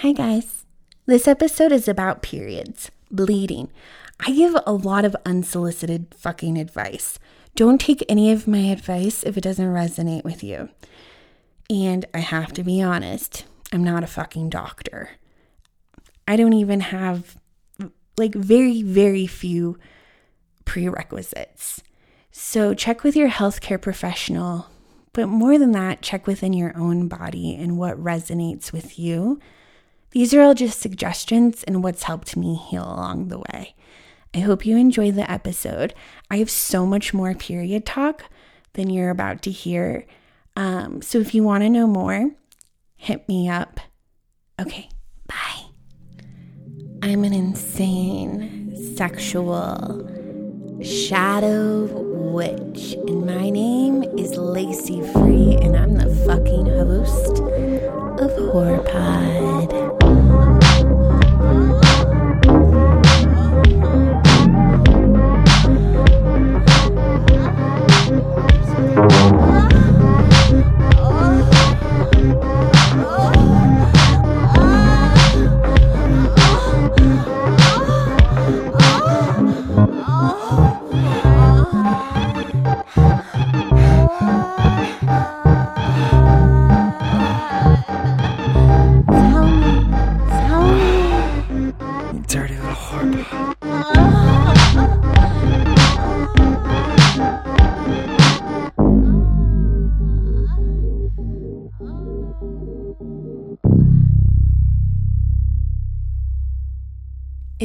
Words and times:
Hi, 0.00 0.12
guys. 0.12 0.66
This 1.06 1.26
episode 1.26 1.72
is 1.72 1.88
about 1.88 2.20
periods, 2.20 2.90
bleeding. 3.10 3.70
I 4.20 4.30
give 4.32 4.54
a 4.66 4.72
lot 4.74 5.06
of 5.06 5.16
unsolicited 5.24 6.14
fucking 6.14 6.58
advice. 6.58 7.18
Don't 7.54 7.80
take 7.80 8.04
any 8.06 8.30
of 8.30 8.46
my 8.46 8.58
advice 8.58 9.22
if 9.22 9.38
it 9.38 9.40
doesn't 9.40 9.64
resonate 9.64 10.22
with 10.22 10.44
you. 10.44 10.68
And 11.70 12.04
I 12.12 12.18
have 12.18 12.52
to 12.52 12.62
be 12.62 12.82
honest, 12.82 13.46
I'm 13.72 13.82
not 13.82 14.04
a 14.04 14.06
fucking 14.06 14.50
doctor. 14.50 15.12
I 16.28 16.36
don't 16.36 16.52
even 16.52 16.80
have 16.80 17.38
like 18.18 18.34
very, 18.34 18.82
very 18.82 19.26
few 19.26 19.78
prerequisites. 20.66 21.82
So 22.30 22.74
check 22.74 23.02
with 23.02 23.16
your 23.16 23.30
healthcare 23.30 23.80
professional, 23.80 24.66
but 25.14 25.28
more 25.28 25.58
than 25.58 25.72
that, 25.72 26.02
check 26.02 26.26
within 26.26 26.52
your 26.52 26.76
own 26.76 27.08
body 27.08 27.54
and 27.54 27.78
what 27.78 27.96
resonates 27.96 28.72
with 28.72 28.98
you. 28.98 29.40
These 30.16 30.32
are 30.32 30.40
all 30.40 30.54
just 30.54 30.80
suggestions 30.80 31.62
and 31.64 31.84
what's 31.84 32.04
helped 32.04 32.38
me 32.38 32.54
heal 32.54 32.84
along 32.84 33.28
the 33.28 33.38
way. 33.38 33.74
I 34.34 34.38
hope 34.38 34.64
you 34.64 34.78
enjoy 34.78 35.10
the 35.10 35.30
episode. 35.30 35.92
I 36.30 36.38
have 36.38 36.48
so 36.48 36.86
much 36.86 37.12
more 37.12 37.34
period 37.34 37.84
talk 37.84 38.24
than 38.72 38.88
you're 38.88 39.10
about 39.10 39.42
to 39.42 39.50
hear. 39.50 40.06
Um, 40.56 41.02
so 41.02 41.18
if 41.18 41.34
you 41.34 41.42
want 41.42 41.64
to 41.64 41.68
know 41.68 41.86
more, 41.86 42.30
hit 42.96 43.28
me 43.28 43.50
up. 43.50 43.78
Okay, 44.58 44.88
bye. 45.26 45.64
I'm 47.02 47.22
an 47.22 47.34
insane 47.34 48.74
sexual 48.96 50.00
shadow 50.82 51.84
witch, 52.32 52.94
and 53.06 53.26
my 53.26 53.50
name 53.50 54.02
is 54.16 54.34
Lacey 54.34 55.02
Free, 55.12 55.56
and 55.60 55.76
I'm 55.76 55.92
the 55.92 56.08
fucking 56.24 56.64
host 56.68 57.42
of 58.18 58.50
Horror 58.50 58.82
Pod. 58.82 60.05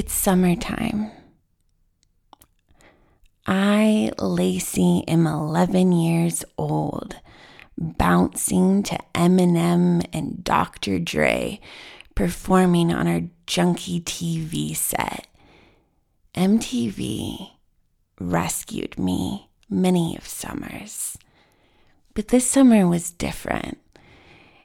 It's 0.01 0.13
summertime. 0.13 1.11
I, 3.45 4.11
Lacey, 4.17 5.03
am 5.07 5.27
11 5.27 5.91
years 5.91 6.43
old, 6.57 7.17
bouncing 7.77 8.81
to 8.81 8.97
Eminem 9.13 10.03
and 10.11 10.43
Dr. 10.43 10.97
Dre, 10.97 11.59
performing 12.15 12.91
on 12.91 13.07
our 13.07 13.21
junky 13.45 14.03
TV 14.03 14.75
set. 14.75 15.27
MTV 16.33 17.51
rescued 18.19 18.97
me 18.97 19.51
many 19.69 20.17
of 20.17 20.27
summers. 20.27 21.15
But 22.15 22.29
this 22.29 22.47
summer 22.49 22.87
was 22.87 23.11
different. 23.11 23.77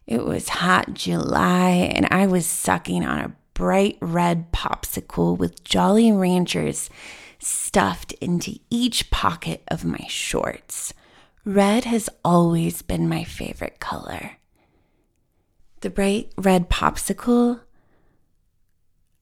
It 0.07 0.25
was 0.25 0.49
hot 0.49 0.95
July, 0.95 1.93
and 1.95 2.09
I 2.11 2.27
was 2.27 2.47
sucking 2.47 3.05
on 3.05 3.19
a 3.19 3.37
bright 3.57 3.97
red 4.03 4.53
popsicle 4.53 5.35
with 5.35 5.65
Jolly 5.65 6.13
Ranchers 6.13 6.91
stuffed 7.39 8.13
into 8.21 8.59
each 8.69 9.11
pocket 9.11 9.63
of 9.69 9.83
my 9.83 10.05
shorts. 10.09 10.93
Red 11.43 11.85
has 11.85 12.11
always 12.23 12.83
been 12.83 13.09
my 13.09 13.25
favorite 13.25 13.81
color. 13.81 14.33
The 15.81 15.89
bright 15.89 16.35
red 16.37 16.69
popsicle, 16.69 17.61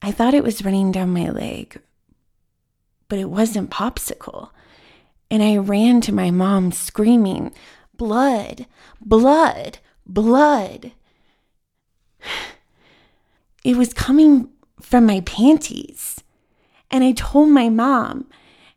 I 0.03 0.11
thought 0.11 0.35
it 0.35 0.43
was 0.43 0.65
running 0.65 0.91
down 0.91 1.11
my 1.11 1.31
leg, 1.31 1.81
but 3.09 3.21
it 3.21 3.31
wasn't 3.31 3.71
popsicle. 3.71 4.51
And 5.31 5.45
I 5.45 5.59
ran 5.59 6.01
to 6.03 6.13
my 6.13 6.33
mom 6.33 6.73
screaming, 6.73 7.53
Blood, 7.97 8.67
blood, 9.01 9.79
blood. 10.05 10.91
It 13.65 13.77
was 13.77 13.93
coming 13.93 14.51
from 14.81 15.07
my 15.07 15.21
panties. 15.21 16.23
And 16.91 17.03
I 17.03 17.13
told 17.13 17.49
my 17.49 17.71
mom, 17.71 18.29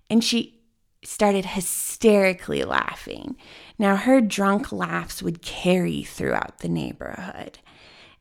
and 0.09 0.24
she 0.24 0.59
started 1.03 1.46
hysterically 1.46 2.64
laughing. 2.64 3.36
Now, 3.78 3.96
her 3.96 4.22
drunk 4.22 4.72
laughs 4.72 5.22
would 5.22 5.42
carry 5.42 6.03
throughout 6.03 6.59
the 6.59 6.70
neighborhood. 6.70 7.59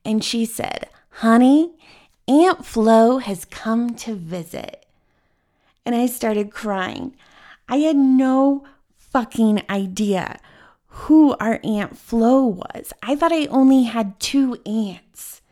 And 0.05 0.23
she 0.23 0.45
said, 0.45 0.89
Honey, 1.11 1.73
Aunt 2.29 2.67
Flo 2.67 3.19
has 3.19 3.45
come 3.45 3.95
to 3.95 4.15
visit. 4.15 4.85
And 5.85 5.95
I 5.95 6.07
started 6.07 6.51
crying. 6.51 7.17
I 7.69 7.79
had 7.79 7.97
no 7.97 8.65
fucking 8.99 9.63
idea 9.71 10.39
who 10.89 11.37
our 11.41 11.61
Aunt 11.63 11.97
Flo 11.97 12.45
was. 12.45 12.93
I 13.03 13.15
thought 13.17 13.33
I 13.33 13.47
only 13.47 13.85
had 13.85 14.19
two 14.19 14.59
aunts. 14.67 15.43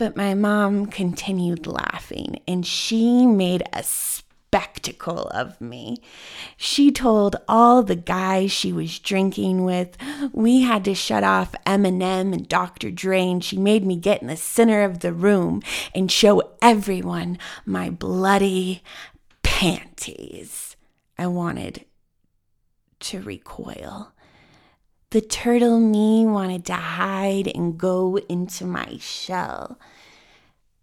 But 0.00 0.16
my 0.16 0.32
mom 0.32 0.86
continued 0.86 1.66
laughing 1.66 2.40
and 2.48 2.64
she 2.64 3.26
made 3.26 3.62
a 3.70 3.82
spectacle 3.82 5.26
of 5.28 5.60
me. 5.60 5.98
She 6.56 6.90
told 6.90 7.36
all 7.46 7.82
the 7.82 7.96
guys 7.96 8.50
she 8.50 8.72
was 8.72 8.98
drinking 8.98 9.62
with 9.62 9.98
we 10.32 10.62
had 10.62 10.86
to 10.86 10.94
shut 10.94 11.22
off 11.22 11.54
Eminem 11.66 12.32
and 12.32 12.48
Dr. 12.48 12.90
Dre, 12.90 13.20
and 13.28 13.44
she 13.44 13.58
made 13.58 13.84
me 13.84 13.94
get 13.94 14.22
in 14.22 14.28
the 14.28 14.38
center 14.38 14.84
of 14.84 15.00
the 15.00 15.12
room 15.12 15.60
and 15.94 16.10
show 16.10 16.50
everyone 16.62 17.36
my 17.66 17.90
bloody 17.90 18.82
panties. 19.42 20.76
I 21.18 21.26
wanted 21.26 21.84
to 23.00 23.20
recoil. 23.20 24.14
The 25.10 25.20
turtle 25.20 25.80
me 25.80 26.24
wanted 26.24 26.64
to 26.66 26.74
hide 26.74 27.50
and 27.52 27.76
go 27.76 28.16
into 28.28 28.64
my 28.64 28.96
shell. 28.98 29.76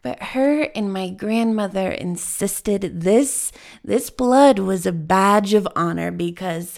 But 0.02 0.22
her 0.22 0.64
and 0.76 0.92
my 0.92 1.10
grandmother 1.10 1.90
insisted 1.92 3.02
this 3.02 3.54
this 3.86 4.10
blood 4.10 4.60
was 4.60 4.86
a 4.86 4.92
badge 4.92 5.54
of 5.54 5.68
honor 5.78 6.12
because 6.12 6.78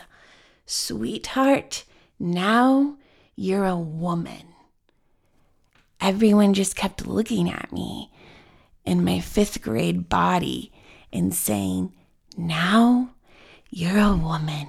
sweetheart, 0.67 1.85
now 2.19 2.97
you're 3.35 3.65
a 3.65 3.77
woman. 3.77 4.53
Everyone 5.99 6.53
just 6.53 6.75
kept 6.75 7.07
looking 7.07 7.49
at 7.49 7.73
me 7.73 8.11
in 8.85 9.03
my 9.03 9.17
5th 9.17 9.61
grade 9.61 10.07
body 10.07 10.71
and 11.11 11.33
saying, 11.33 11.93
"Now 12.37 13.09
you're 13.71 13.99
a 13.99 14.15
woman." 14.15 14.67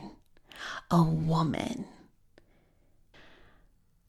A 0.91 1.03
woman. 1.03 1.85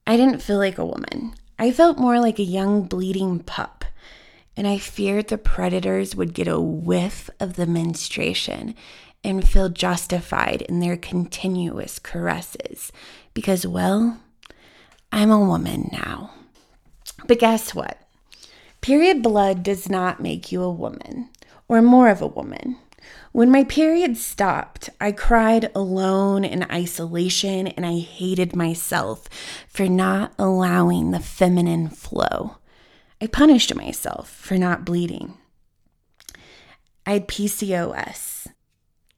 I 0.06 0.18
didn't 0.18 0.42
feel 0.42 0.58
like 0.58 0.78
a 0.78 0.86
woman. 0.86 1.36
I 1.60 1.72
felt 1.72 2.00
more 2.00 2.20
like 2.20 2.40
a 2.40 2.44
young 2.44 2.84
bleeding 2.84 3.40
pup, 3.40 3.86
and 4.58 4.68
I 4.68 4.78
feared 4.78 5.28
the 5.28 5.38
predators 5.38 6.16
would 6.16 6.34
get 6.34 6.48
a 6.48 6.60
whiff 6.60 7.30
of 7.40 7.56
the 7.56 7.68
menstruation 7.68 8.76
and 9.24 9.48
feel 9.48 9.70
justified 9.70 10.64
in 10.64 10.80
their 10.80 10.98
continuous 10.98 12.00
caresses 12.00 12.92
because, 13.34 13.66
well, 13.68 14.20
I'm 15.12 15.30
a 15.30 15.46
woman 15.46 15.90
now. 15.92 16.32
But 17.28 17.40
guess 17.40 17.76
what? 17.76 18.00
Period 18.82 19.22
blood 19.22 19.62
does 19.62 19.90
not 19.90 20.20
make 20.20 20.52
you 20.52 20.64
a 20.64 20.72
woman 20.72 21.30
or 21.68 21.82
more 21.82 22.10
of 22.10 22.22
a 22.22 22.28
woman. 22.28 22.78
When 23.32 23.52
my 23.52 23.64
period 23.64 24.18
stopped, 24.18 24.90
I 25.00 25.12
cried 25.12 25.72
alone 25.76 26.44
in 26.44 26.64
isolation 26.72 27.68
and 27.68 27.86
I 27.86 28.00
hated 28.00 28.56
myself 28.56 29.28
for 29.68 29.88
not 29.88 30.34
allowing 30.38 31.12
the 31.12 31.20
feminine 31.20 31.90
flow. 31.90 32.58
I 33.22 33.28
punished 33.28 33.76
myself 33.76 34.30
for 34.30 34.58
not 34.58 34.84
bleeding. 34.86 35.38
I 37.06 37.14
had 37.14 37.28
PCOS, 37.28 38.48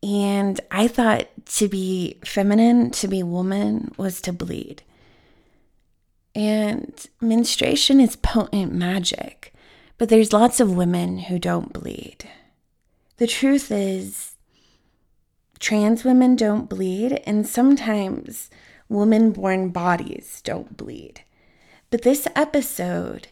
and 0.02 0.60
I 0.72 0.88
thought 0.88 1.28
to 1.58 1.68
be 1.68 2.20
feminine, 2.26 2.92
to 2.92 3.08
be 3.08 3.24
woman, 3.24 3.94
was 3.98 4.22
to 4.22 4.34
bleed. 4.34 4.84
And 6.36 6.94
menstruation 7.22 8.00
is 8.00 8.16
potent 8.16 8.74
magic, 8.74 9.54
but 9.98 10.10
there's 10.10 10.34
lots 10.34 10.60
of 10.60 10.76
women 10.76 11.20
who 11.20 11.38
don't 11.40 11.72
bleed. 11.72 12.30
The 13.24 13.28
truth 13.28 13.72
is, 13.72 14.36
trans 15.58 16.04
women 16.04 16.36
don't 16.36 16.68
bleed, 16.68 17.22
and 17.26 17.48
sometimes 17.48 18.50
woman 18.90 19.32
born 19.32 19.70
bodies 19.70 20.42
don't 20.44 20.76
bleed. 20.76 21.22
But 21.90 22.02
this 22.02 22.28
episode 22.36 23.30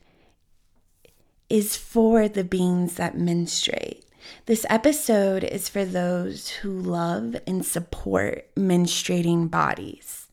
is 1.49 1.75
for 1.75 2.29
the 2.29 2.45
beings 2.45 2.93
that 2.93 3.17
menstruate. 3.17 4.05
This 4.45 4.65
episode 4.69 5.43
is 5.43 5.67
for 5.67 5.83
those 5.83 6.47
who 6.47 6.71
love 6.71 7.35
and 7.45 7.65
support 7.65 8.47
menstruating 8.55 9.51
bodies. 9.51 10.29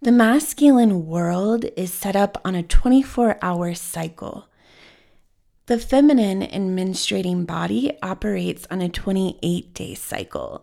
The 0.00 0.10
masculine 0.10 1.04
world 1.04 1.66
is 1.76 1.92
set 1.92 2.16
up 2.16 2.40
on 2.46 2.54
a 2.54 2.62
24 2.62 3.36
hour 3.42 3.74
cycle. 3.74 4.48
The 5.66 5.78
feminine 5.78 6.42
and 6.42 6.78
menstruating 6.78 7.46
body 7.46 7.96
operates 8.02 8.66
on 8.70 8.82
a 8.82 8.90
28 8.90 9.72
day 9.72 9.94
cycle 9.94 10.62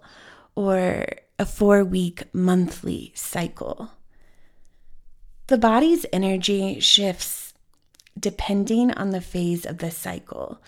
or 0.53 1.07
a 1.39 1.45
four 1.47 1.83
week 1.83 2.25
monthly 2.33 3.11
cycle. 3.15 3.93
The 5.47 5.57
body's 5.57 6.05
energy 6.13 6.79
shifts 6.79 7.55
depending 8.19 8.91
on 8.91 9.09
the 9.09 9.21
phase 9.21 9.65
of 9.65 9.79
the 9.79 9.89
cycle. 9.89 10.61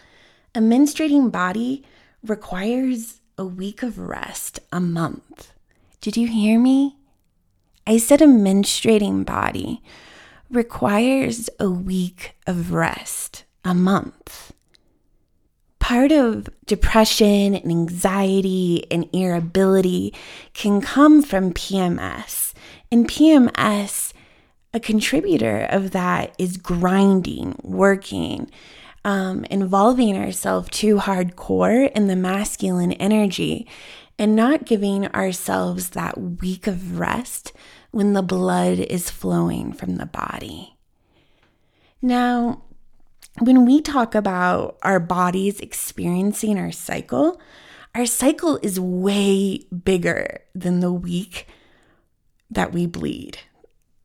A 0.56 0.60
menstruating 0.60 1.32
body 1.32 1.84
requires 2.26 3.20
a 3.38 3.46
week 3.46 3.84
of 3.84 4.00
rest 4.00 4.60
a 4.72 4.80
month. 4.80 5.52
Did 6.02 6.18
you 6.18 6.28
hear 6.28 6.60
me? 6.60 6.98
I 7.86 7.98
said 8.00 8.20
a 8.20 8.26
menstruating 8.26 9.28
body 9.28 9.84
requires 10.50 11.52
a 11.60 11.70
week 11.70 12.36
of 12.48 12.72
rest 12.72 13.43
a 13.64 13.74
month. 13.74 14.54
Part 15.80 16.12
of 16.12 16.48
depression 16.66 17.56
and 17.56 17.70
anxiety 17.70 18.86
and 18.90 19.10
irritability 19.14 20.14
can 20.54 20.82
come 20.82 21.22
from 21.22 21.54
PMS. 21.54 22.54
And 22.92 23.08
PMS, 23.08 24.14
a 24.74 24.80
contributor 24.80 25.68
of 25.70 25.92
that 25.92 26.34
is 26.38 26.58
grinding, 26.58 27.60
working, 27.64 28.50
um, 29.04 29.44
involving 29.46 30.16
ourselves 30.16 30.70
too 30.70 30.98
hardcore 30.98 31.92
in 31.92 32.08
the 32.08 32.16
masculine 32.16 32.94
energy 32.94 33.68
and 34.18 34.36
not 34.36 34.66
giving 34.66 35.08
ourselves 35.08 35.90
that 35.90 36.18
week 36.18 36.68
of 36.68 36.98
rest 36.98 37.52
when 37.92 38.14
the 38.14 38.22
blood 38.22 38.80
is 38.80 39.10
flowing 39.10 39.74
from 39.74 39.98
the 39.98 40.06
body. 40.06 40.78
Now, 42.02 42.64
when 43.40 43.66
we 43.66 43.82
talk 43.82 44.16
about 44.16 44.78
our 44.84 45.00
bodies 45.00 45.60
experiencing 45.60 46.60
our 46.60 46.72
cycle, 46.72 47.40
our 47.96 48.06
cycle 48.06 48.60
is 48.62 48.80
way 48.80 49.60
bigger 49.84 50.42
than 50.54 50.80
the 50.80 50.92
week 50.92 51.48
that 52.50 52.72
we 52.72 52.86
bleed, 52.86 53.40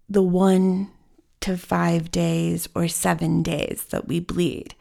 the 0.09 0.23
one 0.23 0.91
to 1.41 1.57
five 1.57 2.11
days 2.11 2.69
or 2.75 2.89
seven 2.89 3.43
days 3.43 3.85
that 3.91 4.09
we 4.09 4.21
bleed. 4.21 4.75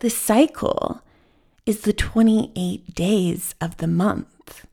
The 0.00 0.10
cycle 0.10 1.02
is 1.64 1.82
the 1.82 1.92
28 1.92 2.94
days 2.94 3.54
of 3.60 3.76
the 3.76 3.86
month. 3.86 4.66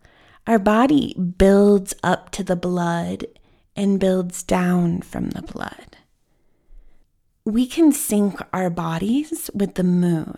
Our 0.48 0.60
body 0.60 1.14
builds 1.14 1.94
up 2.04 2.32
to 2.32 2.44
the 2.44 2.56
blood 2.56 3.26
and 3.76 4.00
builds 4.00 4.42
down 4.42 5.02
from 5.02 5.30
the 5.30 5.44
blood. 5.44 5.89
We 7.46 7.66
can 7.66 7.92
sync 7.92 8.40
our 8.54 8.70
bodies 8.70 9.50
with 9.54 9.76
the 9.76 9.84
moon. 9.84 10.38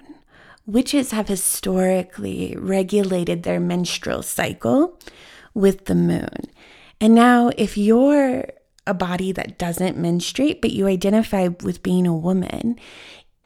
Witches 0.65 1.12
have 1.12 1.27
historically 1.27 2.56
regulated 2.57 3.44
their 3.44 3.59
menstrual 3.59 4.21
cycle 4.21 4.98
with 5.53 5.86
the 5.86 5.95
moon. 5.95 6.45
And 7.00 7.15
now, 7.15 7.51
if 7.57 7.77
you're 7.77 8.45
a 8.86 8.94
body 8.94 9.31
that 9.31 9.57
doesn't 9.57 9.98
menstruate, 9.98 10.62
but 10.62 10.71
you 10.71 10.88
identify 10.88 11.50
with 11.63 11.83
being 11.83 12.07
a 12.07 12.15
woman, 12.15 12.80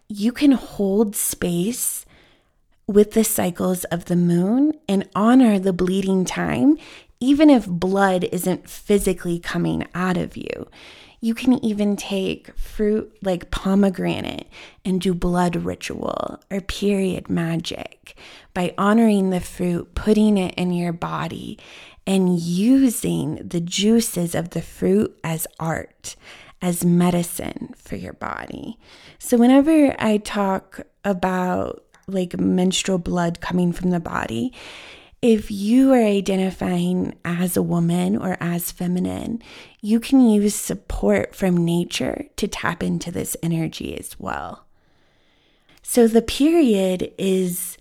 you 0.07 0.31
can 0.31 0.51
hold 0.51 1.15
space 1.15 2.05
with 2.87 3.11
the 3.11 3.23
cycles 3.23 3.83
of 3.85 4.05
the 4.05 4.15
moon 4.15 4.73
and 4.87 5.09
honor 5.15 5.57
the 5.57 5.73
bleeding 5.73 6.25
time, 6.25 6.77
even 7.19 7.49
if 7.49 7.65
blood 7.65 8.25
isn't 8.25 8.69
physically 8.69 9.39
coming 9.39 9.87
out 9.95 10.17
of 10.17 10.37
you. 10.37 10.67
You 11.25 11.33
can 11.33 11.53
even 11.65 11.95
take 11.95 12.55
fruit 12.55 13.17
like 13.23 13.49
pomegranate 13.49 14.47
and 14.85 15.01
do 15.01 15.11
blood 15.15 15.55
ritual 15.55 16.39
or 16.51 16.61
period 16.61 17.31
magic 17.31 18.15
by 18.53 18.75
honoring 18.77 19.31
the 19.31 19.39
fruit, 19.39 19.95
putting 19.95 20.37
it 20.37 20.53
in 20.53 20.71
your 20.71 20.93
body, 20.93 21.57
and 22.05 22.39
using 22.39 23.37
the 23.37 23.59
juices 23.59 24.35
of 24.35 24.51
the 24.51 24.61
fruit 24.61 25.17
as 25.23 25.47
art 25.59 26.15
as 26.61 26.85
medicine 26.85 27.73
for 27.75 27.95
your 27.95 28.13
body. 28.13 28.77
So, 29.17 29.35
whenever 29.35 29.95
I 29.97 30.17
talk 30.17 30.81
about 31.03 31.83
like 32.05 32.39
menstrual 32.39 32.99
blood 32.99 33.41
coming 33.41 33.71
from 33.71 33.89
the 33.89 33.99
body, 33.99 34.53
if 35.25 35.49
you 35.49 35.91
are 35.91 36.05
identifying 36.05 37.15
as 37.25 37.57
a 37.57 37.63
woman 37.63 38.15
or 38.15 38.37
as 38.39 38.71
feminine, 38.71 39.41
you 39.81 39.99
can 39.99 40.21
use 40.21 40.53
support 40.53 41.33
from 41.33 41.65
nature 41.65 42.27
to 42.35 42.47
tap 42.47 42.83
into 42.83 43.09
this 43.09 43.35
energy 43.41 43.97
as 43.97 44.19
well. 44.19 44.67
So, 45.81 46.07
the 46.07 46.21
period 46.21 47.11
is 47.17 47.79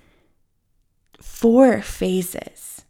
four 1.20 1.82
phases 1.82 2.86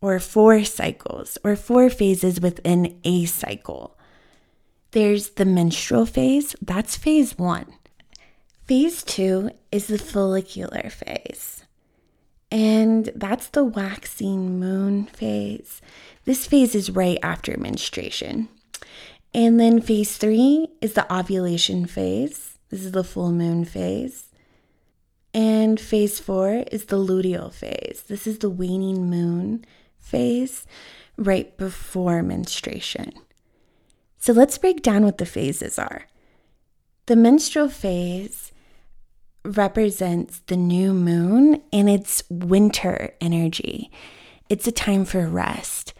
or 0.00 0.20
four 0.20 0.62
cycles 0.62 1.36
or 1.42 1.56
four 1.56 1.90
phases 1.90 2.40
within 2.40 3.00
a 3.02 3.24
cycle. 3.24 3.98
There's 4.92 5.30
the 5.30 5.44
menstrual 5.44 6.06
phase, 6.06 6.54
that's 6.62 6.96
phase 6.96 7.36
one. 7.36 7.66
Phase 8.68 9.02
two 9.02 9.50
is 9.72 9.88
the 9.88 9.98
follicular 9.98 10.88
phase, 10.88 11.57
and 12.50 13.10
that's 13.14 13.48
the 13.48 13.64
waxing 13.64 14.58
moon 14.58 15.06
phase. 15.06 15.80
This 16.24 16.46
phase 16.46 16.74
is 16.74 16.90
right 16.90 17.18
after 17.22 17.56
menstruation. 17.56 18.48
And 19.34 19.60
then 19.60 19.80
phase 19.80 20.16
three 20.16 20.68
is 20.80 20.94
the 20.94 21.12
ovulation 21.14 21.86
phase. 21.86 22.58
This 22.70 22.84
is 22.84 22.92
the 22.92 23.04
full 23.04 23.32
moon 23.32 23.64
phase. 23.64 24.26
And 25.34 25.78
phase 25.78 26.18
four 26.18 26.64
is 26.72 26.86
the 26.86 26.96
luteal 26.96 27.52
phase. 27.52 28.04
This 28.08 28.26
is 28.26 28.38
the 28.38 28.50
waning 28.50 29.10
moon 29.10 29.64
phase 29.98 30.66
right 31.16 31.56
before 31.58 32.22
menstruation. 32.22 33.12
So 34.18 34.32
let's 34.32 34.58
break 34.58 34.82
down 34.82 35.04
what 35.04 35.18
the 35.18 35.26
phases 35.26 35.78
are. 35.78 36.06
The 37.06 37.16
menstrual 37.16 37.68
phase 37.68 38.52
represents 39.44 40.40
the 40.46 40.56
new 40.56 40.92
moon 40.92 41.62
and 41.72 41.88
its 41.88 42.22
winter 42.30 43.14
energy. 43.20 43.90
It's 44.48 44.66
a 44.66 44.72
time 44.72 45.04
for 45.04 45.26
rest, 45.26 45.94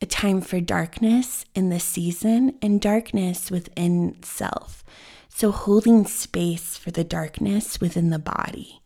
a 0.00 0.06
time 0.06 0.40
for 0.40 0.60
darkness 0.60 1.44
in 1.54 1.70
the 1.70 1.80
season 1.80 2.56
and 2.60 2.80
darkness 2.80 3.50
within 3.50 4.22
self. 4.22 4.84
So, 5.28 5.50
holding 5.50 6.06
space 6.06 6.76
for 6.76 6.90
the 6.90 7.02
darkness 7.02 7.80
within 7.80 8.10
the 8.10 8.20
body, 8.20 8.80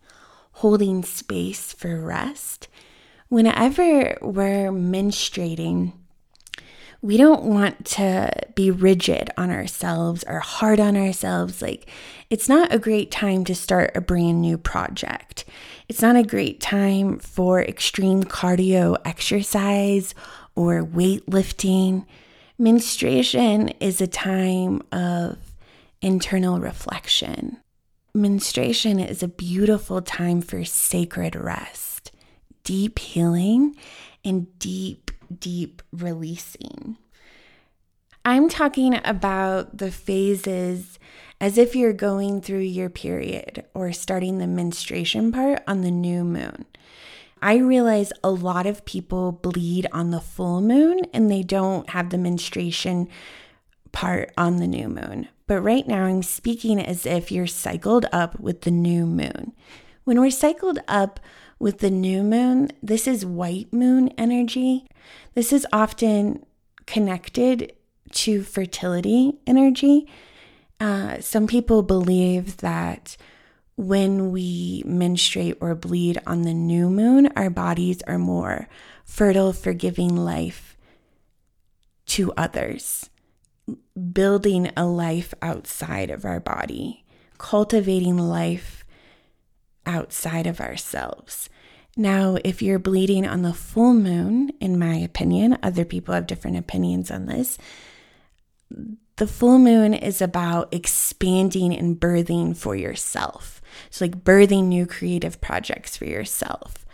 holding 0.52 1.02
space 1.02 1.72
for 1.72 2.00
rest. 2.00 2.68
Whenever 3.28 4.16
we're 4.22 4.70
menstruating, 4.70 5.92
we 7.00 7.16
don't 7.16 7.44
want 7.44 7.84
to 7.84 8.30
be 8.54 8.70
rigid 8.70 9.30
on 9.36 9.50
ourselves 9.50 10.24
or 10.26 10.40
hard 10.40 10.80
on 10.80 10.96
ourselves. 10.96 11.62
Like, 11.62 11.88
it's 12.28 12.48
not 12.48 12.72
a 12.72 12.78
great 12.78 13.10
time 13.10 13.44
to 13.44 13.54
start 13.54 13.92
a 13.94 14.00
brand 14.00 14.40
new 14.40 14.58
project. 14.58 15.44
It's 15.88 16.02
not 16.02 16.16
a 16.16 16.24
great 16.24 16.60
time 16.60 17.18
for 17.18 17.62
extreme 17.62 18.24
cardio 18.24 18.96
exercise 19.04 20.14
or 20.56 20.82
weightlifting. 20.82 22.04
Menstruation 22.58 23.68
is 23.80 24.00
a 24.00 24.08
time 24.08 24.82
of 24.90 25.38
internal 26.02 26.58
reflection. 26.58 27.58
Menstruation 28.12 28.98
is 28.98 29.22
a 29.22 29.28
beautiful 29.28 30.02
time 30.02 30.40
for 30.42 30.64
sacred 30.64 31.36
rest, 31.36 32.10
deep 32.64 32.98
healing, 32.98 33.76
and 34.24 34.58
deep 34.58 35.12
deep 35.38 35.82
releasing. 35.92 36.96
I'm 38.24 38.48
talking 38.48 39.00
about 39.04 39.78
the 39.78 39.90
phases 39.90 40.98
as 41.40 41.56
if 41.56 41.74
you're 41.74 41.92
going 41.92 42.40
through 42.40 42.58
your 42.58 42.90
period 42.90 43.64
or 43.74 43.92
starting 43.92 44.38
the 44.38 44.46
menstruation 44.46 45.32
part 45.32 45.62
on 45.66 45.82
the 45.82 45.90
new 45.90 46.24
moon. 46.24 46.66
I 47.40 47.56
realize 47.56 48.12
a 48.24 48.30
lot 48.30 48.66
of 48.66 48.84
people 48.84 49.32
bleed 49.32 49.86
on 49.92 50.10
the 50.10 50.20
full 50.20 50.60
moon 50.60 51.02
and 51.14 51.30
they 51.30 51.42
don't 51.42 51.88
have 51.90 52.10
the 52.10 52.18
menstruation 52.18 53.08
part 53.92 54.32
on 54.36 54.56
the 54.56 54.66
new 54.66 54.88
moon. 54.88 55.28
But 55.46 55.60
right 55.62 55.86
now, 55.86 56.04
I'm 56.04 56.22
speaking 56.22 56.78
as 56.80 57.06
if 57.06 57.32
you're 57.32 57.46
cycled 57.46 58.06
up 58.12 58.38
with 58.38 58.62
the 58.62 58.70
new 58.70 59.06
moon. 59.06 59.54
When 60.04 60.20
we're 60.20 60.30
cycled 60.30 60.80
up 60.88 61.20
with 61.58 61.78
the 61.78 61.90
new 61.90 62.22
moon, 62.22 62.70
this 62.82 63.06
is 63.06 63.24
white 63.24 63.72
moon 63.72 64.08
energy. 64.16 64.86
This 65.34 65.52
is 65.52 65.66
often 65.72 66.44
connected 66.86 67.72
to 68.12 68.42
fertility 68.42 69.38
energy. 69.46 70.08
Uh, 70.80 71.20
some 71.20 71.46
people 71.46 71.82
believe 71.82 72.58
that 72.58 73.16
when 73.76 74.32
we 74.32 74.82
menstruate 74.86 75.56
or 75.60 75.74
bleed 75.74 76.18
on 76.26 76.42
the 76.42 76.54
new 76.54 76.90
moon, 76.90 77.28
our 77.36 77.50
bodies 77.50 78.02
are 78.06 78.18
more 78.18 78.68
fertile 79.04 79.52
for 79.52 79.72
giving 79.72 80.16
life 80.16 80.76
to 82.06 82.32
others, 82.36 83.10
building 84.12 84.70
a 84.76 84.86
life 84.86 85.34
outside 85.42 86.10
of 86.10 86.24
our 86.24 86.40
body, 86.40 87.04
cultivating 87.38 88.18
life 88.18 88.84
outside 89.86 90.46
of 90.46 90.60
ourselves. 90.60 91.48
Now, 91.96 92.38
if 92.44 92.62
you're 92.62 92.78
bleeding 92.78 93.26
on 93.26 93.42
the 93.42 93.52
full 93.52 93.92
moon, 93.92 94.52
in 94.60 94.78
my 94.78 94.94
opinion, 94.94 95.58
other 95.64 95.84
people 95.84 96.14
have 96.14 96.28
different 96.28 96.56
opinions 96.56 97.10
on 97.10 97.26
this. 97.26 97.58
The 99.16 99.26
full 99.26 99.58
moon 99.58 99.94
is 99.94 100.22
about 100.22 100.72
expanding 100.72 101.76
and 101.76 101.98
birthing 101.98 102.56
for 102.56 102.76
yourself. 102.76 103.60
So, 103.90 104.04
like 104.04 104.22
birthing 104.22 104.66
new 104.66 104.86
creative 104.86 105.40
projects 105.40 105.96
for 105.96 106.04
yourself. 106.04 106.86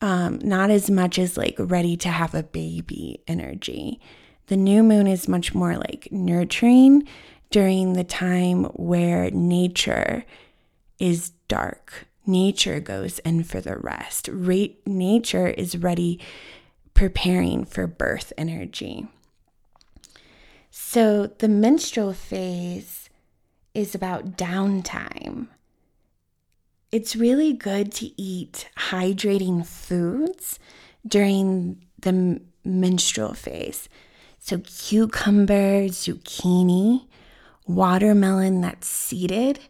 Um, 0.00 0.38
not 0.42 0.70
as 0.70 0.90
much 0.90 1.18
as 1.18 1.36
like 1.36 1.56
ready 1.58 1.98
to 1.98 2.08
have 2.08 2.34
a 2.34 2.42
baby 2.42 3.22
energy. 3.28 4.00
The 4.46 4.56
new 4.56 4.82
moon 4.82 5.06
is 5.06 5.28
much 5.28 5.54
more 5.54 5.76
like 5.76 6.08
nurturing 6.10 7.06
during 7.50 7.92
the 7.92 8.04
time 8.04 8.64
where 8.64 9.30
nature 9.30 10.24
is 10.98 11.30
dark 11.48 12.06
nature 12.30 12.80
goes 12.80 13.18
in 13.20 13.44
for 13.44 13.60
the 13.60 13.76
rest. 13.76 14.28
Re- 14.32 14.78
nature 14.86 15.48
is 15.48 15.76
ready, 15.76 16.20
preparing 16.94 17.64
for 17.64 17.86
birth 17.86 18.32
energy. 18.38 19.06
So 20.70 21.26
the 21.26 21.48
menstrual 21.48 22.12
phase 22.12 23.08
is 23.74 23.94
about 23.94 24.36
downtime. 24.36 25.48
It's 26.92 27.14
really 27.14 27.52
good 27.52 27.92
to 27.94 28.20
eat 28.20 28.68
hydrating 28.76 29.64
foods 29.64 30.58
during 31.06 31.84
the 32.00 32.40
menstrual 32.64 33.34
phase. 33.34 33.88
So, 34.38 34.58
cucumber, 34.58 35.84
zucchini, 35.88 37.06
watermelon 37.66 38.60
that's 38.62 38.88
seeded, 38.88 39.60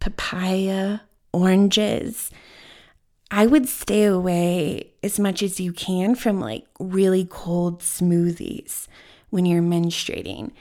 papaya, 0.00 1.00
oranges. 1.32 2.30
I 3.30 3.46
would 3.46 3.68
stay 3.68 4.04
away 4.04 4.92
as 5.02 5.18
much 5.18 5.42
as 5.42 5.60
you 5.60 5.72
can 5.72 6.14
from 6.14 6.40
like 6.40 6.66
really 6.80 7.26
cold 7.28 7.80
smoothies 7.80 8.88
when 9.30 9.44
you're 9.44 9.62
menstruating. 9.62 10.52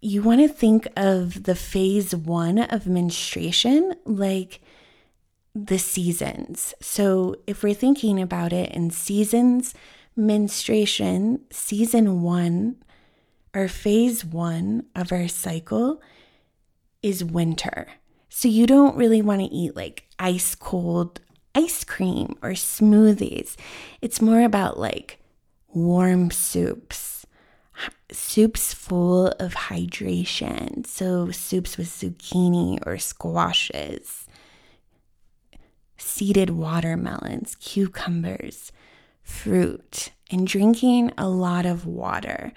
You 0.00 0.22
want 0.22 0.40
to 0.40 0.48
think 0.48 0.88
of 0.96 1.44
the 1.44 1.54
phase 1.54 2.14
one 2.14 2.58
of 2.58 2.86
menstruation 2.86 3.94
like 4.04 4.60
the 5.54 5.78
seasons. 5.78 6.74
So, 6.80 7.36
if 7.46 7.62
we're 7.62 7.74
thinking 7.74 8.20
about 8.20 8.52
it 8.52 8.70
in 8.72 8.90
seasons, 8.90 9.74
menstruation, 10.16 11.40
season 11.50 12.22
one, 12.22 12.76
or 13.54 13.68
phase 13.68 14.24
one 14.24 14.86
of 14.94 15.12
our 15.12 15.28
cycle 15.28 16.00
is 17.02 17.22
winter. 17.22 17.88
So 18.34 18.48
you 18.48 18.66
don't 18.66 18.96
really 18.96 19.20
want 19.20 19.42
to 19.42 19.54
eat 19.54 19.76
like 19.76 20.04
ice 20.18 20.54
cold 20.54 21.20
ice 21.54 21.84
cream 21.84 22.34
or 22.40 22.52
smoothies. 22.52 23.56
It's 24.00 24.22
more 24.22 24.40
about 24.40 24.78
like 24.78 25.18
warm 25.68 26.30
soups, 26.30 27.26
soups 28.10 28.72
full 28.72 29.28
of 29.38 29.52
hydration. 29.52 30.86
So 30.86 31.30
soups 31.30 31.76
with 31.76 31.88
zucchini 31.88 32.78
or 32.86 32.96
squashes, 32.96 34.26
seeded 35.98 36.50
watermelons, 36.50 37.54
cucumbers, 37.56 38.72
fruit, 39.22 40.10
and 40.30 40.46
drinking 40.46 41.12
a 41.18 41.28
lot 41.28 41.66
of 41.66 41.84
water 41.84 42.54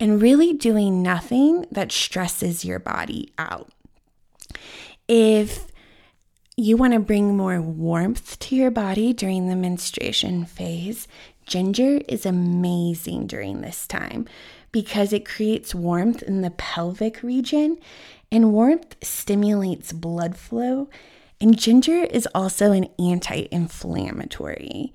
and 0.00 0.22
really 0.22 0.54
doing 0.54 1.02
nothing 1.02 1.66
that 1.70 1.92
stresses 1.92 2.64
your 2.64 2.78
body 2.78 3.30
out 3.36 3.70
if 5.08 5.66
you 6.56 6.76
want 6.76 6.92
to 6.92 7.00
bring 7.00 7.36
more 7.36 7.60
warmth 7.60 8.38
to 8.38 8.54
your 8.54 8.70
body 8.70 9.12
during 9.14 9.48
the 9.48 9.56
menstruation 9.56 10.44
phase, 10.44 11.08
ginger 11.46 12.00
is 12.08 12.26
amazing 12.26 13.26
during 13.26 13.62
this 13.62 13.86
time 13.86 14.26
because 14.70 15.12
it 15.14 15.24
creates 15.24 15.74
warmth 15.74 16.22
in 16.22 16.42
the 16.42 16.50
pelvic 16.50 17.22
region 17.22 17.78
and 18.30 18.52
warmth 18.52 18.96
stimulates 19.02 19.92
blood 19.92 20.36
flow. 20.36 20.90
And 21.40 21.58
ginger 21.58 22.04
is 22.04 22.28
also 22.34 22.72
an 22.72 22.88
anti 22.98 23.46
inflammatory. 23.50 24.92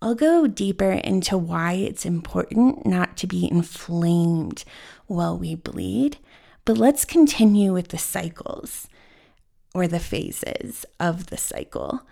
I'll 0.00 0.16
go 0.16 0.48
deeper 0.48 0.90
into 0.90 1.38
why 1.38 1.74
it's 1.74 2.04
important 2.04 2.84
not 2.84 3.16
to 3.18 3.28
be 3.28 3.48
inflamed 3.48 4.64
while 5.06 5.38
we 5.38 5.54
bleed, 5.54 6.16
but 6.64 6.76
let's 6.76 7.04
continue 7.04 7.72
with 7.72 7.88
the 7.88 7.98
cycles 7.98 8.88
or 9.74 9.88
the 9.88 10.00
phases 10.00 10.84
of 11.00 11.26
the 11.26 11.36
cycle. 11.36 12.02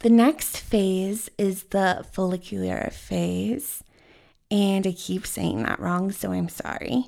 The 0.00 0.10
next 0.10 0.58
phase 0.58 1.30
is 1.38 1.64
the 1.64 2.04
follicular 2.12 2.90
phase. 2.90 3.82
And 4.50 4.86
I 4.86 4.92
keep 4.92 5.26
saying 5.26 5.62
that 5.62 5.80
wrong, 5.80 6.12
so 6.12 6.32
I'm 6.32 6.48
sorry. 6.48 7.06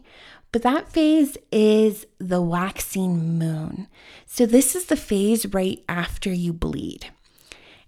But 0.53 0.63
that 0.63 0.89
phase 0.89 1.37
is 1.53 2.07
the 2.19 2.41
waxing 2.41 3.39
moon. 3.39 3.89
So, 4.25 4.47
this 4.47 4.75
is 4.75 4.87
the 4.87 4.97
phase 4.97 5.47
right 5.53 5.85
after 5.89 6.33
you 6.33 6.53
bleed. 6.53 7.11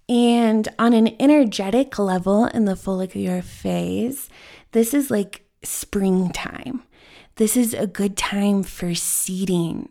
And 0.08 0.68
on 0.78 0.92
an 0.92 1.16
energetic 1.20 1.98
level 1.98 2.46
in 2.46 2.66
the 2.66 2.76
follicular 2.76 3.42
phase, 3.42 4.28
this 4.72 4.92
is 4.92 5.10
like 5.10 5.44
springtime. 5.62 6.82
This 7.36 7.56
is 7.56 7.72
a 7.72 7.86
good 7.86 8.16
time 8.16 8.62
for 8.62 8.94
seeding 8.94 9.88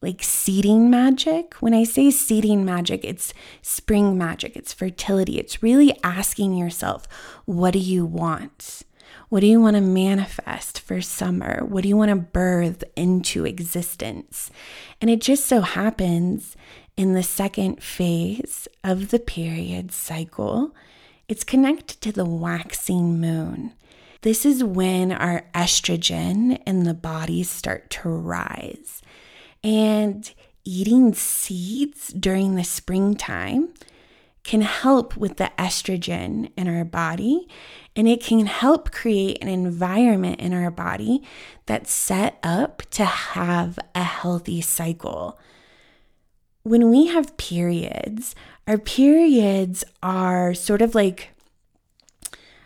like 0.00 0.22
seeding 0.22 0.90
magic. 0.90 1.54
When 1.54 1.74
I 1.74 1.84
say 1.84 2.10
seeding 2.10 2.64
magic, 2.64 3.04
it's 3.04 3.34
spring 3.62 4.16
magic, 4.16 4.56
it's 4.56 4.72
fertility. 4.72 5.38
It's 5.38 5.62
really 5.62 5.98
asking 6.02 6.54
yourself, 6.54 7.06
what 7.44 7.72
do 7.72 7.78
you 7.78 8.06
want? 8.06 8.82
What 9.28 9.40
do 9.40 9.46
you 9.46 9.60
want 9.60 9.76
to 9.76 9.82
manifest 9.82 10.80
for 10.80 11.00
summer? 11.00 11.64
What 11.64 11.82
do 11.82 11.88
you 11.88 11.96
want 11.96 12.10
to 12.10 12.16
birth 12.16 12.84
into 12.96 13.44
existence? 13.44 14.50
And 15.00 15.10
it 15.10 15.20
just 15.20 15.46
so 15.46 15.60
happens 15.60 16.56
in 16.96 17.12
the 17.12 17.22
second 17.22 17.82
phase 17.82 18.66
of 18.82 19.10
the 19.10 19.18
period 19.18 19.92
cycle, 19.92 20.74
it's 21.28 21.44
connected 21.44 22.00
to 22.00 22.10
the 22.10 22.24
waxing 22.24 23.20
moon. 23.20 23.72
This 24.22 24.44
is 24.44 24.64
when 24.64 25.12
our 25.12 25.44
estrogen 25.54 26.60
in 26.66 26.82
the 26.82 26.94
body 26.94 27.44
start 27.44 27.88
to 27.90 28.08
rise. 28.08 29.00
And 29.62 30.30
eating 30.64 31.14
seeds 31.14 32.08
during 32.08 32.54
the 32.54 32.64
springtime 32.64 33.74
can 34.44 34.62
help 34.62 35.16
with 35.16 35.36
the 35.36 35.50
estrogen 35.58 36.50
in 36.56 36.68
our 36.68 36.84
body 36.84 37.46
and 37.94 38.08
it 38.08 38.22
can 38.22 38.46
help 38.46 38.92
create 38.92 39.36
an 39.42 39.48
environment 39.48 40.40
in 40.40 40.54
our 40.54 40.70
body 40.70 41.22
that's 41.66 41.92
set 41.92 42.38
up 42.42 42.82
to 42.90 43.04
have 43.04 43.78
a 43.94 44.04
healthy 44.04 44.60
cycle. 44.60 45.38
When 46.62 46.90
we 46.90 47.08
have 47.08 47.36
periods, 47.36 48.34
our 48.66 48.78
periods 48.78 49.84
are 50.02 50.54
sort 50.54 50.80
of 50.80 50.94
like 50.94 51.30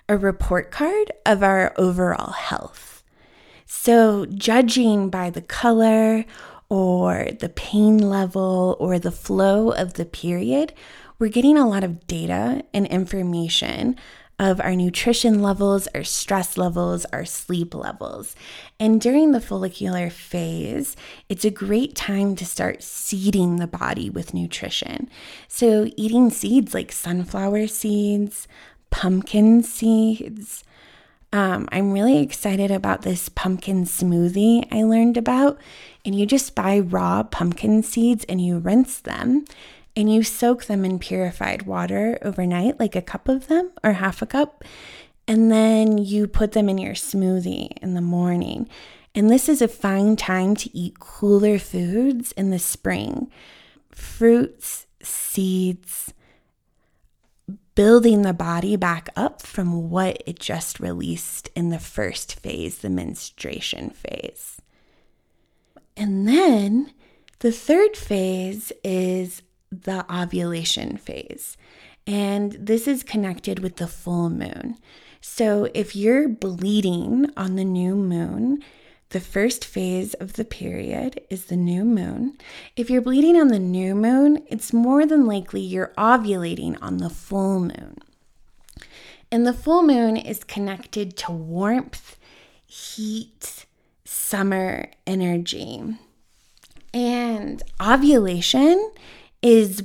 a 0.09 0.17
report 0.17 0.71
card 0.71 1.11
of 1.25 1.43
our 1.43 1.73
overall 1.77 2.33
health. 2.33 3.03
So, 3.65 4.27
judging 4.27 5.09
by 5.09 5.31
the 5.31 5.41
color 5.41 6.27
or 6.73 7.29
the 7.38 7.50
pain 7.50 7.99
level 7.99 8.79
or 8.81 8.99
the 8.99 9.12
flow 9.12 9.73
of 9.73 9.93
the 9.93 10.07
period, 10.07 10.73
we're 11.19 11.29
getting 11.29 11.59
a 11.59 11.69
lot 11.69 11.85
of 11.85 12.07
data 12.07 12.64
and 12.73 12.87
information 12.87 13.95
of 14.38 14.59
our 14.59 14.75
nutrition 14.75 15.43
levels, 15.43 15.87
our 15.88 16.02
stress 16.02 16.57
levels, 16.57 17.05
our 17.12 17.26
sleep 17.26 17.75
levels. 17.75 18.35
And 18.81 19.02
during 19.02 19.33
the 19.33 19.41
follicular 19.41 20.09
phase, 20.09 20.97
it's 21.29 21.45
a 21.45 21.50
great 21.50 21.95
time 21.95 22.37
to 22.37 22.47
start 22.47 22.83
seeding 22.83 23.57
the 23.57 23.67
body 23.67 24.09
with 24.09 24.33
nutrition. 24.33 25.11
So, 25.49 25.91
eating 25.99 26.31
seeds 26.31 26.73
like 26.73 26.91
sunflower 26.91 27.67
seeds, 27.67 28.49
pumpkin 28.91 29.62
seeds, 29.62 30.64
Um, 31.33 31.67
I'm 31.73 31.93
really 31.93 32.19
excited 32.19 32.71
about 32.71 33.03
this 33.03 33.31
pumpkin 33.31 33.85
smoothie 33.85 34.67
I 34.71 34.83
learned 34.83 35.17
about. 35.17 35.59
And 36.05 36.15
you 36.15 36.27
just 36.27 36.55
buy 36.55 36.79
raw 36.79 37.23
pumpkin 37.23 37.83
seeds 37.83 38.25
and 38.29 38.41
you 38.41 38.59
rinse 38.59 39.01
them 39.01 39.45
and 39.97 40.12
you 40.12 40.23
soak 40.23 40.65
them 40.65 40.85
in 40.85 40.99
purified 40.99 41.62
water 41.62 42.19
overnight, 42.23 42.79
like 42.79 42.97
a 42.97 43.03
cup 43.03 43.29
of 43.29 43.49
them 43.49 43.71
or 43.83 43.93
half 43.93 44.21
a 44.21 44.27
cup. 44.27 44.65
And 45.27 45.51
then 45.51 45.99
you 45.99 46.27
put 46.27 46.53
them 46.53 46.69
in 46.69 46.79
your 46.79 46.95
smoothie 46.95 47.79
in 47.81 47.95
the 47.95 48.01
morning. 48.01 48.69
And 49.15 49.31
this 49.31 49.49
is 49.49 49.62
a 49.62 49.69
fine 49.69 50.17
time 50.17 50.57
to 50.57 50.77
eat 50.77 50.99
cooler 50.99 51.59
foods 51.59 52.33
in 52.33 52.51
the 52.51 52.59
spring 52.59 53.31
fruits, 53.91 54.87
seeds, 55.03 56.15
building 57.75 58.23
the 58.23 58.35
body 58.35 58.76
back 58.76 59.09
up 59.17 59.43
from 59.43 59.91
what 59.91 60.23
it 60.26 60.38
just 60.38 60.81
released 60.81 61.50
in 61.55 61.71
the 61.71 61.79
first 61.79 62.38
phase, 62.41 62.79
the 62.79 62.91
menstruation 62.91 63.91
phase. 63.91 64.61
And 65.97 66.29
then 66.29 66.93
the 67.38 67.52
third 67.52 67.97
phase 67.97 68.73
is 68.85 69.43
the 69.71 70.05
ovulation 70.14 70.97
phase. 70.97 71.57
And 72.07 72.52
this 72.52 72.87
is 72.88 73.02
connected 73.02 73.61
with 73.61 73.76
the 73.76 73.87
full 73.87 74.29
moon. 74.29 74.76
So 75.21 75.69
if 75.73 75.95
you're 75.95 76.29
bleeding 76.29 77.31
on 77.37 77.57
the 77.57 77.64
new 77.64 77.95
moon, 77.95 78.62
the 79.12 79.21
first 79.21 79.64
phase 79.64 80.14
of 80.14 80.35
the 80.35 80.45
period 80.45 81.21
is 81.28 81.45
the 81.45 81.57
new 81.57 81.85
moon. 81.85 82.37
If 82.76 82.88
you're 82.88 83.02
bleeding 83.02 83.37
on 83.37 83.49
the 83.49 83.59
new 83.59 83.95
moon, 83.95 84.42
it's 84.49 84.73
more 84.73 85.04
than 85.04 85.26
likely 85.26 85.61
you're 85.61 85.92
ovulating 85.99 86.78
on 86.81 86.97
the 86.97 87.11
full 87.11 87.61
moon. 87.61 87.99
And 89.31 89.47
the 89.47 89.52
full 89.52 89.83
moon 89.83 90.16
is 90.16 90.45
connected 90.45 91.16
to 91.19 91.33
warmth, 91.33 92.19
heat, 92.66 93.66
summer 94.04 94.90
energy. 95.07 95.83
And 96.95 97.62
ovulation 97.81 98.92
is 99.42 99.83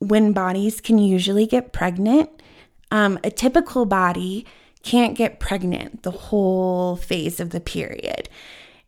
when 0.00 0.32
bodies 0.32 0.82
can 0.82 0.98
usually 0.98 1.46
get 1.46 1.72
pregnant. 1.72 2.28
Um, 2.90 3.18
a 3.24 3.30
typical 3.30 3.86
body 3.86 4.44
can't 4.82 5.16
get 5.16 5.40
pregnant 5.40 6.02
the 6.02 6.10
whole 6.10 6.96
phase 6.96 7.40
of 7.40 7.50
the 7.50 7.60
period. 7.60 8.28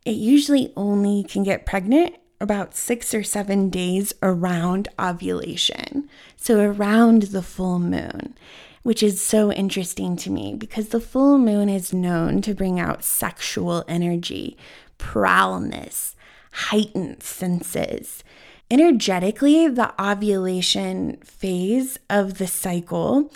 It 0.05 0.17
usually 0.17 0.73
only 0.77 1.23
can 1.25 1.43
get 1.43 1.67
pregnant 1.67 2.17
about 2.41 2.75
six 2.75 3.15
or 3.15 3.23
seven 3.23 3.71
days 3.71 4.13
around 4.21 4.89
ovulation, 4.99 6.09
so 6.37 6.59
around 6.61 7.23
the 7.25 7.43
full 7.43 7.79
moon, 7.79 8.35
which 8.83 9.01
is 9.03 9.25
so 9.25 9.53
interesting 9.53 10.17
to 10.17 10.31
me 10.31 10.55
because 10.55 10.89
the 10.89 11.01
full 11.01 11.39
moon 11.39 11.69
is 11.69 11.93
known 11.93 12.43
to 12.43 12.53
bring 12.53 12.81
out 12.81 13.05
sexual 13.05 13.85
energy, 13.87 14.57
prowlness, 14.99 16.17
heightened 16.53 17.23
senses. 17.23 18.25
Energetically, 18.69 19.69
the 19.69 19.95
ovulation 20.03 21.19
phase 21.19 21.99
of 22.11 22.39
the 22.39 22.47
cycle 22.49 23.31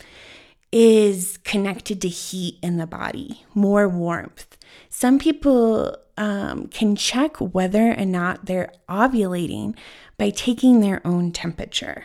is 0.79 1.39
connected 1.39 2.03
to 2.03 2.09
heat 2.09 2.59
in 2.63 2.77
the 2.77 2.87
body, 2.87 3.43
more 3.55 3.89
warmth. 3.89 4.59
Some 4.91 5.19
people 5.19 5.97
um, 6.19 6.67
can 6.67 6.97
check 6.97 7.39
whether 7.39 7.99
or 7.99 8.05
not 8.05 8.45
they're 8.45 8.71
ovulating 8.87 9.75
by 10.19 10.29
taking 10.29 10.81
their 10.81 11.01
own 11.03 11.33
temperature 11.33 12.05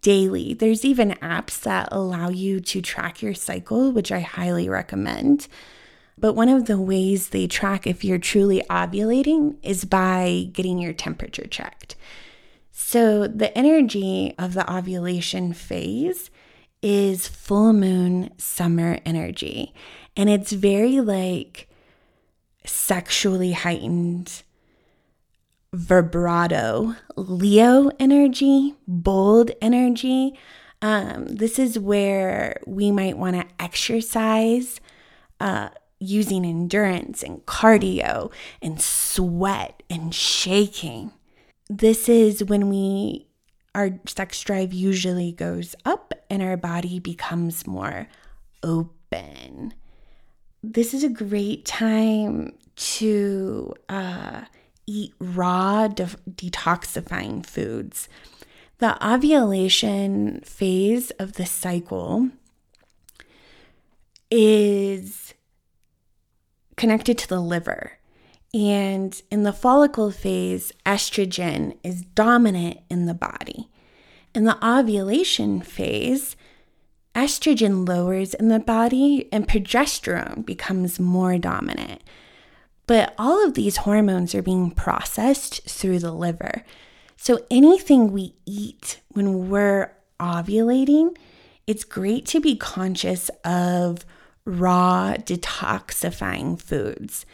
daily. 0.00 0.54
There's 0.54 0.84
even 0.84 1.12
apps 1.22 1.60
that 1.62 1.88
allow 1.92 2.30
you 2.30 2.58
to 2.58 2.82
track 2.82 3.22
your 3.22 3.32
cycle, 3.32 3.92
which 3.92 4.10
I 4.10 4.18
highly 4.18 4.68
recommend. 4.68 5.46
But 6.18 6.34
one 6.34 6.48
of 6.48 6.64
the 6.64 6.80
ways 6.80 7.28
they 7.28 7.46
track 7.46 7.86
if 7.86 8.02
you're 8.02 8.18
truly 8.18 8.60
ovulating 8.68 9.54
is 9.62 9.84
by 9.84 10.48
getting 10.52 10.80
your 10.80 10.94
temperature 10.94 11.46
checked. 11.46 11.94
So, 12.72 13.28
the 13.28 13.56
energy 13.56 14.34
of 14.36 14.54
the 14.54 14.68
ovulation 14.68 15.52
phase 15.52 16.28
is 16.84 17.26
full 17.26 17.72
moon 17.72 18.30
summer 18.36 18.98
energy. 19.06 19.72
And 20.14 20.28
it's 20.28 20.52
very 20.52 21.00
like 21.00 21.66
sexually 22.66 23.52
heightened 23.52 24.42
vibrato, 25.72 26.94
Leo 27.16 27.90
energy, 27.98 28.74
bold 28.86 29.50
energy. 29.62 30.38
Um, 30.82 31.24
this 31.24 31.58
is 31.58 31.78
where 31.78 32.60
we 32.66 32.90
might 32.90 33.16
want 33.16 33.36
to 33.36 33.46
exercise 33.58 34.78
uh, 35.40 35.70
using 35.98 36.44
endurance 36.44 37.22
and 37.22 37.44
cardio 37.46 38.30
and 38.60 38.78
sweat 38.78 39.82
and 39.88 40.14
shaking. 40.14 41.12
This 41.70 42.10
is 42.10 42.44
when 42.44 42.68
we 42.68 43.26
our 43.74 43.90
sex 44.06 44.40
drive 44.42 44.72
usually 44.72 45.32
goes 45.32 45.74
up 45.84 46.14
and 46.30 46.42
our 46.42 46.56
body 46.56 46.98
becomes 46.98 47.66
more 47.66 48.08
open. 48.62 49.74
This 50.62 50.94
is 50.94 51.04
a 51.04 51.08
great 51.08 51.64
time 51.64 52.54
to 52.76 53.74
uh, 53.88 54.42
eat 54.86 55.14
raw, 55.18 55.88
de- 55.88 56.06
detoxifying 56.30 57.44
foods. 57.44 58.08
The 58.78 59.06
ovulation 59.06 60.40
phase 60.40 61.10
of 61.12 61.34
the 61.34 61.46
cycle 61.46 62.30
is 64.30 65.34
connected 66.76 67.18
to 67.18 67.28
the 67.28 67.40
liver. 67.40 67.98
And 68.54 69.20
in 69.32 69.42
the 69.42 69.52
follicle 69.52 70.12
phase, 70.12 70.72
estrogen 70.86 71.76
is 71.82 72.02
dominant 72.02 72.78
in 72.88 73.06
the 73.06 73.14
body. 73.14 73.68
In 74.32 74.44
the 74.44 74.64
ovulation 74.64 75.60
phase, 75.60 76.36
estrogen 77.16 77.86
lowers 77.86 78.32
in 78.32 78.48
the 78.48 78.60
body 78.60 79.28
and 79.32 79.48
progesterone 79.48 80.46
becomes 80.46 81.00
more 81.00 81.36
dominant. 81.36 82.02
But 82.86 83.12
all 83.18 83.44
of 83.44 83.54
these 83.54 83.78
hormones 83.78 84.36
are 84.36 84.42
being 84.42 84.70
processed 84.70 85.68
through 85.68 85.98
the 85.98 86.12
liver. 86.12 86.64
So 87.16 87.44
anything 87.50 88.12
we 88.12 88.36
eat 88.46 89.00
when 89.08 89.48
we're 89.50 89.90
ovulating, 90.20 91.16
it's 91.66 91.82
great 91.82 92.24
to 92.26 92.40
be 92.40 92.54
conscious 92.54 93.30
of 93.44 94.04
raw, 94.44 95.14
detoxifying 95.14 96.60
foods 96.60 97.26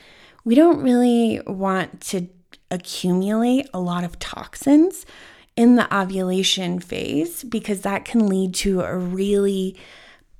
we 0.51 0.57
don't 0.57 0.83
really 0.83 1.41
want 1.47 2.01
to 2.01 2.27
accumulate 2.73 3.69
a 3.73 3.79
lot 3.79 4.03
of 4.03 4.19
toxins 4.19 5.07
in 5.55 5.77
the 5.77 5.97
ovulation 5.97 6.81
phase 6.81 7.45
because 7.45 7.83
that 7.83 8.05
can 8.05 8.27
lead 8.27 8.53
to 8.53 8.81
a 8.81 8.97
really 8.97 9.77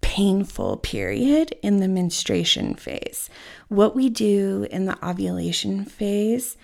painful 0.01 0.79
period 0.79 1.55
in 1.63 1.77
the 1.77 1.87
menstruation 1.87 2.75
phase. 2.75 3.31
What 3.69 3.95
we 3.95 4.09
do 4.09 4.67
in 4.73 4.87
the 4.87 4.99
ovulation 5.09 5.85
phase 5.85 6.57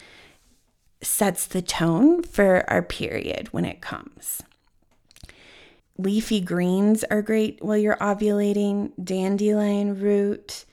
sets 1.01 1.47
the 1.47 1.63
tone 1.63 2.25
for 2.25 2.69
our 2.69 2.83
period 2.83 3.53
when 3.53 3.65
it 3.65 3.81
comes. 3.81 4.43
Leafy 5.97 6.41
greens 6.41 7.05
are 7.13 7.23
great 7.23 7.63
while 7.63 7.77
you're 7.77 7.97
ovulating, 7.99 8.91
dandelion 9.01 10.01
root, 10.01 10.66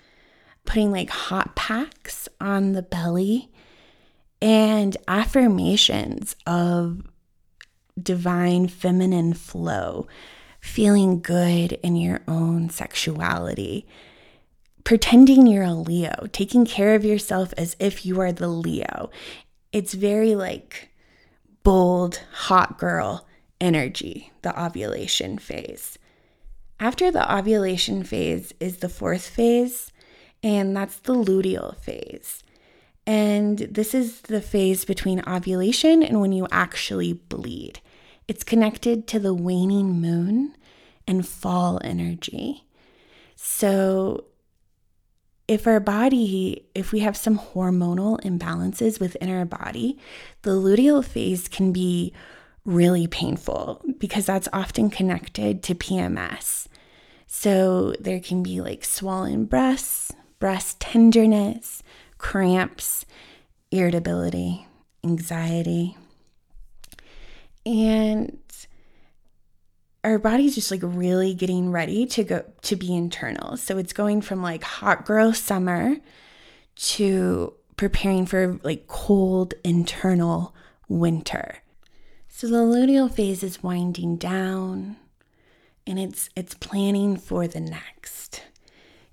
putting 0.65 0.91
like 0.91 1.09
hot 1.09 1.55
packs 1.55 2.27
on 2.39 2.73
the 2.73 2.81
belly 2.81 3.49
and 4.41 4.97
affirmations 5.07 6.35
of 6.45 7.01
divine 8.01 8.67
feminine 8.67 9.33
flow, 9.33 10.07
feeling 10.59 11.21
good 11.21 11.73
in 11.83 11.95
your 11.95 12.21
own 12.27 12.69
sexuality, 12.69 13.85
pretending 14.83 15.47
you're 15.47 15.63
a 15.63 15.73
Leo, 15.73 16.27
taking 16.31 16.65
care 16.65 16.95
of 16.95 17.05
yourself 17.05 17.53
as 17.57 17.75
if 17.79 18.05
you 18.05 18.19
are 18.19 18.33
the 18.33 18.49
Leo. 18.49 19.09
It's 19.71 19.93
very 19.93 20.35
like 20.35 20.89
bold, 21.63 22.21
hot 22.33 22.77
girl 22.77 23.27
energy, 23.61 24.31
the 24.41 24.61
ovulation 24.61 25.37
phase. 25.37 25.97
After 26.79 27.11
the 27.11 27.33
ovulation 27.33 28.03
phase 28.03 28.53
is 28.59 28.77
the 28.77 28.89
fourth 28.89 29.25
phase, 29.25 29.92
and 30.43 30.75
that's 30.75 30.97
the 30.97 31.15
luteal 31.15 31.77
phase. 31.77 32.43
And 33.07 33.59
this 33.59 33.95
is 33.95 34.21
the 34.21 34.41
phase 34.41 34.85
between 34.85 35.23
ovulation 35.27 36.03
and 36.03 36.21
when 36.21 36.31
you 36.31 36.47
actually 36.51 37.13
bleed. 37.13 37.79
It's 38.27 38.43
connected 38.43 39.07
to 39.07 39.19
the 39.19 39.33
waning 39.33 40.01
moon 40.01 40.55
and 41.07 41.27
fall 41.27 41.81
energy. 41.83 42.65
So, 43.35 44.25
if 45.45 45.67
our 45.67 45.81
body, 45.81 46.65
if 46.73 46.93
we 46.93 46.99
have 46.99 47.17
some 47.17 47.37
hormonal 47.37 48.21
imbalances 48.21 49.01
within 49.01 49.29
our 49.29 49.43
body, 49.43 49.99
the 50.43 50.51
luteal 50.51 51.03
phase 51.03 51.49
can 51.49 51.73
be 51.73 52.13
really 52.63 53.07
painful 53.07 53.81
because 53.97 54.25
that's 54.25 54.47
often 54.53 54.89
connected 54.89 55.61
to 55.63 55.75
PMS. 55.75 56.67
So, 57.27 57.93
there 57.99 58.21
can 58.21 58.41
be 58.41 58.61
like 58.61 58.85
swollen 58.85 59.43
breasts, 59.43 60.13
express 60.43 60.75
tenderness, 60.77 61.81
cramps, 62.17 63.05
irritability, 63.71 64.67
anxiety. 65.01 65.95
And 67.65 68.37
our 70.03 70.19
body's 70.19 70.55
just 70.55 70.69
like 70.69 70.81
really 70.83 71.33
getting 71.33 71.71
ready 71.71 72.05
to 72.07 72.25
go 72.25 72.43
to 72.63 72.75
be 72.75 72.93
internal. 72.93 73.55
So 73.55 73.77
it's 73.77 73.93
going 73.93 74.19
from 74.19 74.41
like 74.41 74.63
hot 74.63 75.05
girl 75.05 75.31
summer 75.31 75.95
to 76.75 77.53
preparing 77.77 78.25
for 78.25 78.59
like 78.63 78.87
cold 78.87 79.53
internal 79.63 80.53
winter. 80.89 81.59
So 82.27 82.47
the 82.47 82.57
luteal 82.57 83.09
phase 83.09 83.43
is 83.43 83.63
winding 83.63 84.17
down 84.17 84.97
and 85.87 85.97
it's 85.97 86.29
it's 86.35 86.53
planning 86.53 87.15
for 87.15 87.47
the 87.47 87.61
next. 87.61 88.41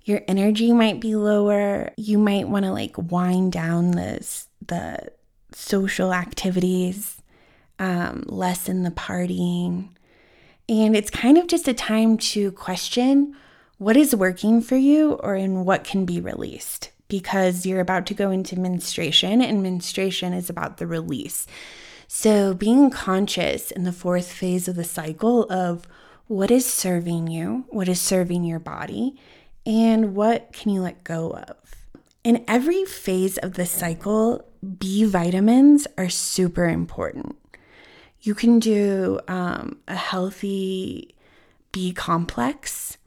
Your 0.03 0.21
energy 0.27 0.73
might 0.73 0.99
be 0.99 1.15
lower. 1.15 1.91
You 1.97 2.17
might 2.17 2.47
want 2.47 2.65
to 2.65 2.71
like 2.71 2.97
wind 2.97 3.51
down 3.51 3.91
this 3.91 4.47
the 4.65 5.11
social 5.51 6.13
activities, 6.13 7.21
um, 7.79 8.23
lessen 8.27 8.83
the 8.83 8.91
partying 8.91 9.89
and 10.71 10.95
it's 10.95 11.09
kind 11.09 11.37
of 11.37 11.47
just 11.47 11.67
a 11.67 11.73
time 11.73 12.17
to 12.17 12.49
question 12.53 13.35
what 13.77 13.97
is 13.97 14.15
working 14.15 14.61
for 14.61 14.77
you 14.77 15.13
or 15.15 15.35
in 15.35 15.65
what 15.65 15.83
can 15.83 16.05
be 16.05 16.21
released 16.21 16.91
because 17.09 17.65
you're 17.65 17.81
about 17.81 18.05
to 18.05 18.13
go 18.13 18.31
into 18.31 18.57
menstruation 18.57 19.41
and 19.41 19.61
menstruation 19.61 20.31
is 20.31 20.49
about 20.49 20.77
the 20.77 20.87
release. 20.87 21.45
So, 22.07 22.53
being 22.53 22.89
conscious 22.89 23.69
in 23.71 23.83
the 23.83 23.91
fourth 23.91 24.31
phase 24.31 24.69
of 24.69 24.77
the 24.77 24.85
cycle 24.85 25.43
of 25.51 25.85
what 26.27 26.51
is 26.51 26.65
serving 26.65 27.27
you, 27.27 27.65
what 27.67 27.89
is 27.89 27.99
serving 27.99 28.45
your 28.45 28.59
body, 28.59 29.17
and 29.65 30.15
what 30.15 30.51
can 30.53 30.71
you 30.71 30.81
let 30.81 31.03
go 31.03 31.31
of. 31.31 31.55
In 32.23 32.43
every 32.47 32.85
phase 32.85 33.37
of 33.37 33.53
the 33.53 33.65
cycle, 33.65 34.45
B 34.77 35.03
vitamins 35.05 35.87
are 35.97 36.09
super 36.09 36.65
important. 36.65 37.35
You 38.21 38.35
can 38.35 38.59
do 38.59 39.19
um, 39.27 39.79
a 39.87 39.95
healthy 39.95 41.15
B 41.71 41.91
complex, 41.93 42.97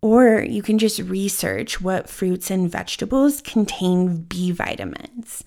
or 0.00 0.42
you 0.42 0.62
can 0.62 0.78
just 0.78 1.00
research 1.00 1.80
what 1.80 2.08
fruits 2.08 2.50
and 2.50 2.70
vegetables 2.70 3.40
contain 3.40 4.22
B 4.22 4.52
vitamins. 4.52 5.42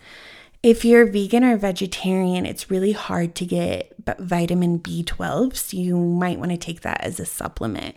If 0.61 0.83
you're 0.83 1.05
vegan 1.05 1.43
or 1.43 1.57
vegetarian, 1.57 2.45
it's 2.45 2.71
really 2.71 2.91
hard 2.91 3.35
to 3.35 3.45
get 3.45 3.93
vitamin 4.19 4.79
B12, 4.79 5.55
so 5.55 5.77
you 5.77 5.95
might 5.95 6.39
want 6.39 6.51
to 6.51 6.57
take 6.57 6.81
that 6.81 7.01
as 7.01 7.19
a 7.19 7.25
supplement. 7.25 7.95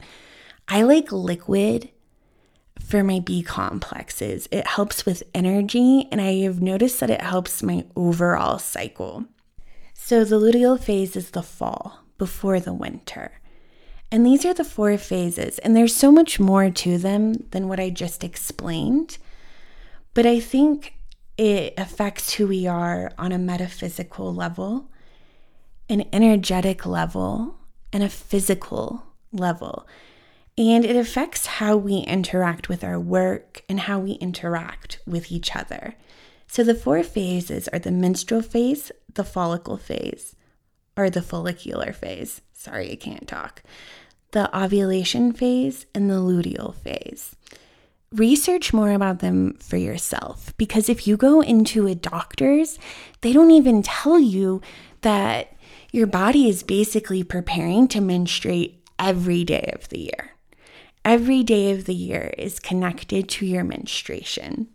I 0.68 0.82
like 0.82 1.10
liquid 1.10 1.90
for 2.84 3.02
my 3.02 3.20
B 3.20 3.42
complexes. 3.42 4.48
It 4.50 4.66
helps 4.66 5.04
with 5.04 5.22
energy, 5.34 6.08
and 6.10 6.20
I 6.20 6.42
have 6.42 6.62
noticed 6.62 7.00
that 7.00 7.10
it 7.10 7.20
helps 7.20 7.62
my 7.62 7.84
overall 7.96 8.58
cycle. 8.58 9.26
So 9.94 10.24
the 10.24 10.40
luteal 10.40 10.80
phase 10.80 11.16
is 11.16 11.30
the 11.30 11.42
fall 11.42 12.00
before 12.16 12.60
the 12.60 12.72
winter. 12.72 13.32
And 14.10 14.24
these 14.24 14.46
are 14.46 14.54
the 14.54 14.64
four 14.64 14.96
phases, 14.96 15.58
and 15.58 15.76
there's 15.76 15.94
so 15.94 16.10
much 16.10 16.40
more 16.40 16.70
to 16.70 16.96
them 16.96 17.34
than 17.50 17.68
what 17.68 17.78
I 17.78 17.90
just 17.90 18.24
explained. 18.24 19.18
But 20.14 20.24
I 20.24 20.40
think 20.40 20.94
it 21.36 21.74
affects 21.76 22.32
who 22.34 22.48
we 22.48 22.66
are 22.66 23.12
on 23.18 23.32
a 23.32 23.38
metaphysical 23.38 24.34
level, 24.34 24.90
an 25.90 26.06
energetic 26.12 26.86
level, 26.86 27.56
and 27.92 28.02
a 28.02 28.08
physical 28.08 29.02
level. 29.30 29.86
And 30.58 30.84
it 30.84 30.96
affects 30.96 31.46
how 31.46 31.76
we 31.76 31.98
interact 31.98 32.68
with 32.68 32.82
our 32.82 32.98
work 32.98 33.62
and 33.68 33.78
how 33.78 34.00
we 34.00 34.12
interact 34.14 34.98
with 35.06 35.30
each 35.30 35.54
other. 35.54 35.94
So 36.48 36.64
the 36.64 36.74
four 36.74 37.04
phases 37.04 37.68
are 37.68 37.78
the 37.78 37.92
menstrual 37.92 38.42
phase, 38.42 38.90
the 39.14 39.22
follicle 39.22 39.76
phase, 39.76 40.34
or 40.96 41.10
the 41.10 41.22
follicular 41.22 41.92
phase. 41.92 42.40
Sorry, 42.52 42.90
I 42.90 42.96
can't 42.96 43.28
talk. 43.28 43.62
The 44.32 44.54
ovulation 44.56 45.32
phase 45.32 45.86
and 45.94 46.10
the 46.10 46.14
luteal 46.14 46.74
phase. 46.74 47.36
Research 48.10 48.72
more 48.72 48.90
about 48.90 49.20
them 49.20 49.54
for 49.60 49.76
yourself 49.76 50.56
because 50.56 50.88
if 50.88 51.06
you 51.06 51.16
go 51.16 51.40
into 51.40 51.86
a 51.86 51.94
doctor's, 51.94 52.80
they 53.20 53.32
don't 53.32 53.52
even 53.52 53.84
tell 53.84 54.18
you 54.18 54.60
that 55.02 55.56
your 55.92 56.08
body 56.08 56.48
is 56.48 56.64
basically 56.64 57.22
preparing 57.22 57.86
to 57.88 58.00
menstruate 58.00 58.84
every 58.98 59.44
day 59.44 59.70
of 59.72 59.88
the 59.90 60.00
year. 60.00 60.34
Every 61.04 61.42
day 61.42 61.70
of 61.70 61.84
the 61.84 61.94
year 61.94 62.34
is 62.36 62.58
connected 62.58 63.28
to 63.30 63.46
your 63.46 63.64
menstruation. 63.64 64.68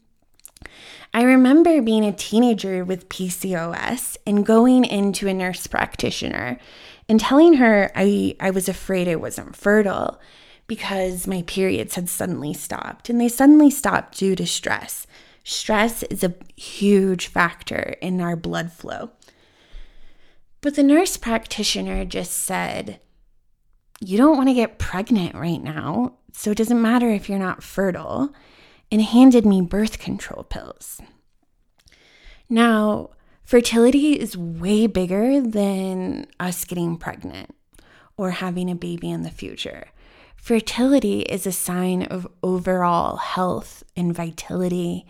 I 1.13 1.23
remember 1.23 1.81
being 1.81 2.05
a 2.05 2.11
teenager 2.11 2.83
with 2.83 3.09
PCOS 3.09 4.17
and 4.25 4.45
going 4.45 4.83
into 4.83 5.27
a 5.27 5.33
nurse 5.33 5.67
practitioner 5.67 6.57
and 7.07 7.19
telling 7.19 7.55
her 7.55 7.91
I, 7.95 8.35
I 8.39 8.49
was 8.49 8.67
afraid 8.67 9.07
I 9.07 9.15
wasn't 9.15 9.55
fertile 9.55 10.19
because 10.65 11.27
my 11.27 11.43
periods 11.43 11.95
had 11.95 12.09
suddenly 12.09 12.53
stopped. 12.53 13.09
And 13.09 13.21
they 13.21 13.29
suddenly 13.29 13.69
stopped 13.69 14.17
due 14.17 14.35
to 14.35 14.47
stress. 14.47 15.05
Stress 15.43 16.03
is 16.03 16.23
a 16.23 16.33
huge 16.55 17.27
factor 17.27 17.95
in 18.01 18.21
our 18.21 18.35
blood 18.35 18.71
flow. 18.71 19.11
But 20.61 20.75
the 20.75 20.83
nurse 20.83 21.17
practitioner 21.17 22.05
just 22.05 22.31
said, 22.31 22.99
You 24.05 24.17
don't 24.17 24.35
want 24.35 24.49
to 24.49 24.53
get 24.53 24.79
pregnant 24.79 25.33
right 25.33 25.63
now, 25.63 26.15
so 26.33 26.51
it 26.51 26.57
doesn't 26.57 26.81
matter 26.81 27.09
if 27.09 27.29
you're 27.29 27.39
not 27.39 27.63
fertile 27.63 28.33
and 28.91 29.01
handed 29.01 29.45
me 29.45 29.61
birth 29.61 29.97
control 29.97 30.43
pills. 30.43 30.99
Now, 32.49 33.11
fertility 33.43 34.19
is 34.19 34.35
way 34.35 34.87
bigger 34.87 35.39
than 35.39 36.27
us 36.37 36.65
getting 36.65 36.97
pregnant 36.97 37.55
or 38.17 38.31
having 38.31 38.69
a 38.69 38.75
baby 38.75 39.09
in 39.09 39.23
the 39.23 39.29
future. 39.29 39.87
Fertility 40.35 41.21
is 41.21 41.47
a 41.47 41.53
sign 41.53 42.03
of 42.03 42.27
overall 42.43 43.15
health 43.15 43.85
and 43.95 44.13
vitality 44.13 45.05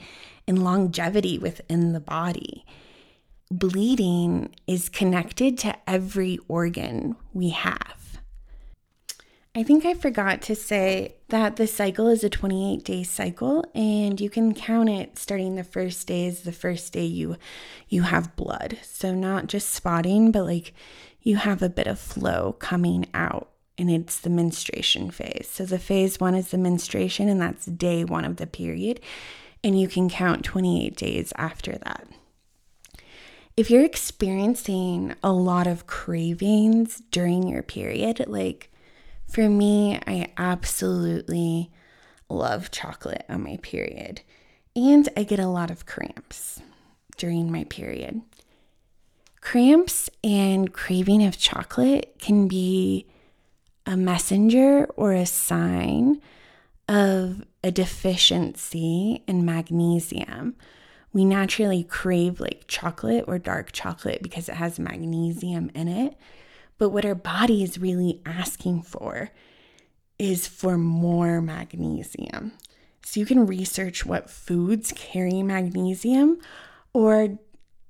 and 0.48 0.64
longevity 0.64 1.40
within 1.40 1.94
the 1.94 2.00
body. 2.00 2.64
Bleeding 3.50 4.54
is 4.68 4.88
connected 4.88 5.58
to 5.60 5.76
every 5.90 6.38
organ 6.48 7.16
we 7.34 7.50
have. 7.50 8.03
I 9.56 9.62
think 9.62 9.86
I 9.86 9.94
forgot 9.94 10.42
to 10.44 10.56
say 10.56 11.13
that 11.30 11.58
the 11.58 11.68
cycle 11.68 12.08
is 12.08 12.24
a 12.24 12.30
28 12.30 12.84
day 12.84 13.04
cycle 13.04 13.63
and 13.76 14.20
you 14.20 14.28
can 14.28 14.56
count 14.56 14.89
it 14.89 15.20
starting 15.20 15.56
the 15.56 15.63
first 15.63 16.08
day 16.08 16.26
is 16.26 16.42
the 16.42 16.52
first 16.52 16.92
day 16.92 17.06
you 17.06 17.38
you 17.88 18.02
have 18.02 18.36
blood. 18.36 18.80
So 18.82 19.13
not 19.13 19.46
just 19.46 19.70
spotting, 19.70 20.32
but 20.32 20.46
like 20.46 20.74
you 21.22 21.36
have 21.36 21.62
a 21.62 21.70
bit 21.70 21.86
of 21.86 22.00
flow 22.00 22.54
coming 22.54 23.06
out 23.13 23.52
and 23.78 23.92
it's 23.92 24.20
the 24.20 24.32
menstruation 24.32 25.12
phase. 25.12 25.48
So 25.52 25.66
the 25.66 25.78
phase 25.78 26.20
1 26.20 26.34
is 26.34 26.50
the 26.50 26.58
menstruation 26.58 27.30
and 27.30 27.39
that's 27.39 27.68
day 27.68 28.04
1 28.04 28.26
of 28.26 28.38
the 28.38 28.48
period 28.48 29.02
and 29.63 29.80
you 29.80 29.88
can 29.88 30.10
count 30.10 30.44
28 30.44 30.96
days 30.96 31.32
after 31.36 31.74
that. 31.74 32.08
If 33.56 33.70
you're 33.70 33.86
experiencing 33.86 35.13
a 35.22 35.32
lot 35.32 35.68
of 35.68 35.86
cravings 35.86 37.04
during 37.12 37.48
your 37.48 37.62
period, 37.62 38.26
like 38.28 38.72
for 39.34 39.50
me, 39.50 40.00
I 40.06 40.32
absolutely 40.38 41.72
love 42.30 42.69
chocolate 42.69 43.26
on 43.28 43.43
my 43.43 43.58
period, 43.63 44.22
and 44.76 45.10
I 45.17 45.24
get 45.24 45.39
a 45.39 45.48
lot 45.48 45.72
of 45.72 45.88
cramps 45.88 46.62
during 47.17 47.52
my 47.52 47.63
period. 47.63 48.22
Cramps 49.41 50.08
and 50.24 50.72
craving 50.72 51.26
of 51.26 51.39
chocolate 51.39 52.15
can 52.19 52.48
be 52.48 53.08
a 53.88 53.98
messenger 53.98 54.86
or 54.96 55.13
a 55.13 55.26
sign 55.26 56.22
of 56.88 57.43
a 57.63 57.72
deficiency 57.72 59.24
in 59.28 59.43
magnesium. 59.43 60.56
We 61.12 61.26
naturally 61.26 61.84
crave 61.84 62.39
like 62.39 62.65
chocolate 62.67 63.26
or 63.28 63.39
dark 63.39 63.72
chocolate 63.72 64.22
because 64.22 64.48
it 64.48 64.56
has 64.56 64.78
magnesium 64.78 65.72
in 65.74 65.88
it. 65.88 66.15
But 66.84 66.89
what 66.89 67.06
our 67.06 67.15
body 67.15 67.63
is 67.63 67.78
really 67.78 68.19
asking 68.26 68.82
for 68.82 69.30
is 70.19 70.48
for 70.48 70.78
more 70.78 71.39
magnesium. 71.39 72.52
So 73.06 73.22
you 73.22 73.26
can 73.26 73.46
research 73.46 74.06
what 74.06 74.30
foods 74.30 74.91
carry 74.93 75.41
magnesium, 75.43 76.39
or 76.93 77.39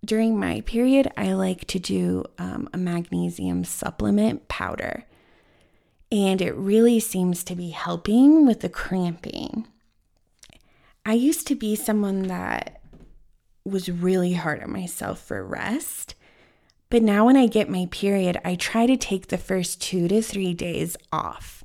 during 0.05 0.39
my 0.39 0.61
period, 0.61 1.11
I 1.17 1.33
like 1.33 1.65
to 1.69 1.79
do 1.79 2.25
um, 2.37 2.69
a 2.71 2.77
magnesium 2.77 3.63
supplement 3.63 4.47
powder. 4.47 5.05
And 6.11 6.39
it 6.39 6.53
really 6.53 6.99
seems 6.99 7.43
to 7.45 7.55
be 7.55 7.71
helping 7.71 8.45
with 8.45 8.59
the 8.59 8.69
cramping. 8.69 9.67
I 11.03 11.13
used 11.13 11.47
to 11.47 11.55
be 11.55 11.75
someone 11.75 12.27
that 12.27 12.79
was 13.65 13.89
really 13.89 14.33
hard 14.33 14.61
on 14.61 14.71
myself 14.71 15.19
for 15.19 15.43
rest. 15.43 16.13
But 16.93 17.01
now, 17.01 17.25
when 17.25 17.35
I 17.35 17.47
get 17.47 17.71
my 17.71 17.87
period, 17.89 18.39
I 18.45 18.53
try 18.53 18.85
to 18.85 18.95
take 18.95 19.29
the 19.29 19.37
first 19.39 19.81
two 19.81 20.07
to 20.09 20.21
three 20.21 20.53
days 20.53 20.95
off. 21.11 21.63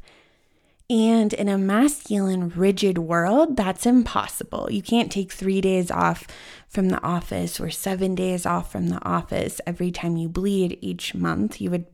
And 0.89 1.35
in 1.35 1.51
a 1.51 1.59
masculine, 1.59 2.49
rigid 2.49 2.97
world, 2.97 3.55
that's 3.55 3.85
impossible. 3.85 4.69
You 4.73 4.81
can't 4.81 5.13
take 5.13 5.31
three 5.31 5.61
days 5.61 5.91
off 5.91 6.27
from 6.67 6.89
the 6.89 7.03
office 7.03 7.61
or 7.61 7.69
seven 7.69 8.15
days 8.15 8.47
off 8.47 8.73
from 8.73 8.89
the 8.89 9.05
office 9.05 9.61
every 9.67 9.91
time 9.91 10.17
you 10.17 10.31
bleed 10.31 10.79
each 10.81 11.15
month. 11.15 11.61
You 11.61 11.73
would 11.73 11.85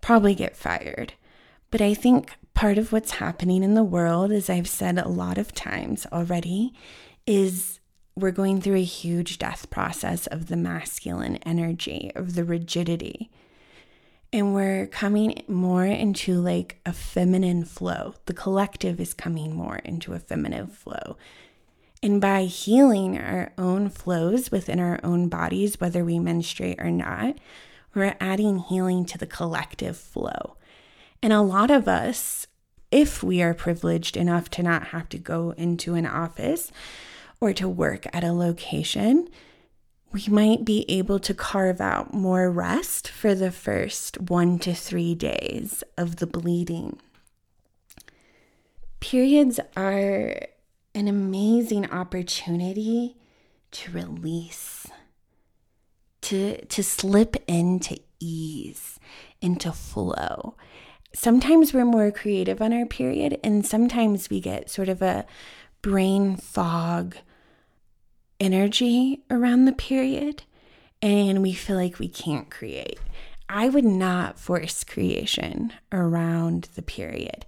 probably 0.00 0.36
get 0.36 0.56
fired. 0.56 1.14
But 1.72 1.80
I 1.80 1.92
think 1.92 2.36
part 2.54 2.78
of 2.78 2.92
what's 2.92 3.18
happening 3.18 3.64
in 3.64 3.74
the 3.74 3.82
world, 3.82 4.30
as 4.30 4.48
I've 4.48 4.68
said 4.68 4.96
a 4.96 5.08
lot 5.08 5.38
of 5.38 5.54
times 5.54 6.06
already, 6.12 6.72
is 7.26 7.80
we're 8.16 8.30
going 8.30 8.60
through 8.60 8.76
a 8.76 8.84
huge 8.84 9.38
death 9.38 9.70
process 9.70 10.26
of 10.26 10.46
the 10.46 10.56
masculine 10.56 11.36
energy, 11.38 12.12
of 12.14 12.34
the 12.34 12.44
rigidity 12.44 13.30
and 14.34 14.52
we're 14.52 14.88
coming 14.88 15.44
more 15.46 15.84
into 15.84 16.40
like 16.40 16.80
a 16.84 16.92
feminine 16.92 17.64
flow. 17.64 18.16
The 18.26 18.32
collective 18.34 18.98
is 18.98 19.14
coming 19.14 19.54
more 19.54 19.76
into 19.76 20.12
a 20.12 20.18
feminine 20.18 20.66
flow. 20.66 21.16
And 22.02 22.20
by 22.20 22.46
healing 22.46 23.16
our 23.16 23.52
own 23.56 23.90
flows 23.90 24.50
within 24.50 24.80
our 24.80 24.98
own 25.04 25.28
bodies, 25.28 25.80
whether 25.80 26.04
we 26.04 26.18
menstruate 26.18 26.80
or 26.80 26.90
not, 26.90 27.38
we're 27.94 28.16
adding 28.18 28.58
healing 28.58 29.04
to 29.04 29.18
the 29.18 29.24
collective 29.24 29.96
flow. 29.96 30.56
And 31.22 31.32
a 31.32 31.40
lot 31.40 31.70
of 31.70 31.86
us, 31.86 32.48
if 32.90 33.22
we 33.22 33.40
are 33.40 33.54
privileged 33.54 34.16
enough 34.16 34.50
to 34.50 34.64
not 34.64 34.88
have 34.88 35.08
to 35.10 35.18
go 35.18 35.52
into 35.56 35.94
an 35.94 36.06
office 36.06 36.72
or 37.40 37.52
to 37.52 37.68
work 37.68 38.06
at 38.12 38.24
a 38.24 38.32
location, 38.32 39.28
we 40.12 40.26
might 40.28 40.64
be 40.64 40.84
able 40.88 41.18
to 41.18 41.34
carve 41.34 41.80
out 41.80 42.14
more 42.14 42.48
rest 42.50 43.08
for 43.08 43.34
the 43.34 43.50
first 43.50 44.20
one 44.20 44.58
to 44.60 44.72
three 44.72 45.14
days 45.14 45.82
of 45.98 46.16
the 46.16 46.26
bleeding. 46.26 46.98
Periods 49.00 49.58
are 49.76 50.36
an 50.94 51.08
amazing 51.08 51.90
opportunity 51.90 53.16
to 53.72 53.90
release, 53.90 54.86
to, 56.20 56.64
to 56.66 56.82
slip 56.82 57.36
into 57.48 57.98
ease, 58.20 59.00
into 59.40 59.72
flow. 59.72 60.54
Sometimes 61.12 61.74
we're 61.74 61.84
more 61.84 62.10
creative 62.10 62.62
on 62.62 62.72
our 62.72 62.86
period, 62.86 63.38
and 63.42 63.66
sometimes 63.66 64.30
we 64.30 64.40
get 64.40 64.70
sort 64.70 64.88
of 64.88 65.02
a 65.02 65.26
brain 65.84 66.34
fog 66.34 67.14
energy 68.40 69.22
around 69.30 69.66
the 69.66 69.72
period 69.72 70.42
and 71.02 71.42
we 71.42 71.52
feel 71.52 71.76
like 71.76 71.98
we 71.98 72.08
can't 72.08 72.50
create. 72.50 72.98
I 73.50 73.68
would 73.68 73.84
not 73.84 74.40
force 74.40 74.82
creation 74.82 75.74
around 75.92 76.70
the 76.74 76.80
period. 76.80 77.44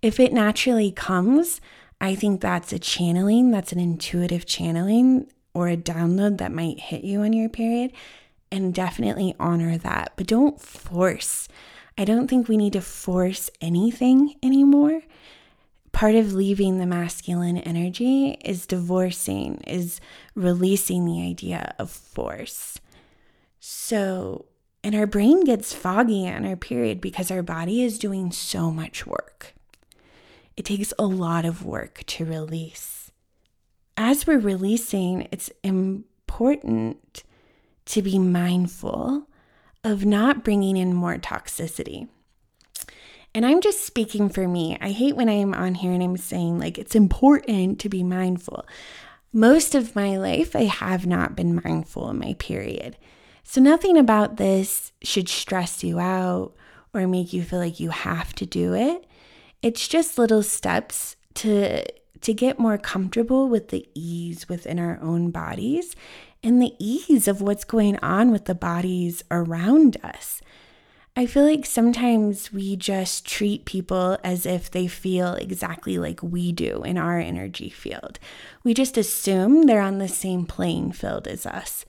If 0.00 0.18
it 0.18 0.32
naturally 0.32 0.92
comes, 0.92 1.60
I 2.00 2.14
think 2.14 2.40
that's 2.40 2.72
a 2.72 2.78
channeling, 2.78 3.50
that's 3.50 3.72
an 3.72 3.80
intuitive 3.80 4.46
channeling 4.46 5.30
or 5.52 5.68
a 5.68 5.76
download 5.76 6.38
that 6.38 6.52
might 6.52 6.80
hit 6.80 7.04
you 7.04 7.20
on 7.20 7.34
your 7.34 7.50
period. 7.50 7.92
And 8.50 8.72
definitely 8.72 9.34
honor 9.38 9.76
that. 9.76 10.14
But 10.16 10.26
don't 10.26 10.58
force. 10.58 11.48
I 11.98 12.06
don't 12.06 12.28
think 12.28 12.48
we 12.48 12.56
need 12.56 12.72
to 12.72 12.80
force 12.80 13.50
anything 13.60 14.36
anymore 14.42 15.02
part 15.94 16.16
of 16.16 16.34
leaving 16.34 16.78
the 16.78 16.86
masculine 16.86 17.56
energy 17.56 18.36
is 18.44 18.66
divorcing, 18.66 19.62
is 19.66 20.00
releasing 20.34 21.06
the 21.06 21.22
idea 21.22 21.74
of 21.78 21.90
force. 21.90 22.78
So, 23.60 24.44
and 24.82 24.94
our 24.94 25.06
brain 25.06 25.44
gets 25.44 25.72
foggy 25.72 26.28
on 26.28 26.44
our 26.44 26.56
period 26.56 27.00
because 27.00 27.30
our 27.30 27.42
body 27.42 27.82
is 27.82 27.98
doing 27.98 28.32
so 28.32 28.70
much 28.70 29.06
work. 29.06 29.54
It 30.56 30.64
takes 30.64 30.92
a 30.98 31.06
lot 31.06 31.44
of 31.44 31.64
work 31.64 32.02
to 32.06 32.24
release. 32.24 33.12
As 33.96 34.26
we're 34.26 34.38
releasing, 34.40 35.28
it's 35.30 35.50
important 35.62 37.22
to 37.86 38.02
be 38.02 38.18
mindful 38.18 39.28
of 39.84 40.04
not 40.04 40.42
bringing 40.42 40.76
in 40.76 40.92
more 40.92 41.18
toxicity. 41.18 42.08
And 43.34 43.44
I'm 43.44 43.60
just 43.60 43.84
speaking 43.84 44.28
for 44.28 44.46
me. 44.46 44.78
I 44.80 44.90
hate 44.90 45.16
when 45.16 45.28
I'm 45.28 45.54
on 45.54 45.74
here 45.74 45.92
and 45.92 46.02
I'm 46.02 46.16
saying, 46.16 46.58
like, 46.58 46.78
it's 46.78 46.94
important 46.94 47.80
to 47.80 47.88
be 47.88 48.04
mindful. 48.04 48.64
Most 49.32 49.74
of 49.74 49.96
my 49.96 50.16
life, 50.16 50.54
I 50.54 50.64
have 50.64 51.06
not 51.06 51.34
been 51.34 51.60
mindful 51.64 52.08
in 52.10 52.18
my 52.18 52.34
period. 52.34 52.96
So, 53.42 53.60
nothing 53.60 53.98
about 53.98 54.36
this 54.36 54.92
should 55.02 55.28
stress 55.28 55.82
you 55.82 55.98
out 55.98 56.54
or 56.94 57.08
make 57.08 57.32
you 57.32 57.42
feel 57.42 57.58
like 57.58 57.80
you 57.80 57.90
have 57.90 58.34
to 58.36 58.46
do 58.46 58.72
it. 58.74 59.04
It's 59.62 59.88
just 59.88 60.18
little 60.18 60.42
steps 60.42 61.16
to 61.34 61.84
to 62.20 62.32
get 62.32 62.58
more 62.58 62.78
comfortable 62.78 63.48
with 63.50 63.68
the 63.68 63.86
ease 63.94 64.48
within 64.48 64.78
our 64.78 64.98
own 65.02 65.30
bodies 65.30 65.94
and 66.42 66.62
the 66.62 66.72
ease 66.78 67.28
of 67.28 67.42
what's 67.42 67.64
going 67.64 67.98
on 67.98 68.30
with 68.30 68.46
the 68.46 68.54
bodies 68.54 69.22
around 69.30 69.98
us. 70.02 70.40
I 71.16 71.26
feel 71.26 71.44
like 71.44 71.64
sometimes 71.64 72.52
we 72.52 72.74
just 72.74 73.24
treat 73.24 73.66
people 73.66 74.18
as 74.24 74.46
if 74.46 74.68
they 74.68 74.88
feel 74.88 75.34
exactly 75.34 75.96
like 75.96 76.20
we 76.24 76.50
do 76.50 76.82
in 76.82 76.98
our 76.98 77.20
energy 77.20 77.70
field. 77.70 78.18
We 78.64 78.74
just 78.74 78.98
assume 78.98 79.62
they're 79.62 79.80
on 79.80 79.98
the 79.98 80.08
same 80.08 80.44
playing 80.44 80.90
field 80.90 81.28
as 81.28 81.46
us. 81.46 81.86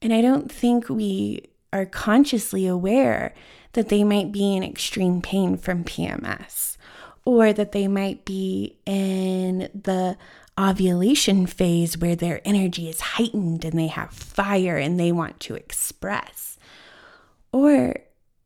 And 0.00 0.12
I 0.12 0.20
don't 0.20 0.52
think 0.52 0.88
we 0.88 1.50
are 1.72 1.84
consciously 1.84 2.64
aware 2.64 3.34
that 3.72 3.88
they 3.88 4.04
might 4.04 4.30
be 4.30 4.54
in 4.54 4.62
extreme 4.62 5.20
pain 5.20 5.56
from 5.56 5.82
PMS 5.82 6.76
or 7.24 7.52
that 7.52 7.72
they 7.72 7.88
might 7.88 8.24
be 8.24 8.76
in 8.86 9.68
the 9.74 10.16
ovulation 10.56 11.46
phase 11.46 11.98
where 11.98 12.14
their 12.14 12.40
energy 12.44 12.88
is 12.88 13.00
heightened 13.00 13.64
and 13.64 13.76
they 13.76 13.88
have 13.88 14.12
fire 14.12 14.76
and 14.76 14.98
they 14.98 15.10
want 15.10 15.40
to 15.40 15.54
express. 15.56 16.56
Or 17.52 17.96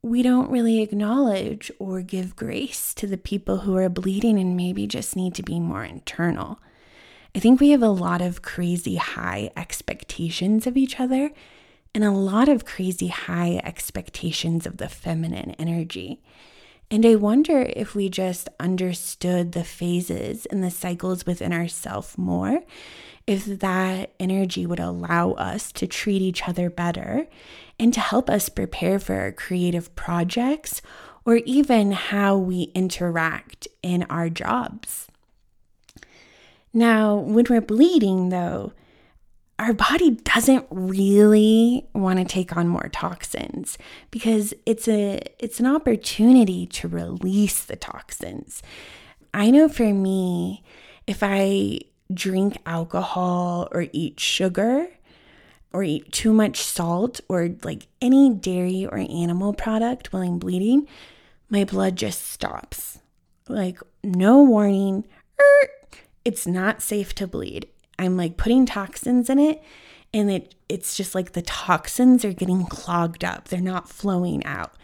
we 0.05 0.23
don't 0.23 0.51
really 0.51 0.83
acknowledge 0.83 1.73
or 1.79 2.03
give 2.03 2.37
grace 2.37 2.93
to 2.93 3.07
the 3.07 3.17
people 3.17 3.61
who 3.61 3.75
are 3.75 3.89
bleeding 3.89 4.39
and 4.39 4.55
maybe 4.55 4.87
just 4.87 5.17
need 5.17 5.35
to 5.35 5.43
be 5.43 5.59
more 5.59 5.83
internal. 5.83 6.61
I 7.35 7.39
think 7.39 7.59
we 7.59 7.71
have 7.71 7.83
a 7.83 7.89
lot 7.89 8.21
of 8.21 8.43
crazy 8.43 8.97
high 8.97 9.51
expectations 9.57 10.67
of 10.67 10.77
each 10.77 11.01
other 11.01 11.31
and 11.95 12.05
a 12.05 12.11
lot 12.11 12.51
of 12.51 12.67
crazy 12.67 13.07
high 13.09 13.63
expectations 13.65 14.67
of 14.67 14.77
the 14.77 14.91
feminine 14.91 15.53
energy. 15.53 16.21
And 16.91 17.07
I 17.07 17.15
wonder 17.15 17.63
if 17.75 17.95
we 17.95 18.11
just 18.11 18.51
understood 18.61 19.53
the 19.53 19.65
phases 19.65 20.45
and 20.45 20.63
the 20.63 20.71
cycles 20.71 21.25
within 21.25 21.55
ourselves 21.55 22.19
more, 22.19 22.63
if 23.27 23.45
that 23.47 24.13
energy 24.21 24.67
would 24.67 24.81
allow 24.81 25.33
us 25.33 25.73
to 25.73 25.87
treat 25.87 26.23
each 26.23 26.47
other 26.49 26.69
better 26.69 27.27
and 27.79 27.93
to 27.95 28.01
help 28.01 28.29
us 28.29 28.49
prepare 28.49 28.99
for 28.99 29.15
our 29.15 29.33
creative 29.33 29.95
projects 29.97 30.83
or 31.25 31.37
even 31.47 31.93
how 31.93 32.37
we 32.37 32.71
interact 32.75 33.67
in 33.83 34.03
our 34.05 34.29
jobs. 34.29 35.09
Now, 36.73 37.17
when 37.17 37.47
we're 37.49 37.61
bleeding, 37.61 38.29
though, 38.29 38.73
our 39.59 39.73
body 39.73 40.11
doesn't 40.11 40.67
really 40.71 41.87
want 41.95 42.19
to 42.19 42.25
take 42.25 42.57
on 42.57 42.67
more 42.67 42.89
toxins 42.93 43.79
because 44.11 44.53
it's 44.67 44.89
a 44.89 45.23
it's 45.39 45.61
an 45.61 45.67
opportunity 45.67 46.67
to 46.67 46.89
release 46.89 47.65
the 47.65 47.77
toxins. 47.77 48.63
I 49.33 49.51
know 49.51 49.69
for 49.69 49.95
me, 49.95 50.65
if 51.07 51.23
I 51.23 51.81
drink 52.13 52.59
alcohol 52.67 53.69
or 53.73 53.87
eat 53.93 54.21
sugar, 54.21 54.89
or 55.75 55.83
eat 55.83 56.13
too 56.13 56.33
much 56.33 56.63
salt 56.63 57.21
or 57.29 57.51
like 57.65 57.89
any 58.01 58.33
dairy 58.33 58.87
or 58.87 58.99
animal 58.99 59.53
product 59.53 60.13
while 60.13 60.23
I'm 60.23 60.39
bleeding, 60.39 60.87
my 61.51 61.65
blood 61.65 61.97
just 61.97 62.23
stops. 62.29 63.01
Like, 63.49 63.81
no 64.03 64.43
warning. 64.43 65.05
Er, 65.39 65.69
it's 66.25 66.47
not 66.47 66.81
safe 66.81 67.13
to 67.17 67.27
bleed. 67.27 67.69
I'm 67.99 68.17
like 68.17 68.37
putting 68.37 68.67
toxins 68.67 69.29
in 69.29 69.39
it, 69.41 69.63
and 70.13 70.31
it, 70.31 70.55
it's 70.69 70.97
just 70.97 71.15
like 71.15 71.33
the 71.33 71.43
toxins 71.43 72.25
are 72.25 72.33
getting 72.33 72.67
clogged 72.67 73.25
up, 73.25 73.49
they're 73.49 73.61
not 73.61 73.89
flowing 73.89 74.45
out. 74.45 74.75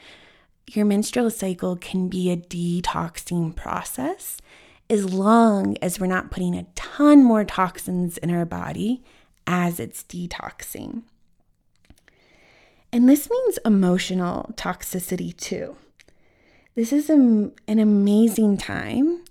Your 0.67 0.85
menstrual 0.85 1.31
cycle 1.31 1.77
can 1.77 2.09
be 2.09 2.31
a 2.31 2.37
detoxing 2.37 3.55
process 3.55 4.39
as 4.91 5.15
long 5.15 5.77
as 5.81 6.01
we're 6.01 6.07
not 6.07 6.31
putting 6.31 6.57
a 6.57 6.67
ton 6.75 7.23
more 7.23 7.45
toxins 7.45 8.19
in 8.19 8.31
our 8.31 8.45
body 8.45 9.03
as 9.47 9.79
it's 9.79 10.03
detoxing. 10.03 11.03
And 12.93 13.09
this 13.09 13.31
means 13.31 13.59
emotional 13.65 14.53
toxicity 14.57 15.35
too. 15.37 15.77
This 16.75 16.93
is 16.93 17.09
a, 17.09 17.15
an 17.15 17.79
amazing 17.79 18.57
time 18.57 19.25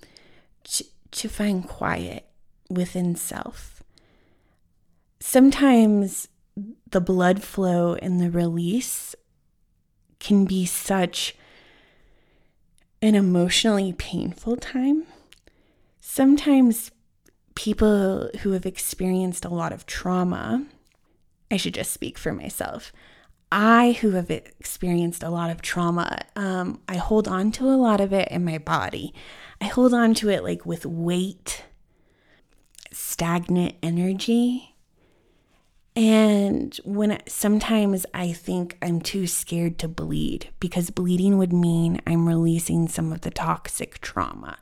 to, 0.63 0.85
to 1.11 1.27
find 1.27 1.67
quiet 1.67 2.25
within 2.69 3.15
self. 3.15 3.83
Sometimes 5.19 6.29
the 6.89 7.01
blood 7.01 7.43
flow 7.43 7.95
and 7.95 8.21
the 8.21 8.31
release 8.31 9.13
can 10.19 10.45
be 10.45 10.65
such 10.65 11.35
an 13.01 13.15
emotionally 13.15 13.93
painful 13.93 14.55
time. 14.55 15.05
Sometimes 16.11 16.89
people 17.53 18.31
who 18.39 18.53
have 18.53 18.65
experienced 18.65 19.45
a 19.45 19.53
lot 19.53 19.71
of 19.71 19.85
trauma, 19.85 20.65
I 21.51 21.57
should 21.57 21.75
just 21.75 21.93
speak 21.93 22.17
for 22.17 22.33
myself. 22.33 22.91
I, 23.51 23.91
who 24.01 24.11
have 24.13 24.31
experienced 24.31 25.21
a 25.21 25.29
lot 25.29 25.51
of 25.51 25.61
trauma, 25.61 26.17
um, 26.35 26.81
I 26.89 26.95
hold 26.95 27.27
on 27.27 27.51
to 27.51 27.69
a 27.69 27.77
lot 27.77 28.01
of 28.01 28.11
it 28.11 28.27
in 28.29 28.43
my 28.43 28.57
body. 28.57 29.13
I 29.61 29.65
hold 29.65 29.93
on 29.93 30.15
to 30.15 30.29
it 30.29 30.43
like 30.43 30.65
with 30.65 30.83
weight, 30.83 31.63
stagnant 32.91 33.75
energy. 33.83 34.75
And 35.95 36.75
when 36.83 37.19
sometimes 37.27 38.07
I 38.15 38.33
think 38.33 38.79
I'm 38.81 38.99
too 38.99 39.27
scared 39.27 39.77
to 39.77 39.87
bleed 39.87 40.49
because 40.59 40.89
bleeding 40.89 41.37
would 41.37 41.53
mean 41.53 42.01
I'm 42.07 42.27
releasing 42.27 42.87
some 42.87 43.11
of 43.11 43.21
the 43.21 43.29
toxic 43.29 44.01
trauma. 44.01 44.57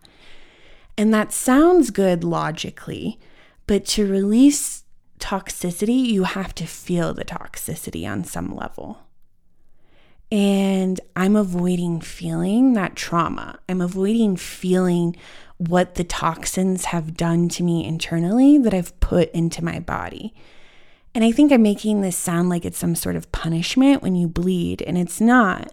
And 0.98 1.14
that 1.14 1.32
sounds 1.32 1.92
good 1.92 2.24
logically, 2.24 3.20
but 3.68 3.86
to 3.88 4.10
release 4.10 4.84
toxicity, 5.20 6.06
you 6.06 6.24
have 6.24 6.56
to 6.56 6.66
feel 6.66 7.14
the 7.14 7.26
toxicity 7.26 8.10
on 8.10 8.24
some 8.24 8.56
level. 8.56 9.00
And 10.32 11.00
I'm 11.16 11.36
avoiding 11.36 12.02
feeling 12.02 12.74
that 12.74 12.96
trauma. 12.96 13.60
I'm 13.70 13.80
avoiding 13.80 14.36
feeling 14.36 15.16
what 15.58 15.96
the 15.96 16.04
toxins 16.04 16.86
have 16.86 17.16
done 17.16 17.48
to 17.50 17.64
me 17.64 17.86
internally 17.86 18.58
that 18.58 18.74
I've 18.74 19.00
put 19.00 19.32
into 19.32 19.64
my 19.64 19.80
body. 19.80 20.34
And 21.16 21.24
I 21.24 21.32
think 21.32 21.52
I'm 21.52 21.64
making 21.64 22.02
this 22.02 22.18
sound 22.18 22.50
like 22.50 22.66
it's 22.66 22.78
some 22.78 22.96
sort 22.96 23.16
of 23.16 23.32
punishment 23.32 24.04
when 24.04 24.16
you 24.16 24.28
bleed, 24.28 24.82
and 24.82 24.98
it's 24.98 25.22
not. 25.22 25.72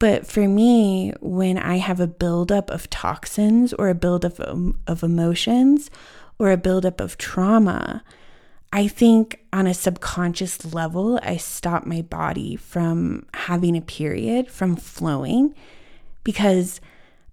But 0.00 0.26
for 0.26 0.48
me, 0.48 1.12
when 1.20 1.58
I 1.58 1.76
have 1.76 2.00
a 2.00 2.06
buildup 2.06 2.70
of 2.70 2.88
toxins 2.88 3.74
or 3.74 3.90
a 3.90 3.94
buildup 3.94 4.40
of, 4.40 5.02
emotions 5.02 5.90
or 6.38 6.50
a 6.50 6.56
buildup 6.56 7.00
of 7.00 7.18
trauma, 7.18 8.02
I 8.72 8.88
think 8.88 9.40
on 9.52 9.66
a 9.66 9.74
subconscious 9.74 10.72
level, 10.72 11.20
I 11.22 11.36
stop 11.36 11.84
my 11.84 12.00
body 12.00 12.56
from 12.56 13.26
having 13.34 13.76
a 13.76 13.82
period, 13.82 14.50
from 14.50 14.74
flowing, 14.74 15.54
because 16.24 16.80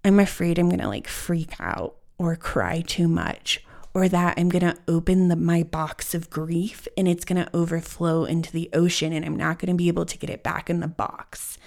I'm 0.03 0.19
afraid 0.19 0.59
I'm 0.59 0.69
gonna 0.69 0.89
like 0.89 1.07
freak 1.07 1.53
out 1.61 1.95
or 2.17 2.35
cry 2.35 2.81
too 2.81 3.07
much, 3.07 3.63
or 3.93 4.09
that 4.09 4.33
I'm 4.37 4.49
gonna 4.49 4.75
open 4.89 5.29
the, 5.29 5.37
my 5.37 5.63
box 5.63 6.13
of 6.13 6.29
grief 6.29 6.85
and 6.97 7.07
it's 7.07 7.23
gonna 7.23 7.49
overflow 7.53 8.25
into 8.25 8.51
the 8.51 8.69
ocean 8.73 9.13
and 9.13 9.23
I'm 9.23 9.37
not 9.37 9.57
gonna 9.57 9.75
be 9.75 9.87
able 9.87 10.05
to 10.05 10.17
get 10.17 10.29
it 10.29 10.43
back 10.43 10.69
in 10.69 10.81
the 10.81 10.87
box. 10.89 11.57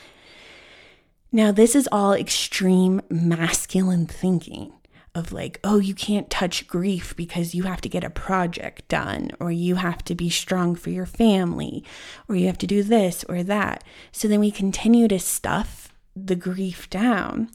Now, 1.32 1.52
this 1.52 1.76
is 1.76 1.88
all 1.92 2.12
extreme 2.12 3.00
masculine 3.08 4.06
thinking 4.06 4.72
of 5.14 5.32
like, 5.32 5.60
oh, 5.62 5.78
you 5.78 5.94
can't 5.94 6.30
touch 6.30 6.66
grief 6.66 7.14
because 7.16 7.54
you 7.54 7.64
have 7.64 7.80
to 7.82 7.88
get 7.88 8.04
a 8.04 8.10
project 8.10 8.86
done, 8.88 9.30
or 9.40 9.50
you 9.50 9.76
have 9.76 10.04
to 10.04 10.14
be 10.14 10.30
strong 10.30 10.74
for 10.74 10.90
your 10.90 11.06
family, 11.06 11.84
or 12.28 12.36
you 12.36 12.46
have 12.46 12.58
to 12.58 12.66
do 12.66 12.82
this 12.82 13.24
or 13.28 13.42
that. 13.42 13.84
So 14.12 14.28
then 14.28 14.40
we 14.40 14.50
continue 14.50 15.08
to 15.08 15.18
stuff 15.18 15.92
the 16.14 16.36
grief 16.36 16.90
down, 16.90 17.50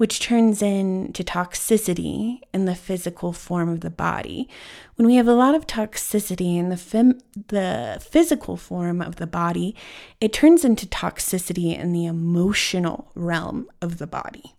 which 0.00 0.18
turns 0.18 0.62
into 0.62 1.22
toxicity 1.22 2.40
in 2.54 2.64
the 2.64 2.74
physical 2.74 3.34
form 3.34 3.68
of 3.68 3.80
the 3.80 3.90
body. 3.90 4.48
When 4.94 5.06
we 5.06 5.16
have 5.16 5.28
a 5.28 5.34
lot 5.34 5.54
of 5.54 5.66
toxicity 5.66 6.56
in 6.56 6.70
the, 6.70 6.78
fem- 6.78 7.20
the 7.48 7.98
physical 8.00 8.56
form 8.56 9.02
of 9.02 9.16
the 9.16 9.26
body, 9.26 9.76
it 10.18 10.32
turns 10.32 10.64
into 10.64 10.86
toxicity 10.86 11.78
in 11.78 11.92
the 11.92 12.06
emotional 12.06 13.12
realm 13.14 13.68
of 13.82 13.98
the 13.98 14.06
body. 14.06 14.54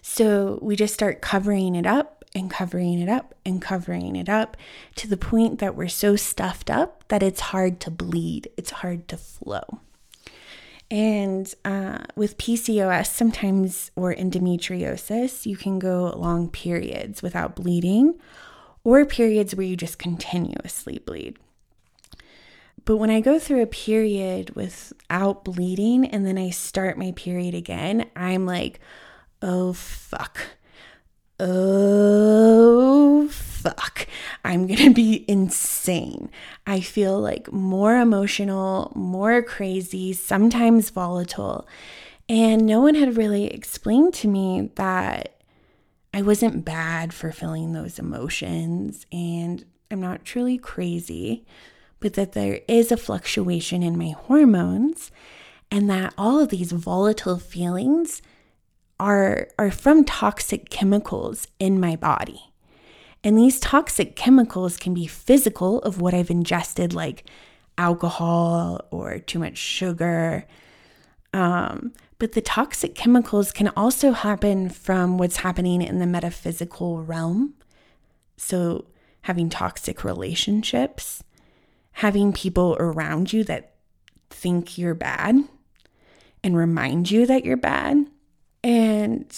So 0.00 0.58
we 0.62 0.74
just 0.74 0.94
start 0.94 1.20
covering 1.20 1.74
it 1.74 1.84
up 1.84 2.24
and 2.34 2.50
covering 2.50 2.98
it 2.98 3.10
up 3.10 3.34
and 3.44 3.60
covering 3.60 4.16
it 4.16 4.30
up 4.30 4.56
to 4.94 5.06
the 5.06 5.18
point 5.18 5.58
that 5.58 5.76
we're 5.76 5.88
so 5.88 6.16
stuffed 6.16 6.70
up 6.70 7.06
that 7.08 7.22
it's 7.22 7.40
hard 7.40 7.78
to 7.80 7.90
bleed, 7.90 8.48
it's 8.56 8.70
hard 8.70 9.06
to 9.08 9.18
flow. 9.18 9.80
And 10.92 11.52
uh, 11.64 12.00
with 12.16 12.36
PCOS, 12.36 13.06
sometimes, 13.06 13.90
or 13.96 14.14
endometriosis, 14.14 15.46
you 15.46 15.56
can 15.56 15.78
go 15.78 16.10
long 16.10 16.50
periods 16.50 17.22
without 17.22 17.56
bleeding 17.56 18.20
or 18.84 19.06
periods 19.06 19.54
where 19.54 19.64
you 19.64 19.74
just 19.74 19.98
continuously 19.98 20.98
bleed. 20.98 21.38
But 22.84 22.98
when 22.98 23.08
I 23.08 23.22
go 23.22 23.38
through 23.38 23.62
a 23.62 23.66
period 23.66 24.54
without 24.54 25.44
bleeding 25.44 26.04
and 26.04 26.26
then 26.26 26.36
I 26.36 26.50
start 26.50 26.98
my 26.98 27.12
period 27.12 27.54
again, 27.54 28.10
I'm 28.14 28.44
like, 28.44 28.78
oh 29.40 29.72
fuck. 29.72 30.40
Oh 31.44 33.26
fuck. 33.28 34.06
I'm 34.44 34.68
gonna 34.68 34.92
be 34.92 35.24
insane. 35.26 36.30
I 36.68 36.78
feel 36.78 37.18
like 37.18 37.52
more 37.52 37.96
emotional, 37.96 38.92
more 38.94 39.42
crazy, 39.42 40.12
sometimes 40.12 40.90
volatile. 40.90 41.66
And 42.28 42.64
no 42.64 42.80
one 42.80 42.94
had 42.94 43.16
really 43.16 43.46
explained 43.46 44.14
to 44.14 44.28
me 44.28 44.70
that 44.76 45.40
I 46.14 46.22
wasn't 46.22 46.64
bad 46.64 47.12
for 47.12 47.32
feeling 47.32 47.72
those 47.72 47.98
emotions 47.98 49.04
and 49.10 49.64
I'm 49.90 50.00
not 50.00 50.24
truly 50.24 50.58
crazy, 50.58 51.44
but 51.98 52.14
that 52.14 52.34
there 52.34 52.60
is 52.68 52.92
a 52.92 52.96
fluctuation 52.96 53.82
in 53.82 53.98
my 53.98 54.10
hormones 54.10 55.10
and 55.72 55.90
that 55.90 56.14
all 56.16 56.38
of 56.38 56.50
these 56.50 56.70
volatile 56.70 57.38
feelings 57.38 58.22
are, 59.02 59.48
are 59.58 59.72
from 59.72 60.04
toxic 60.04 60.70
chemicals 60.70 61.48
in 61.58 61.80
my 61.80 61.96
body. 61.96 62.52
And 63.24 63.36
these 63.36 63.58
toxic 63.58 64.14
chemicals 64.14 64.76
can 64.76 64.94
be 64.94 65.06
physical 65.08 65.80
of 65.80 66.00
what 66.00 66.14
I've 66.14 66.30
ingested, 66.30 66.94
like 66.94 67.24
alcohol 67.76 68.80
or 68.92 69.18
too 69.18 69.40
much 69.40 69.58
sugar. 69.58 70.46
Um, 71.34 71.92
but 72.18 72.32
the 72.32 72.40
toxic 72.40 72.94
chemicals 72.94 73.50
can 73.50 73.68
also 73.76 74.12
happen 74.12 74.68
from 74.68 75.18
what's 75.18 75.38
happening 75.38 75.82
in 75.82 75.98
the 75.98 76.06
metaphysical 76.06 77.02
realm. 77.02 77.54
So, 78.36 78.86
having 79.22 79.50
toxic 79.50 80.04
relationships, 80.04 81.24
having 81.92 82.32
people 82.32 82.76
around 82.78 83.32
you 83.32 83.42
that 83.44 83.74
think 84.30 84.78
you're 84.78 84.94
bad 84.94 85.42
and 86.44 86.56
remind 86.56 87.10
you 87.10 87.26
that 87.26 87.44
you're 87.44 87.56
bad. 87.56 88.06
And 88.64 89.34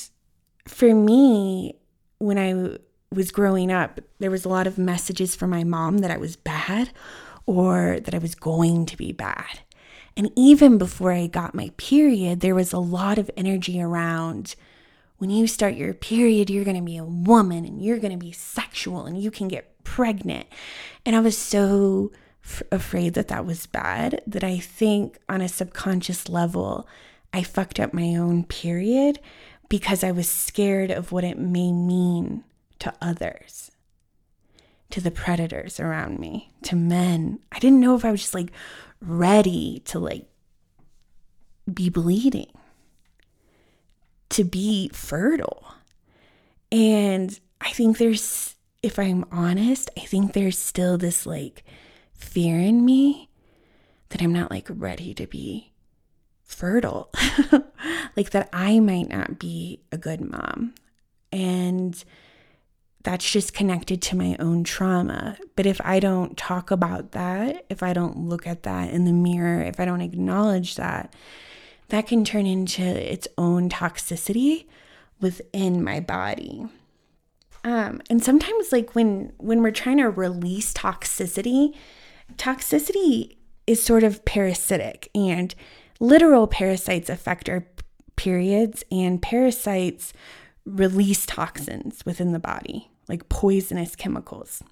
for 0.66 0.94
me, 0.94 1.76
when 2.18 2.38
I 2.38 2.78
was 3.14 3.30
growing 3.30 3.70
up, 3.70 4.00
there 4.18 4.30
was 4.30 4.44
a 4.44 4.48
lot 4.48 4.66
of 4.66 4.78
messages 4.78 5.34
from 5.34 5.50
my 5.50 5.64
mom 5.64 5.98
that 5.98 6.10
I 6.10 6.16
was 6.16 6.37
bad 6.37 6.90
or 7.46 8.00
that 8.00 8.14
I 8.14 8.18
was 8.18 8.34
going 8.34 8.87
to 8.87 8.96
be 8.96 9.12
bad. 9.12 9.60
And 10.16 10.30
even 10.37 10.78
before 10.78 11.12
I 11.12 11.26
got 11.26 11.54
my 11.54 11.70
period, 11.76 12.40
there 12.40 12.54
was 12.54 12.72
a 12.72 12.78
lot 12.78 13.18
of 13.18 13.30
energy 13.37 13.80
around 13.80 14.54
when 15.18 15.30
you 15.30 15.46
start 15.46 15.74
your 15.74 15.94
period, 15.94 16.50
you're 16.50 16.64
going 16.64 16.76
to 16.76 16.82
be 16.82 16.96
a 16.96 17.04
woman 17.04 17.64
and 17.64 17.80
you're 17.82 17.98
going 17.98 18.12
to 18.12 18.24
be 18.24 18.32
sexual 18.32 19.06
and 19.06 19.20
you 19.20 19.30
can 19.30 19.48
get 19.48 19.82
pregnant. 19.84 20.46
And 21.06 21.14
I 21.14 21.20
was 21.20 21.38
so 21.38 22.12
f- 22.44 22.62
afraid 22.72 23.14
that 23.14 23.28
that 23.28 23.46
was 23.46 23.66
bad 23.66 24.20
that 24.26 24.44
I 24.44 24.58
think 24.58 25.18
on 25.28 25.40
a 25.40 25.48
subconscious 25.48 26.28
level, 26.28 26.88
I 27.35 27.42
fucked 27.42 27.81
up 27.81 27.92
my 27.92 28.14
own 28.14 28.44
period 28.44 29.18
because 29.68 30.05
I 30.05 30.12
was 30.12 30.29
scared 30.29 30.92
of 30.92 31.11
what 31.11 31.25
it 31.25 31.37
may 31.37 31.73
mean 31.73 32.44
to 32.79 32.94
others, 33.03 33.73
to 34.90 35.01
the 35.01 35.11
predators 35.11 35.81
around 35.81 36.20
me, 36.20 36.53
to 36.62 36.77
men. 36.77 37.40
I 37.51 37.59
didn't 37.59 37.81
know 37.81 37.97
if 37.97 38.05
I 38.05 38.12
was 38.12 38.20
just 38.20 38.35
like 38.37 38.53
ready 39.01 39.83
to 39.87 39.99
like 39.99 40.27
be 41.73 41.88
bleeding, 41.88 42.53
to 44.29 44.44
be 44.44 44.90
fertile. 44.90 45.75
And 46.70 47.37
I 47.61 47.73
think 47.73 47.99
there's, 47.99 48.55
if 48.81 48.97
I'm 48.97 49.25
honest, 49.33 49.90
I 49.97 50.03
think 50.03 50.35
there's 50.35 50.57
still 50.57 50.99
this 50.99 51.27
like 51.27 51.64
fear 52.12 52.61
in 52.61 52.85
me 52.85 53.29
that 54.11 54.23
I'm 54.23 54.33
not 54.33 54.52
like 54.52 54.69
ready 54.71 55.15
to 55.15 55.27
be 55.27 55.73
fertile, 56.55 57.11
like 58.17 58.31
that 58.31 58.48
I 58.52 58.81
might 58.81 59.09
not 59.11 59.38
be 59.38 59.81
a 59.92 59.98
good 59.98 60.21
mom. 60.21 60.75
And 61.33 62.02
that's 63.02 63.31
just 63.31 63.52
connected 63.52 64.00
to 64.02 64.17
my 64.17 64.37
own 64.38 64.65
trauma. 64.65 65.37
But 65.57 65.67
if 65.67 65.81
I 65.85 66.00
don't 66.00 66.37
talk 66.37 66.71
about 66.71 67.13
that, 67.13 67.67
if 67.69 67.83
I 67.83 67.92
don't 67.92 68.17
look 68.17 68.46
at 68.46 68.63
that 68.63 68.90
in 68.90 69.05
the 69.05 69.13
mirror, 69.13 69.61
if 69.63 69.79
I 69.79 69.85
don't 69.85 70.00
acknowledge 70.00 70.77
that, 70.77 71.15
that 71.88 72.07
can 72.07 72.25
turn 72.25 72.46
into 72.46 72.83
its 72.83 73.29
own 73.37 73.69
toxicity 73.69 74.67
within 75.21 75.85
my 75.85 76.00
body. 76.00 76.67
Um, 77.63 78.00
and 78.11 78.23
sometimes 78.23 78.73
like 78.73 78.94
when 78.94 79.33
when 79.38 79.63
we're 79.63 79.71
trying 79.71 79.98
to 79.98 80.11
release 80.11 80.73
toxicity, 80.73 81.75
toxicity 82.37 83.37
is 83.67 83.83
sort 83.83 84.02
of 84.02 84.25
parasitic 84.25 85.09
and 85.15 85.55
literal 86.05 86.46
parasites 86.46 87.09
affect 87.09 87.48
our 87.48 87.67
periods, 88.17 88.85
and 88.92 89.21
parasites 89.21 90.13
release 90.65 91.27
toxins 91.27 92.05
within 92.07 92.33
the 92.33 92.38
body, 92.38 92.90
like 93.09 93.29
poisonous 93.29 93.96
chemicals. 93.96 94.63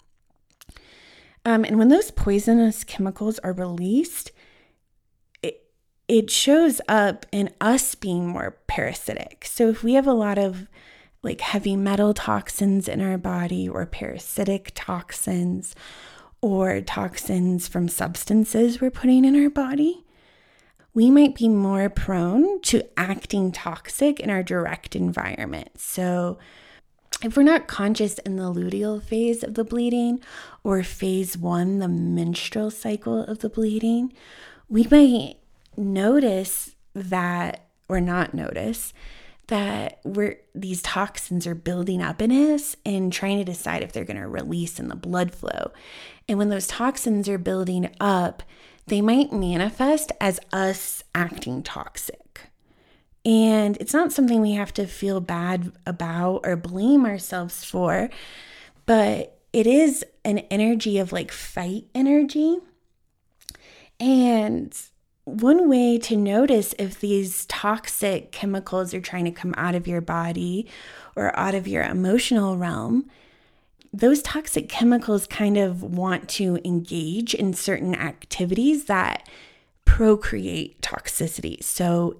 Um, 1.45 1.65
and 1.65 1.77
when 1.79 1.89
those 1.89 2.11
poisonous 2.13 2.85
chemicals 2.85 3.39
are 3.41 3.53
released, 3.53 4.31
it, 5.43 5.65
it 6.07 6.31
shows 6.31 6.81
up 6.89 7.27
in 7.33 7.51
us 7.61 7.95
being 7.97 8.29
more 8.29 8.59
parasitic. 8.69 9.45
So 9.45 9.69
if 9.69 9.83
we 9.83 9.95
have 9.95 10.07
a 10.07 10.13
lot 10.13 10.39
of 10.39 10.69
like 11.23 11.41
heavy 11.41 11.77
metal 11.77 12.15
toxins 12.15 12.89
in 12.89 13.01
our 13.01 13.19
body 13.19 13.69
or 13.69 13.87
parasitic 13.87 14.73
toxins 14.75 15.75
or 16.41 16.81
toxins 16.81 17.69
from 17.69 17.89
substances 17.89 18.81
we're 18.81 18.91
putting 18.91 19.25
in 19.25 19.41
our 19.41 19.51
body, 19.51 20.05
we 20.95 21.11
might 21.11 21.35
be 21.35 21.49
more 21.49 21.89
prone 21.89 22.61
to 22.63 22.87
acting 22.99 23.53
toxic 23.53 24.21
in 24.21 24.31
our 24.31 24.43
direct 24.43 24.95
environment. 24.95 25.81
So, 25.81 26.39
if 27.23 27.37
we're 27.37 27.45
not 27.45 27.69
conscious 27.69 28.19
in 28.19 28.37
the 28.37 28.53
luteal 28.53 29.01
phase 29.01 29.45
of 29.45 29.55
the 29.55 29.65
bleeding 29.65 30.21
or 30.65 30.83
phase 30.83 31.37
one, 31.39 31.79
the 31.79 31.89
menstrual 31.89 32.71
cycle 32.71 33.23
of 33.23 33.39
the 33.39 33.49
bleeding, 33.49 34.13
we 34.69 34.89
might 34.91 35.37
notice 35.77 36.75
that, 36.95 37.69
or 37.89 38.01
not 38.01 38.35
notice, 38.35 38.93
that 39.49 40.01
we're 40.05 40.39
these 40.55 40.83
toxins 40.83 41.47
are 41.47 41.55
building 41.55 42.01
up 42.01 42.23
in 42.23 42.31
us 42.31 42.77
and 42.85 43.13
trying 43.13 43.39
to 43.39 43.45
decide 43.45 43.83
if 43.83 43.93
they're 43.93 44.05
going 44.05 44.21
to 44.21 44.29
release 44.29 44.81
in 44.81 44.89
the 44.89 44.97
blood 44.97 45.33
flow. 45.33 45.73
And 46.29 46.39
when 46.39 46.49
those 46.49 46.67
toxins 46.67 47.29
are 47.29 47.39
building 47.39 47.95
up, 48.01 48.43
they 48.87 49.01
might 49.01 49.33
manifest 49.33 50.13
as 50.21 50.41
us 50.53 51.05
acting 51.15 51.63
toxic. 51.63 52.51
And 53.25 53.77
it's 53.77 53.95
not 53.95 54.13
something 54.13 54.41
we 54.41 54.53
have 54.53 54.75
to 54.75 54.87
feel 54.87 55.21
bad 55.21 55.73
about 55.87 56.41
or 56.45 56.57
blame 56.57 57.07
ourselves 57.07 57.65
for, 57.65 58.11
but 58.85 59.39
it 59.53 59.67
is 59.67 60.05
an 60.25 60.39
energy 60.51 60.99
of 60.99 61.13
like 61.13 61.31
fight 61.31 61.85
energy. 61.95 62.59
And 64.01 64.77
one 65.25 65.69
way 65.69 65.99
to 65.99 66.17
notice 66.17 66.75
if 66.79 66.99
these 66.99 67.47
toxic 67.47 68.33
chemicals 68.33 68.93
are 68.93 69.01
trying 69.01 69.25
to 69.27 69.31
come 69.31 69.55
out 69.57 69.77
of 69.77 69.87
your 69.87 70.01
body 70.01 70.67
or 71.15 71.39
out 71.39 71.55
of 71.55 71.69
your 71.69 71.85
emotional 71.85 72.57
realm, 72.57 73.09
those 73.93 74.23
toxic 74.23 74.69
chemicals 74.69 75.27
kind 75.27 75.59
of 75.59 75.83
want 75.83 76.29
to 76.31 76.59
engage 76.65 77.35
in 77.35 77.53
certain 77.53 77.95
activities 77.95 78.87
that 78.87 79.29
procreate 79.85 80.81
toxicity. 80.81 81.63
So, 81.63 82.17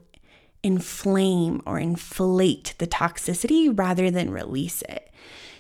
inflame 0.63 1.61
or 1.67 1.79
inflate 1.79 2.75
the 2.79 2.87
toxicity 2.87 3.77
rather 3.77 4.11
than 4.11 4.31
release 4.31 4.83
it. 4.83 5.11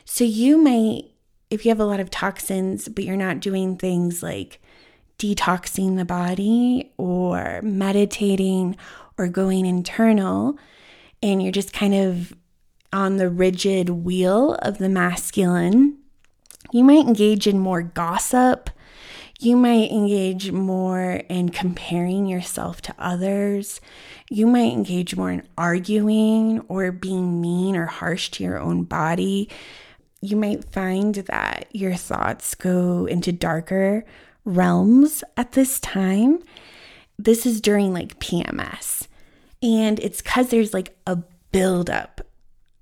So, 0.05 0.25
you 0.25 0.59
might, 0.59 1.05
if 1.49 1.65
you 1.65 1.71
have 1.71 1.81
a 1.81 1.87
lot 1.87 2.01
of 2.01 2.11
toxins, 2.11 2.89
but 2.89 3.05
you're 3.05 3.17
not 3.17 3.41
doing 3.41 3.77
things 3.77 4.23
like 4.23 4.61
detoxing 5.19 5.97
the 5.97 6.05
body 6.05 6.93
or 6.99 7.61
meditating 7.63 8.77
or 9.17 9.29
going 9.29 9.65
internal, 9.65 10.59
and 11.23 11.43
you're 11.43 11.53
just 11.53 11.73
kind 11.73 11.95
of 11.95 12.35
on 12.93 13.17
the 13.17 13.31
rigid 13.31 13.89
wheel 13.89 14.55
of 14.57 14.77
the 14.77 14.89
masculine, 14.89 15.97
you 16.73 16.83
might 16.83 17.07
engage 17.07 17.47
in 17.47 17.59
more 17.59 17.83
gossip. 17.83 18.71
You 19.39 19.57
might 19.57 19.91
engage 19.91 20.53
more 20.53 21.23
in 21.29 21.51
comparing 21.51 22.27
yourself 22.27 22.81
to 22.83 22.95
others. 22.99 23.81
You 24.31 24.47
might 24.47 24.73
engage 24.73 25.15
more 25.15 25.31
in 25.31 25.47
arguing 25.59 26.61
or 26.69 26.91
being 26.91 27.41
mean 27.41 27.77
or 27.77 27.87
harsh 27.87 28.31
to 28.31 28.45
your 28.45 28.59
own 28.59 28.85
body. 28.85 29.51
You 30.23 30.37
might 30.37 30.65
find 30.65 31.15
that 31.17 31.67
your 31.73 31.95
thoughts 31.95 32.55
go 32.55 33.05
into 33.05 33.33
darker 33.33 34.05
realms 34.45 35.23
at 35.37 35.53
this 35.53 35.79
time. 35.79 36.43
This 37.19 37.45
is 37.45 37.61
during 37.61 37.93
like 37.93 38.19
PMS. 38.19 39.09
And 39.63 40.01
it's 40.01 40.23
because 40.23 40.49
there's 40.49 40.73
like 40.73 40.97
a 41.07 41.19
buildup 41.51 42.23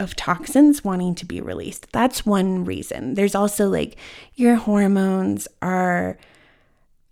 of 0.00 0.16
toxins 0.16 0.82
wanting 0.82 1.14
to 1.14 1.26
be 1.26 1.40
released. 1.40 1.92
That's 1.92 2.26
one 2.26 2.64
reason. 2.64 3.14
There's 3.14 3.34
also 3.34 3.68
like 3.68 3.96
your 4.34 4.56
hormones 4.56 5.46
are 5.62 6.18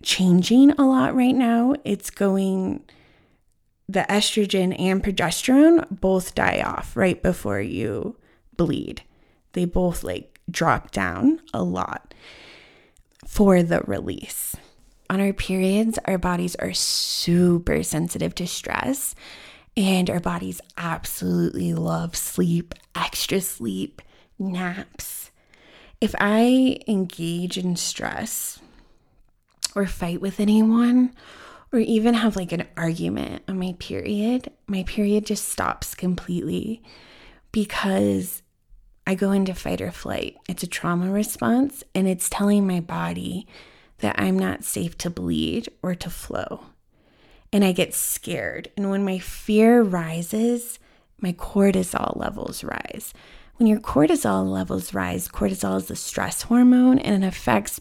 changing 0.02 0.72
a 0.72 0.82
lot 0.82 1.14
right 1.14 1.34
now. 1.34 1.74
It's 1.84 2.10
going, 2.10 2.84
the 3.88 4.06
estrogen 4.08 4.78
and 4.80 5.02
progesterone 5.02 5.86
both 5.90 6.34
die 6.34 6.62
off 6.64 6.96
right 6.96 7.22
before 7.22 7.60
you 7.60 8.16
bleed. 8.56 9.02
They 9.52 9.64
both 9.64 10.02
like 10.02 10.40
drop 10.50 10.90
down 10.90 11.40
a 11.52 11.62
lot 11.62 12.14
for 13.26 13.62
the 13.62 13.82
release. 13.86 14.56
On 15.10 15.20
our 15.20 15.32
periods, 15.32 15.98
our 16.04 16.18
bodies 16.18 16.54
are 16.56 16.74
super 16.74 17.82
sensitive 17.82 18.34
to 18.36 18.46
stress. 18.46 19.14
And 19.78 20.10
our 20.10 20.18
bodies 20.18 20.60
absolutely 20.76 21.72
love 21.72 22.16
sleep, 22.16 22.74
extra 22.96 23.40
sleep, 23.40 24.02
naps. 24.36 25.30
If 26.00 26.16
I 26.18 26.80
engage 26.88 27.56
in 27.56 27.76
stress 27.76 28.58
or 29.76 29.86
fight 29.86 30.20
with 30.20 30.40
anyone, 30.40 31.14
or 31.72 31.78
even 31.78 32.14
have 32.14 32.34
like 32.34 32.50
an 32.50 32.66
argument 32.76 33.44
on 33.46 33.60
my 33.60 33.76
period, 33.78 34.50
my 34.66 34.82
period 34.82 35.24
just 35.26 35.48
stops 35.48 35.94
completely 35.94 36.82
because 37.52 38.42
I 39.06 39.14
go 39.14 39.30
into 39.30 39.54
fight 39.54 39.80
or 39.80 39.92
flight. 39.92 40.38
It's 40.48 40.64
a 40.64 40.66
trauma 40.66 41.12
response 41.12 41.84
and 41.94 42.08
it's 42.08 42.28
telling 42.28 42.66
my 42.66 42.80
body 42.80 43.46
that 43.98 44.16
I'm 44.18 44.36
not 44.36 44.64
safe 44.64 44.98
to 44.98 45.10
bleed 45.10 45.68
or 45.84 45.94
to 45.94 46.10
flow 46.10 46.64
and 47.52 47.64
I 47.64 47.72
get 47.72 47.94
scared. 47.94 48.70
And 48.76 48.90
when 48.90 49.04
my 49.04 49.18
fear 49.18 49.82
rises, 49.82 50.78
my 51.20 51.32
cortisol 51.32 52.16
levels 52.16 52.62
rise. 52.62 53.12
When 53.56 53.66
your 53.66 53.80
cortisol 53.80 54.48
levels 54.48 54.94
rise, 54.94 55.28
cortisol 55.28 55.78
is 55.78 55.86
the 55.86 55.96
stress 55.96 56.42
hormone 56.42 56.98
and 56.98 57.24
it 57.24 57.26
affects 57.26 57.80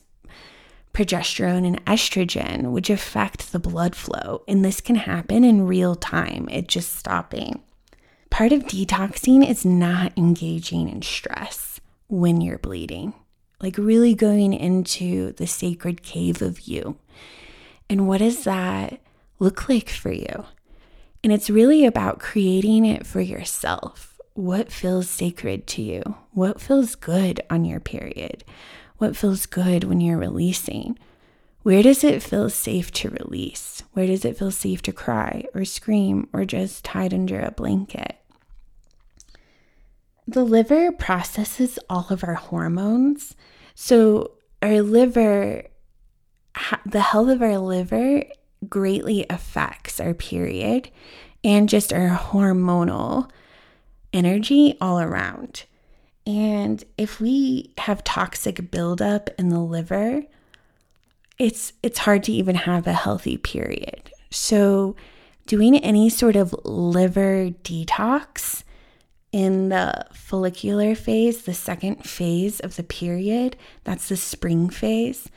progesterone 0.93 1.67
and 1.67 1.85
estrogen, 1.85 2.71
which 2.71 2.89
affect 2.89 3.51
the 3.51 3.59
blood 3.59 3.95
flow. 3.95 4.43
And 4.47 4.65
this 4.65 4.81
can 4.81 4.95
happen 4.95 5.43
in 5.43 5.67
real 5.67 5.93
time, 5.95 6.49
it 6.49 6.67
just 6.67 6.95
stopping. 6.95 7.61
Part 8.31 8.51
of 8.51 8.63
detoxing 8.63 9.47
is 9.47 9.63
not 9.63 10.17
engaging 10.17 10.89
in 10.89 11.03
stress 11.03 11.79
when 12.07 12.41
you're 12.41 12.57
bleeding, 12.57 13.13
like 13.61 13.77
really 13.77 14.15
going 14.15 14.53
into 14.53 15.33
the 15.33 15.45
sacred 15.45 16.01
cave 16.01 16.41
of 16.41 16.61
you. 16.61 16.97
And 17.89 18.07
what 18.07 18.21
is 18.21 18.43
that? 18.45 18.99
Look 19.39 19.69
like 19.69 19.89
for 19.89 20.11
you? 20.11 20.45
And 21.23 21.33
it's 21.33 21.49
really 21.49 21.85
about 21.85 22.19
creating 22.19 22.85
it 22.85 23.05
for 23.05 23.21
yourself. 23.21 24.19
What 24.33 24.71
feels 24.71 25.09
sacred 25.09 25.65
to 25.67 25.81
you? 25.81 26.03
What 26.31 26.61
feels 26.61 26.95
good 26.95 27.41
on 27.49 27.65
your 27.65 27.79
period? 27.79 28.43
What 28.97 29.17
feels 29.17 29.45
good 29.45 29.83
when 29.83 29.99
you're 29.99 30.17
releasing? 30.17 30.97
Where 31.63 31.83
does 31.83 32.03
it 32.03 32.23
feel 32.23 32.49
safe 32.49 32.91
to 32.91 33.09
release? 33.09 33.83
Where 33.93 34.07
does 34.07 34.23
it 34.23 34.37
feel 34.37 34.51
safe 34.51 34.81
to 34.83 34.93
cry 34.93 35.45
or 35.53 35.65
scream 35.65 36.29
or 36.31 36.45
just 36.45 36.87
hide 36.87 37.13
under 37.13 37.39
a 37.41 37.51
blanket? 37.51 38.15
The 40.27 40.43
liver 40.43 40.91
processes 40.91 41.77
all 41.89 42.07
of 42.09 42.23
our 42.23 42.35
hormones. 42.35 43.35
So, 43.75 44.31
our 44.61 44.81
liver, 44.81 45.63
the 46.85 47.01
health 47.01 47.29
of 47.29 47.41
our 47.41 47.57
liver 47.57 48.23
greatly 48.69 49.25
affects 49.29 49.99
our 49.99 50.13
period 50.13 50.89
and 51.43 51.69
just 51.69 51.93
our 51.93 52.09
hormonal 52.09 53.29
energy 54.13 54.77
all 54.81 54.99
around. 54.99 55.63
And 56.25 56.83
if 56.97 57.21
we 57.21 57.73
have 57.77 58.03
toxic 58.03 58.69
buildup 58.69 59.29
in 59.37 59.49
the 59.49 59.59
liver, 59.59 60.23
it's 61.37 61.73
it's 61.83 61.99
hard 61.99 62.23
to 62.23 62.31
even 62.31 62.55
have 62.55 62.87
a 62.87 62.93
healthy 62.93 63.37
period. 63.37 64.11
So 64.29 64.95
doing 65.45 65.77
any 65.77 66.09
sort 66.09 66.35
of 66.35 66.53
liver 66.65 67.51
detox 67.63 68.63
in 69.31 69.69
the 69.69 70.05
follicular 70.11 70.95
phase, 70.95 71.43
the 71.43 71.53
second 71.53 72.03
phase 72.03 72.59
of 72.59 72.75
the 72.75 72.83
period, 72.83 73.55
that's 73.83 74.09
the 74.09 74.17
spring 74.17 74.69
phase, 74.69 75.29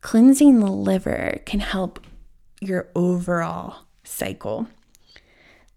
cleansing 0.00 0.60
the 0.60 0.70
liver 0.70 1.40
can 1.44 1.60
help 1.60 2.00
your 2.60 2.88
overall 2.94 3.84
cycle. 4.04 4.68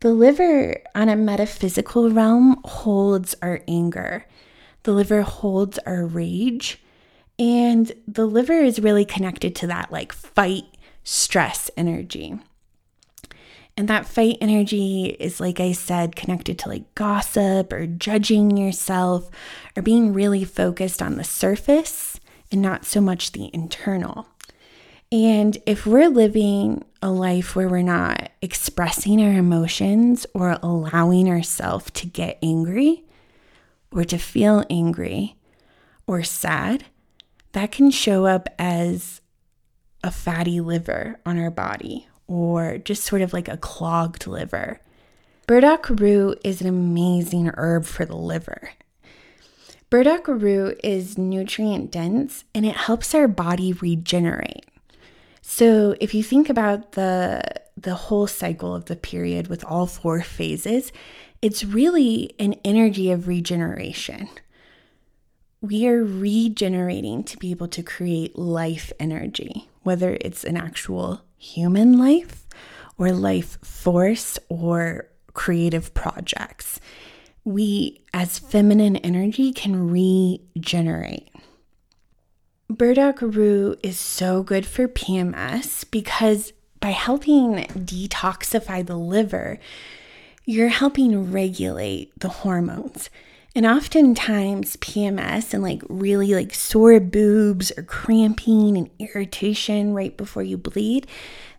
The 0.01 0.13
liver, 0.13 0.81
on 0.95 1.09
a 1.09 1.15
metaphysical 1.15 2.09
realm, 2.09 2.61
holds 2.63 3.35
our 3.41 3.61
anger. 3.67 4.25
The 4.83 4.93
liver 4.93 5.23
holds 5.23 5.77
our 5.79 6.05
rage. 6.05 6.81
And 7.37 7.91
the 8.07 8.25
liver 8.25 8.61
is 8.61 8.79
really 8.79 9.05
connected 9.05 9.55
to 9.57 9.67
that 9.67 9.91
like 9.91 10.13
fight, 10.13 10.65
stress 11.03 11.69
energy. 11.75 12.39
And 13.75 13.87
that 13.87 14.05
fight 14.05 14.37
energy 14.41 15.15
is, 15.19 15.39
like 15.39 15.61
I 15.61 15.71
said, 15.71 16.15
connected 16.15 16.59
to 16.59 16.69
like 16.69 16.95
gossip 16.95 17.71
or 17.71 17.87
judging 17.87 18.57
yourself 18.57 19.29
or 19.75 19.81
being 19.81 20.11
really 20.11 20.43
focused 20.43 21.01
on 21.01 21.15
the 21.15 21.23
surface 21.23 22.19
and 22.51 22.61
not 22.61 22.85
so 22.85 22.99
much 22.99 23.31
the 23.31 23.49
internal. 23.53 24.27
And 25.11 25.57
if 25.65 25.87
we're 25.87 26.09
living 26.09 26.83
a 27.01 27.09
life 27.09 27.55
where 27.55 27.67
we're 27.67 27.81
not 27.81 28.29
expressing 28.41 29.21
our 29.23 29.33
emotions 29.33 30.27
or 30.35 30.59
allowing 30.61 31.27
ourselves 31.27 31.89
to 31.91 32.05
get 32.05 32.37
angry 32.43 33.05
or 33.91 34.03
to 34.03 34.19
feel 34.19 34.63
angry 34.69 35.35
or 36.05 36.21
sad, 36.21 36.85
that 37.53 37.71
can 37.71 37.89
show 37.89 38.27
up 38.27 38.49
as 38.59 39.21
a 40.03 40.11
fatty 40.11 40.61
liver 40.61 41.19
on 41.25 41.39
our 41.39 41.49
body 41.49 42.07
or 42.27 42.77
just 42.77 43.03
sort 43.03 43.23
of 43.23 43.33
like 43.33 43.47
a 43.47 43.57
clogged 43.57 44.27
liver. 44.27 44.79
Burdock 45.47 45.89
root 45.89 46.39
is 46.43 46.61
an 46.61 46.67
amazing 46.67 47.49
herb 47.55 47.85
for 47.85 48.05
the 48.05 48.15
liver. 48.15 48.69
Burdock 49.89 50.27
root 50.27 50.79
is 50.83 51.17
nutrient 51.17 51.89
dense 51.89 52.43
and 52.53 52.63
it 52.63 52.75
helps 52.75 53.15
our 53.15 53.27
body 53.27 53.73
regenerate. 53.73 54.65
So 55.51 55.95
if 55.99 56.13
you 56.13 56.21
think 56.21 56.47
about 56.47 56.91
the 56.91 57.41
the 57.75 57.95
whole 57.95 58.27
cycle 58.27 58.75
of 58.75 58.85
the 58.85 58.95
period 58.95 59.47
with 59.47 59.65
all 59.65 59.87
four 59.87 60.21
phases, 60.21 60.91
it's 61.41 61.63
really 61.63 62.35
an 62.37 62.53
energy 62.63 63.09
of 63.09 63.27
regeneration. 63.27 64.29
We 65.59 65.87
are 65.87 66.03
regenerating 66.03 67.23
to 67.23 67.37
be 67.37 67.49
able 67.49 67.67
to 67.69 67.81
create 67.81 68.37
life 68.37 68.93
energy, 68.99 69.67
whether 69.81 70.19
it's 70.21 70.43
an 70.43 70.55
actual 70.55 71.23
human 71.35 71.97
life 71.97 72.45
or 72.99 73.11
life 73.11 73.57
force 73.63 74.37
or 74.49 75.07
creative 75.33 75.95
projects. 75.95 76.79
We, 77.43 78.03
as 78.13 78.37
feminine 78.37 78.97
energy, 78.97 79.51
can 79.51 79.89
regenerate. 79.89 81.31
Burdock 82.69 83.21
root 83.23 83.79
is 83.81 83.97
so 83.97 84.43
good 84.43 84.63
for 84.63 84.87
PMS 84.87 85.89
because 85.89 86.53
by 86.79 86.91
helping 86.91 87.65
detoxify 87.65 88.85
the 88.85 88.95
liver, 88.95 89.57
you're 90.45 90.67
helping 90.67 91.31
regulate 91.31 92.11
the 92.19 92.29
hormones. 92.29 93.09
And 93.55 93.65
oftentimes 93.65 94.77
PMS 94.77 95.51
and 95.51 95.63
like 95.63 95.81
really 95.89 96.35
like 96.35 96.53
sore 96.53 96.99
boobs 96.99 97.71
or 97.75 97.81
cramping 97.81 98.77
and 98.77 98.91
irritation 98.99 99.95
right 99.95 100.15
before 100.15 100.43
you 100.43 100.55
bleed, 100.55 101.07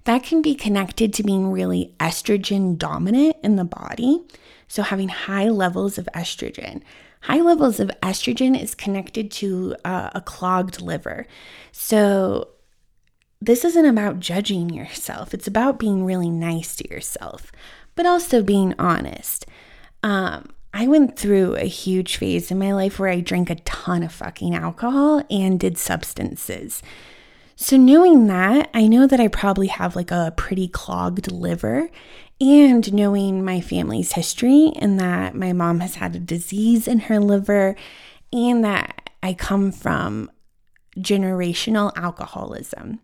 that 0.05 0.23
can 0.23 0.41
be 0.41 0.55
connected 0.55 1.13
to 1.15 1.25
being 1.25 1.51
really 1.51 1.93
estrogen 1.99 2.79
dominant 2.79 3.35
in 3.43 3.57
the 3.57 3.65
body. 3.65 4.23
So 4.69 4.85
having 4.85 5.09
high 5.09 5.49
levels 5.49 5.99
of 5.99 6.09
estrogen. 6.15 6.83
High 7.23 7.41
levels 7.41 7.81
of 7.81 7.91
estrogen 8.03 8.61
is 8.61 8.75
connected 8.75 9.31
to 9.33 9.77
uh, 9.85 10.11
a 10.15 10.21
clogged 10.21 10.81
liver. 10.81 11.27
So, 11.73 12.49
this 13.43 13.65
isn't 13.65 13.87
about 13.87 14.21
judging 14.21 14.71
yourself, 14.71 15.33
it's 15.33 15.47
about 15.47 15.79
being 15.79 16.05
really 16.05 16.31
nice 16.31 16.77
to 16.77 16.89
yourself, 16.91 17.53
but 17.95 18.07
also 18.07 18.43
being 18.43 18.75
honest. 18.79 19.47
Um, 20.03 20.51
I 20.73 20.87
went 20.87 21.19
through 21.19 21.57
a 21.57 21.67
huge 21.67 22.17
phase 22.17 22.51
in 22.51 22.59
my 22.59 22.73
life 22.73 22.99
where 22.99 23.11
I 23.11 23.21
drank 23.21 23.51
a 23.51 23.57
ton 23.57 24.03
of 24.03 24.13
fucking 24.13 24.55
alcohol 24.55 25.23
and 25.31 25.59
did 25.59 25.77
substances. 25.77 26.83
So, 27.63 27.77
knowing 27.77 28.27
that, 28.29 28.71
I 28.73 28.87
know 28.87 29.07
that 29.07 29.21
I 29.21 29.29
probably 29.29 29.67
have 29.67 29.95
like 29.95 30.11
a 30.11 30.33
pretty 30.35 30.67
clogged 30.67 31.31
liver 31.31 31.91
and 32.41 32.91
knowing 32.91 33.45
my 33.45 33.61
family's 33.61 34.13
history 34.13 34.73
and 34.77 34.99
that 34.99 35.35
my 35.35 35.53
mom 35.53 35.81
has 35.81 35.97
had 35.97 36.17
a 36.17 36.21
disease 36.21 36.89
in 36.89 37.01
her 37.01 37.21
liver 37.21 37.77
and 38.33 38.65
that 38.65 39.11
I 39.23 39.35
come 39.35 39.73
from 39.73 40.31
generational 40.97 41.93
alcoholism. 41.97 43.01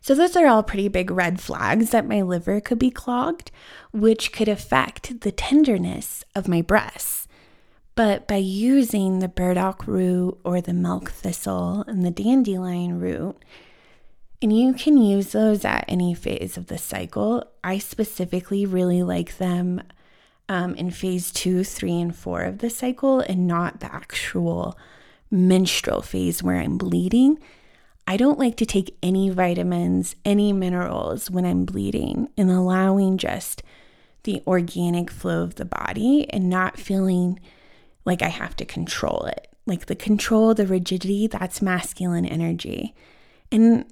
So, 0.00 0.16
those 0.16 0.34
are 0.34 0.48
all 0.48 0.64
pretty 0.64 0.88
big 0.88 1.12
red 1.12 1.40
flags 1.40 1.90
that 1.90 2.08
my 2.08 2.22
liver 2.22 2.60
could 2.60 2.80
be 2.80 2.90
clogged, 2.90 3.52
which 3.92 4.32
could 4.32 4.48
affect 4.48 5.20
the 5.20 5.30
tenderness 5.30 6.24
of 6.34 6.48
my 6.48 6.60
breasts. 6.60 7.23
But 7.96 8.26
by 8.26 8.36
using 8.36 9.18
the 9.20 9.28
burdock 9.28 9.86
root 9.86 10.38
or 10.44 10.60
the 10.60 10.72
milk 10.72 11.10
thistle 11.10 11.84
and 11.86 12.04
the 12.04 12.10
dandelion 12.10 12.98
root, 12.98 13.36
and 14.42 14.56
you 14.56 14.74
can 14.74 14.96
use 14.96 15.32
those 15.32 15.64
at 15.64 15.84
any 15.86 16.12
phase 16.12 16.56
of 16.56 16.66
the 16.66 16.76
cycle. 16.76 17.44
I 17.62 17.78
specifically 17.78 18.66
really 18.66 19.02
like 19.02 19.38
them 19.38 19.80
um, 20.48 20.74
in 20.74 20.90
phase 20.90 21.30
two, 21.30 21.64
three, 21.64 22.00
and 22.00 22.14
four 22.14 22.42
of 22.42 22.58
the 22.58 22.68
cycle, 22.68 23.20
and 23.20 23.46
not 23.46 23.80
the 23.80 23.94
actual 23.94 24.76
menstrual 25.30 26.02
phase 26.02 26.42
where 26.42 26.56
I'm 26.56 26.76
bleeding. 26.76 27.38
I 28.06 28.18
don't 28.18 28.38
like 28.38 28.56
to 28.58 28.66
take 28.66 28.98
any 29.02 29.30
vitamins, 29.30 30.16
any 30.24 30.52
minerals 30.52 31.30
when 31.30 31.46
I'm 31.46 31.64
bleeding, 31.64 32.28
and 32.36 32.50
allowing 32.50 33.16
just 33.16 33.62
the 34.24 34.42
organic 34.46 35.10
flow 35.10 35.42
of 35.42 35.54
the 35.54 35.64
body 35.64 36.28
and 36.30 36.50
not 36.50 36.78
feeling 36.78 37.40
like 38.04 38.22
I 38.22 38.28
have 38.28 38.56
to 38.56 38.64
control 38.64 39.24
it. 39.26 39.48
Like 39.66 39.86
the 39.86 39.96
control, 39.96 40.54
the 40.54 40.66
rigidity, 40.66 41.26
that's 41.26 41.62
masculine 41.62 42.26
energy. 42.26 42.94
And 43.50 43.86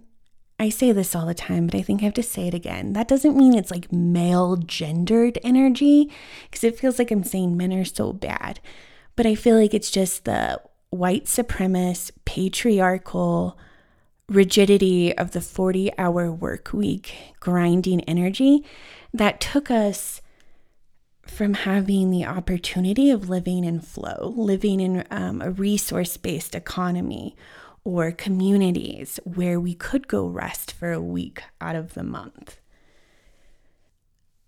I 0.59 0.69
say 0.69 0.93
this 0.93 1.17
all 1.17 1.27
the 1.27 1.35
time, 1.35 1.67
but 1.67 1.75
I 1.75 1.83
think 1.83 2.03
I 2.03 2.05
have 2.05 2.15
to 2.15 2.23
say 2.23 2.47
it 2.47 2.55
again. 2.55 2.93
That 2.93 3.09
doesn't 3.09 3.37
mean 3.37 3.55
it's 3.55 3.71
like 3.71 3.93
male 3.93 4.57
gendered 4.57 5.39
energy, 5.43 6.11
because 6.45 6.63
it 6.63 6.79
feels 6.79 6.99
like 6.99 7.11
I'm 7.11 7.25
saying 7.25 7.57
men 7.57 7.73
are 7.73 7.85
so 7.85 8.13
bad. 8.13 8.61
But 9.17 9.27
I 9.27 9.35
feel 9.35 9.57
like 9.57 9.75
it's 9.75 9.91
just 9.91 10.25
the 10.25 10.61
white 10.91 11.25
supremacist, 11.25 12.13
patriarchal 12.25 13.59
rigidity 14.29 15.17
of 15.19 15.33
the 15.33 15.41
40 15.41 15.91
hour 15.99 16.31
work 16.31 16.73
week, 16.73 17.15
grinding 17.41 18.01
energy 18.03 18.65
that 19.13 19.41
took 19.41 19.71
us 19.71 20.22
from 21.33 21.55
having 21.55 22.11
the 22.11 22.25
opportunity 22.25 23.11
of 23.11 23.29
living 23.29 23.65
in 23.65 23.81
flow, 23.81 24.33
living 24.37 24.81
in 24.81 25.05
um, 25.11 25.41
a 25.41 25.51
resource 25.51 26.17
based 26.17 26.55
economy 26.55 27.35
or 27.85 28.13
communities 28.13 29.19
where 29.25 29.59
we 29.59 29.75
could 29.75 30.07
go 30.07 30.27
rest 30.27 30.73
for 30.73 30.93
a 30.93 31.01
week 31.01 31.43
out 31.61 31.75
of 31.75 31.95
the 31.95 32.05
month. 32.05 32.59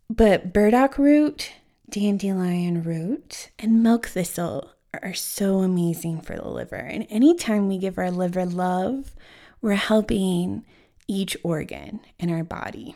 But 0.08 0.52
burdock 0.52 0.98
root, 0.98 1.50
dandelion 1.88 2.82
root, 2.82 3.50
and 3.58 3.82
milk 3.82 4.06
thistle 4.06 4.70
are 5.02 5.14
so 5.14 5.60
amazing 5.60 6.20
for 6.20 6.36
the 6.36 6.48
liver. 6.48 6.76
And 6.76 7.06
anytime 7.10 7.66
we 7.66 7.78
give 7.78 7.98
our 7.98 8.10
liver 8.10 8.44
love, 8.44 9.14
we're 9.60 9.74
helping 9.74 10.64
each 11.08 11.36
organ 11.42 12.00
in 12.18 12.30
our 12.30 12.44
body. 12.44 12.94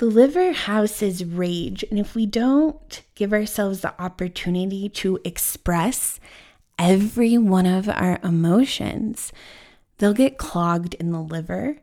The 0.00 0.06
liver 0.06 0.52
houses 0.52 1.22
rage, 1.26 1.84
and 1.90 1.98
if 1.98 2.14
we 2.14 2.24
don't 2.24 3.02
give 3.14 3.34
ourselves 3.34 3.82
the 3.82 3.92
opportunity 4.00 4.88
to 4.88 5.18
express 5.26 6.18
every 6.78 7.36
one 7.36 7.66
of 7.66 7.86
our 7.86 8.18
emotions, 8.24 9.30
they'll 9.98 10.14
get 10.14 10.38
clogged 10.38 10.94
in 10.94 11.12
the 11.12 11.20
liver. 11.20 11.82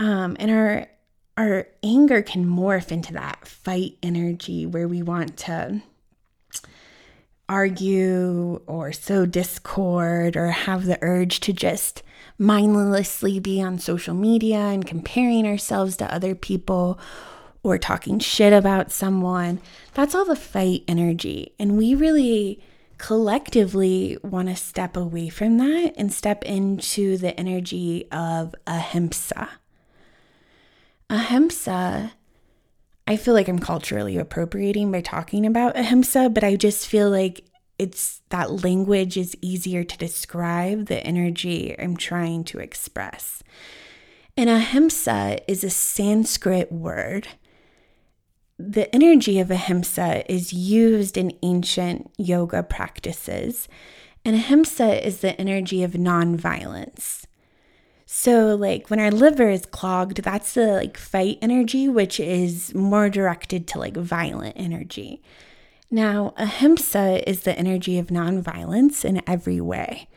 Um, 0.00 0.36
and 0.40 0.50
our 0.50 0.88
our 1.36 1.68
anger 1.84 2.22
can 2.22 2.44
morph 2.44 2.90
into 2.90 3.12
that 3.12 3.46
fight 3.46 3.98
energy 4.02 4.66
where 4.66 4.88
we 4.88 5.00
want 5.00 5.36
to 5.36 5.80
argue 7.48 8.60
or 8.66 8.92
sow 8.92 9.26
discord 9.26 10.36
or 10.36 10.48
have 10.48 10.86
the 10.86 10.98
urge 11.02 11.38
to 11.38 11.52
just 11.52 12.02
mindlessly 12.38 13.38
be 13.38 13.62
on 13.62 13.78
social 13.78 14.14
media 14.14 14.58
and 14.58 14.86
comparing 14.86 15.46
ourselves 15.46 15.96
to 15.98 16.14
other 16.14 16.34
people 16.34 16.98
or 17.62 17.78
talking 17.78 18.18
shit 18.18 18.52
about 18.52 18.90
someone. 18.90 19.60
That's 19.94 20.14
all 20.14 20.24
the 20.24 20.36
fight 20.36 20.84
energy. 20.88 21.54
And 21.58 21.76
we 21.76 21.94
really 21.94 22.60
collectively 22.98 24.16
want 24.22 24.48
to 24.48 24.56
step 24.56 24.96
away 24.96 25.28
from 25.28 25.58
that 25.58 25.94
and 25.96 26.12
step 26.12 26.44
into 26.44 27.16
the 27.16 27.38
energy 27.38 28.08
of 28.10 28.54
ahimsa. 28.66 29.48
Ahimsa, 31.10 32.12
I 33.06 33.16
feel 33.16 33.34
like 33.34 33.48
I'm 33.48 33.58
culturally 33.58 34.16
appropriating 34.16 34.90
by 34.92 35.00
talking 35.00 35.44
about 35.44 35.76
ahimsa, 35.76 36.30
but 36.30 36.44
I 36.44 36.56
just 36.56 36.86
feel 36.86 37.10
like 37.10 37.44
it's 37.82 38.22
that 38.30 38.64
language 38.64 39.16
is 39.16 39.36
easier 39.40 39.84
to 39.84 39.98
describe 39.98 40.86
the 40.86 41.04
energy 41.04 41.74
I'm 41.78 41.96
trying 41.96 42.44
to 42.44 42.58
express. 42.58 43.42
And 44.36 44.48
ahimsa 44.48 45.38
is 45.46 45.62
a 45.62 45.70
Sanskrit 45.70 46.72
word 46.72 47.28
the 48.58 48.94
energy 48.94 49.40
of 49.40 49.50
ahimsa 49.50 50.30
is 50.32 50.52
used 50.52 51.16
in 51.16 51.36
ancient 51.42 52.10
yoga 52.16 52.62
practices, 52.62 53.68
and 54.24 54.36
ahimsa 54.36 55.04
is 55.04 55.20
the 55.20 55.38
energy 55.40 55.82
of 55.82 55.92
nonviolence. 55.92 57.24
So, 58.06 58.54
like 58.54 58.88
when 58.88 59.00
our 59.00 59.10
liver 59.10 59.48
is 59.48 59.66
clogged, 59.66 60.22
that's 60.22 60.54
the 60.54 60.74
like 60.74 60.96
fight 60.96 61.38
energy, 61.42 61.88
which 61.88 62.20
is 62.20 62.74
more 62.74 63.08
directed 63.08 63.66
to 63.68 63.78
like 63.78 63.96
violent 63.96 64.54
energy. 64.56 65.22
Now, 65.94 66.32
ahimsa 66.38 67.28
is 67.28 67.40
the 67.40 67.56
energy 67.58 67.98
of 67.98 68.06
nonviolence 68.06 69.04
in 69.04 69.20
every 69.26 69.60
way, 69.60 70.08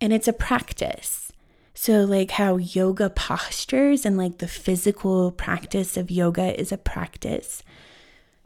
and 0.00 0.12
it's 0.12 0.28
a 0.28 0.32
practice. 0.32 1.32
So, 1.74 2.04
like 2.04 2.30
how 2.30 2.56
yoga 2.56 3.10
postures 3.10 4.06
and 4.06 4.16
like 4.16 4.38
the 4.38 4.46
physical 4.46 5.32
practice 5.32 5.96
of 5.96 6.08
yoga 6.08 6.58
is 6.58 6.70
a 6.70 6.78
practice, 6.78 7.64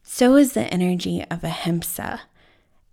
so 0.03 0.37
is 0.37 0.55
the 0.55 0.63
energy 0.73 1.23
of 1.31 1.45
ahimsa. 1.45 2.23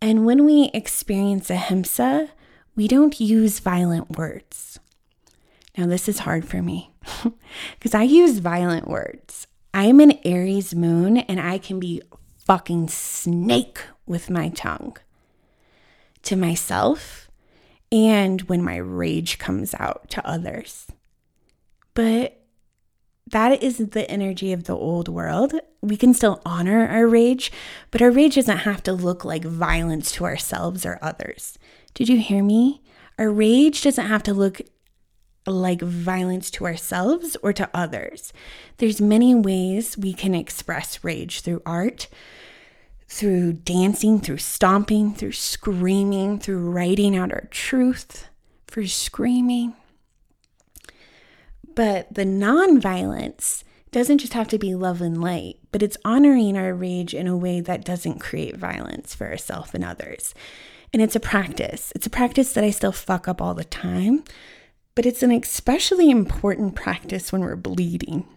And 0.01 0.25
when 0.25 0.43
we 0.43 0.71
experience 0.73 1.49
ahimsa, 1.49 2.31
we 2.75 2.89
don't 2.89 3.17
use 3.17 3.59
violent 3.59 4.17
words. 4.17 4.77
Now, 5.77 5.85
this 5.85 6.09
is 6.09 6.19
hard 6.19 6.45
for 6.45 6.61
me 6.61 6.91
because 7.75 7.95
I 7.95 8.03
use 8.03 8.39
violent 8.39 8.89
words. 8.89 9.47
I'm 9.73 10.01
an 10.01 10.19
Aries 10.25 10.75
moon 10.75 11.19
and 11.19 11.39
I 11.39 11.59
can 11.59 11.79
be 11.79 12.01
fucking 12.49 12.87
snake 12.87 13.77
with 14.07 14.27
my 14.27 14.49
tongue 14.49 14.97
to 16.23 16.35
myself 16.35 17.29
and 17.91 18.41
when 18.49 18.63
my 18.63 18.75
rage 18.75 19.37
comes 19.37 19.75
out 19.77 20.09
to 20.09 20.27
others. 20.27 20.87
But 21.93 22.41
that 23.29 23.61
is 23.61 23.77
the 23.77 24.09
energy 24.09 24.51
of 24.51 24.63
the 24.63 24.75
old 24.75 25.07
world. 25.07 25.53
We 25.83 25.95
can 25.95 26.15
still 26.15 26.41
honor 26.43 26.87
our 26.87 27.05
rage, 27.05 27.51
but 27.91 28.01
our 28.01 28.09
rage 28.09 28.33
doesn't 28.33 28.57
have 28.57 28.81
to 28.81 28.93
look 28.93 29.23
like 29.23 29.43
violence 29.43 30.11
to 30.13 30.25
ourselves 30.25 30.87
or 30.87 30.97
others. 31.03 31.59
Did 31.93 32.09
you 32.09 32.17
hear 32.17 32.43
me? 32.43 32.81
Our 33.19 33.29
rage 33.29 33.83
doesn't 33.83 34.07
have 34.07 34.23
to 34.23 34.33
look 34.33 34.59
like 35.49 35.81
violence 35.81 36.49
to 36.51 36.65
ourselves 36.65 37.37
or 37.41 37.53
to 37.53 37.69
others. 37.73 38.33
There's 38.77 39.01
many 39.01 39.35
ways 39.35 39.97
we 39.97 40.13
can 40.13 40.35
express 40.35 41.03
rage 41.03 41.41
through 41.41 41.61
art, 41.65 42.07
through 43.07 43.53
dancing, 43.53 44.19
through 44.19 44.37
stomping, 44.37 45.13
through 45.13 45.31
screaming, 45.31 46.39
through 46.39 46.69
writing 46.69 47.15
out 47.17 47.33
our 47.33 47.47
truth, 47.51 48.29
for 48.67 48.85
screaming. 48.85 49.73
But 51.75 52.13
the 52.13 52.25
non-violence 52.25 53.63
doesn't 53.91 54.19
just 54.19 54.33
have 54.33 54.47
to 54.49 54.59
be 54.59 54.75
love 54.75 55.01
and 55.01 55.19
light, 55.19 55.57
but 55.71 55.81
it's 55.81 55.97
honoring 56.05 56.55
our 56.55 56.73
rage 56.73 57.15
in 57.15 57.25
a 57.25 57.37
way 57.37 57.61
that 57.61 57.83
doesn't 57.83 58.19
create 58.19 58.55
violence 58.55 59.15
for 59.15 59.27
ourselves 59.27 59.73
and 59.73 59.83
others. 59.83 60.35
And 60.93 61.01
it's 61.01 61.15
a 61.15 61.19
practice. 61.19 61.91
It's 61.95 62.05
a 62.05 62.11
practice 62.11 62.53
that 62.53 62.63
I 62.63 62.69
still 62.69 62.91
fuck 62.91 63.27
up 63.27 63.41
all 63.41 63.53
the 63.53 63.63
time, 63.63 64.23
but 64.99 65.05
it's 65.05 65.23
an 65.23 65.31
especially 65.31 66.09
important 66.09 66.75
practice 66.75 67.31
when 67.31 67.39
we're 67.39 67.55
bleeding. 67.55 68.27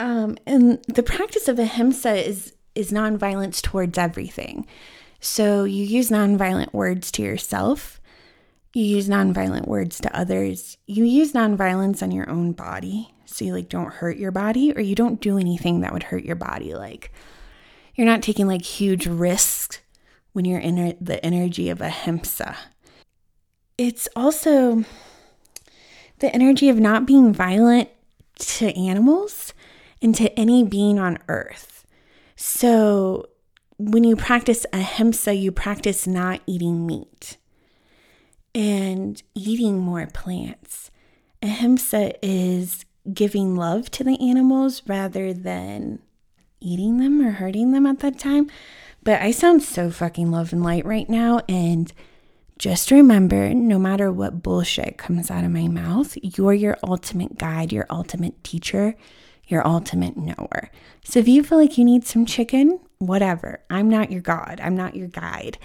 Um, 0.00 0.36
and 0.48 0.82
the 0.88 1.04
practice 1.04 1.46
of 1.46 1.60
ahimsa 1.60 2.28
is 2.28 2.54
is 2.74 2.90
nonviolence 2.90 3.62
towards 3.62 3.96
everything. 3.96 4.66
So 5.20 5.62
you 5.62 5.84
use 5.84 6.10
nonviolent 6.10 6.72
words 6.72 7.12
to 7.12 7.22
yourself, 7.22 8.00
you 8.74 8.82
use 8.82 9.08
nonviolent 9.08 9.68
words 9.68 10.00
to 10.00 10.12
others, 10.12 10.76
you 10.88 11.04
use 11.04 11.34
nonviolence 11.34 12.02
on 12.02 12.10
your 12.10 12.28
own 12.28 12.50
body. 12.50 13.14
So 13.24 13.44
you 13.44 13.52
like 13.52 13.68
don't 13.68 13.92
hurt 13.92 14.16
your 14.16 14.32
body 14.32 14.72
or 14.72 14.80
you 14.80 14.96
don't 14.96 15.20
do 15.20 15.38
anything 15.38 15.82
that 15.82 15.92
would 15.92 16.02
hurt 16.02 16.24
your 16.24 16.34
body. 16.34 16.74
Like 16.74 17.12
you're 17.94 18.08
not 18.08 18.22
taking 18.22 18.48
like 18.48 18.62
huge 18.62 19.06
risks 19.06 19.78
when 20.32 20.46
you're 20.46 20.58
in 20.58 20.96
the 21.00 21.24
energy 21.24 21.70
of 21.70 21.80
ahimsa. 21.80 22.56
It's 23.78 24.08
also 24.16 24.84
the 26.22 26.34
energy 26.34 26.70
of 26.70 26.80
not 26.80 27.04
being 27.04 27.34
violent 27.34 27.90
to 28.38 28.68
animals 28.78 29.52
and 30.00 30.14
to 30.14 30.32
any 30.38 30.64
being 30.64 30.98
on 30.98 31.18
earth. 31.28 31.84
So 32.36 33.28
when 33.76 34.04
you 34.04 34.16
practice 34.16 34.64
ahimsa, 34.72 35.34
you 35.34 35.52
practice 35.52 36.06
not 36.06 36.40
eating 36.46 36.86
meat 36.86 37.36
and 38.54 39.22
eating 39.34 39.78
more 39.78 40.06
plants. 40.06 40.90
Ahimsa 41.42 42.14
is 42.24 42.84
giving 43.12 43.56
love 43.56 43.90
to 43.90 44.04
the 44.04 44.18
animals 44.20 44.82
rather 44.86 45.32
than 45.32 45.98
eating 46.60 46.98
them 46.98 47.20
or 47.20 47.32
hurting 47.32 47.72
them 47.72 47.84
at 47.84 47.98
that 47.98 48.18
time. 48.18 48.48
But 49.02 49.20
I 49.20 49.32
sound 49.32 49.64
so 49.64 49.90
fucking 49.90 50.30
love 50.30 50.52
and 50.52 50.62
light 50.62 50.86
right 50.86 51.08
now. 51.08 51.40
And 51.48 51.92
just 52.58 52.90
remember 52.90 53.52
no 53.54 53.78
matter 53.78 54.12
what 54.12 54.42
bullshit 54.42 54.98
comes 54.98 55.30
out 55.30 55.44
of 55.44 55.50
my 55.50 55.68
mouth, 55.68 56.16
you're 56.22 56.54
your 56.54 56.76
ultimate 56.82 57.38
guide, 57.38 57.72
your 57.72 57.86
ultimate 57.90 58.42
teacher, 58.44 58.94
your 59.48 59.66
ultimate 59.66 60.16
knower. 60.16 60.70
So 61.04 61.18
if 61.18 61.28
you 61.28 61.42
feel 61.42 61.58
like 61.58 61.76
you 61.76 61.84
need 61.84 62.06
some 62.06 62.24
chicken, 62.26 62.78
whatever. 63.06 63.60
I'm 63.68 63.88
not 63.88 64.12
your 64.12 64.22
God. 64.22 64.60
I'm 64.62 64.76
not 64.76 64.94
your 64.94 65.08
guide. 65.08 65.58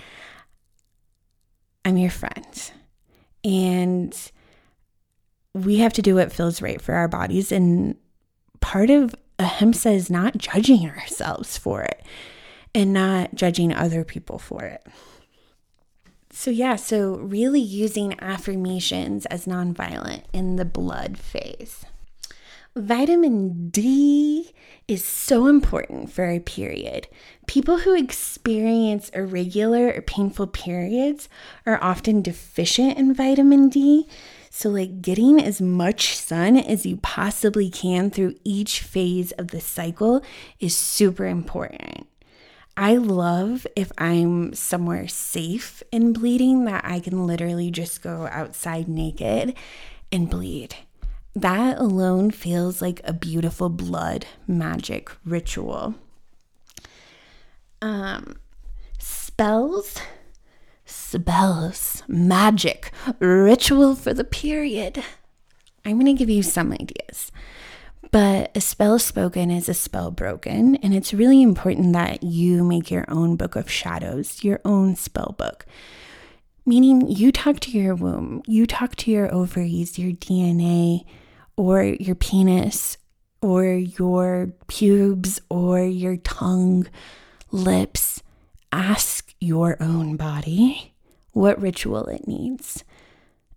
I'm 1.86 1.98
your 1.98 2.10
friend. 2.10 2.72
And 3.44 4.32
we 5.54 5.78
have 5.78 5.94
to 5.94 6.02
do 6.02 6.16
what 6.16 6.32
feels 6.32 6.62
right 6.62 6.82
for 6.82 6.96
our 6.96 7.08
bodies. 7.08 7.52
And 7.52 7.96
part 8.60 8.90
of 8.90 9.16
ahimsa 9.40 9.92
is 9.92 10.10
not 10.10 10.38
judging 10.38 10.90
ourselves 10.90 11.58
for 11.58 11.84
it 11.84 12.04
and 12.74 12.94
not 12.94 13.36
judging 13.36 13.74
other 13.74 14.04
people 14.04 14.40
for 14.40 14.64
it. 14.64 14.86
So, 16.40 16.52
yeah, 16.52 16.76
so 16.76 17.16
really 17.16 17.60
using 17.60 18.14
affirmations 18.20 19.26
as 19.26 19.48
nonviolent 19.48 20.22
in 20.34 20.58
the 20.58 20.66
blood 20.66 21.18
phase. 21.18 21.84
Vitamin 22.76 23.70
D 23.70 24.54
is 24.88 25.04
so 25.04 25.48
important 25.48 26.12
for 26.12 26.30
a 26.30 26.40
period. 26.40 27.08
People 27.48 27.80
who 27.80 27.96
experience 27.96 29.10
irregular 29.10 29.88
or 29.88 30.04
painful 30.04 30.46
periods 30.46 31.28
are 31.66 31.84
often 31.84 32.22
deficient 32.22 33.00
in 33.00 33.16
vitamin 33.16 33.68
D. 33.68 34.08
So, 34.52 34.70
like 34.70 35.02
getting 35.02 35.42
as 35.42 35.60
much 35.60 36.16
sun 36.16 36.56
as 36.56 36.86
you 36.86 36.98
possibly 36.98 37.72
can 37.72 38.12
through 38.12 38.36
each 38.44 38.82
phase 38.82 39.32
of 39.34 39.48
the 39.48 39.60
cycle 39.60 40.24
is 40.60 40.78
super 40.78 41.26
important. 41.26 42.06
I 42.80 42.96
love 42.98 43.66
if 43.76 43.92
I'm 43.98 44.54
somewhere 44.54 45.08
safe 45.08 45.82
in 45.92 46.14
bleeding 46.14 46.66
that 46.66 46.86
I 46.86 47.00
can 47.00 47.26
literally 47.26 47.72
just 47.72 48.04
go 48.04 48.28
outside 48.32 48.88
naked 48.88 49.56
and 50.12 50.30
bleed. 50.30 50.76
That 51.36 51.80
alone 51.80 52.30
feels 52.30 52.80
like 52.80 53.02
a 53.04 53.14
beautiful 53.14 53.70
blood 53.70 54.28
magic 54.48 55.10
ritual. 55.26 55.96
Um, 57.82 58.38
spells, 59.00 59.98
spells, 60.86 62.04
magic, 62.08 62.92
ritual 63.18 63.96
for 63.96 64.14
the 64.14 64.24
period. 64.24 65.04
I'm 65.84 65.94
going 65.94 66.06
to 66.06 66.14
give 66.14 66.30
you 66.30 66.44
some 66.44 66.72
ideas. 66.72 67.32
But 68.12 68.56
a 68.56 68.62
spell 68.62 69.00
spoken 69.00 69.52
is 69.52 69.68
a 69.68 69.74
spell 69.74 70.12
broken, 70.12 70.76
and 70.78 70.94
it's 70.94 71.14
really 71.14 71.42
important 71.42 71.94
that 71.94 72.24
you 72.24 72.64
make 72.64 72.90
your 72.90 73.06
own 73.08 73.36
book 73.36 73.56
of 73.56 73.70
shadows, 73.70 74.44
your 74.44 74.62
own 74.64 74.96
spell 74.96 75.36
book. 75.38 75.66
Meaning, 76.66 77.08
you 77.08 77.32
talk 77.32 77.60
to 77.62 77.72
your 77.72 77.96
womb, 77.96 78.44
you 78.46 78.66
talk 78.66 78.96
to 78.98 79.12
your 79.12 79.34
ovaries, 79.34 79.98
your 79.98 80.12
DNA, 80.12 81.06
or 81.56 81.84
your 81.84 82.16
penis, 82.16 82.98
or 83.42 83.66
your 83.66 84.54
pubes, 84.68 85.40
or 85.50 85.82
your 85.82 86.18
tongue, 86.18 86.88
lips. 87.52 88.22
Ask 88.72 89.34
your 89.40 89.78
own 89.82 90.18
body 90.18 90.94
what 91.32 91.62
ritual 91.62 92.06
it 92.08 92.28
needs. 92.28 92.84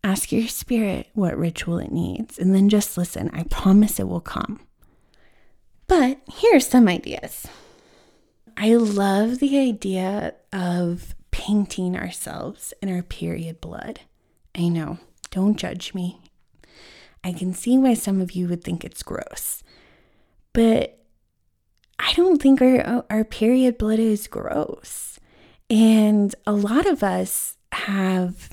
Ask 0.03 0.33
your 0.33 0.49
spirit 0.49 1.09
what 1.15 1.37
ritual 1.37 1.79
it 1.79 1.93
needs 1.93 2.39
and 2.39 2.55
then 2.55 2.69
just 2.69 2.97
listen. 2.97 3.31
I 3.33 3.43
promise 3.45 4.01
it 4.01 4.09
will 4.09 4.21
come. 4.21 4.61
But 5.87 6.21
here 6.27 6.57
are 6.57 6.61
some 6.61 6.89
ideas. 6.89 7.47
I 8.57 8.75
love 8.75 9.39
the 9.39 9.59
idea 9.59 10.35
of 10.53 11.15
painting 11.31 11.97
ourselves 11.97 12.73
in 12.83 12.95
our 12.95 13.03
period 13.03 13.61
blood. 13.61 14.01
I 14.55 14.69
know, 14.69 14.99
don't 15.31 15.57
judge 15.57 15.95
me. 15.95 16.21
I 17.23 17.33
can 17.33 17.53
see 17.53 17.77
why 17.77 17.95
some 17.95 18.21
of 18.21 18.33
you 18.33 18.49
would 18.49 18.65
think 18.65 18.85
it's 18.85 19.03
gross. 19.03 19.63
But 20.53 20.99
I 21.99 22.13
don't 22.15 22.41
think 22.41 22.63
our, 22.63 23.05
our 23.11 23.25
period 23.25 23.79
blood 23.79 23.99
is 23.99 24.27
gross. 24.27 25.19
And 25.69 26.35
a 26.47 26.53
lot 26.53 26.87
of 26.87 27.03
us 27.03 27.57
have 27.73 28.51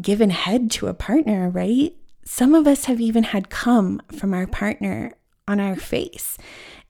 given 0.00 0.30
head 0.30 0.70
to 0.72 0.88
a 0.88 0.94
partner, 0.94 1.48
right? 1.48 1.94
Some 2.24 2.54
of 2.54 2.66
us 2.66 2.86
have 2.86 3.00
even 3.00 3.24
had 3.24 3.50
come 3.50 4.02
from 4.12 4.34
our 4.34 4.46
partner 4.46 5.12
on 5.48 5.60
our 5.60 5.76
face, 5.76 6.36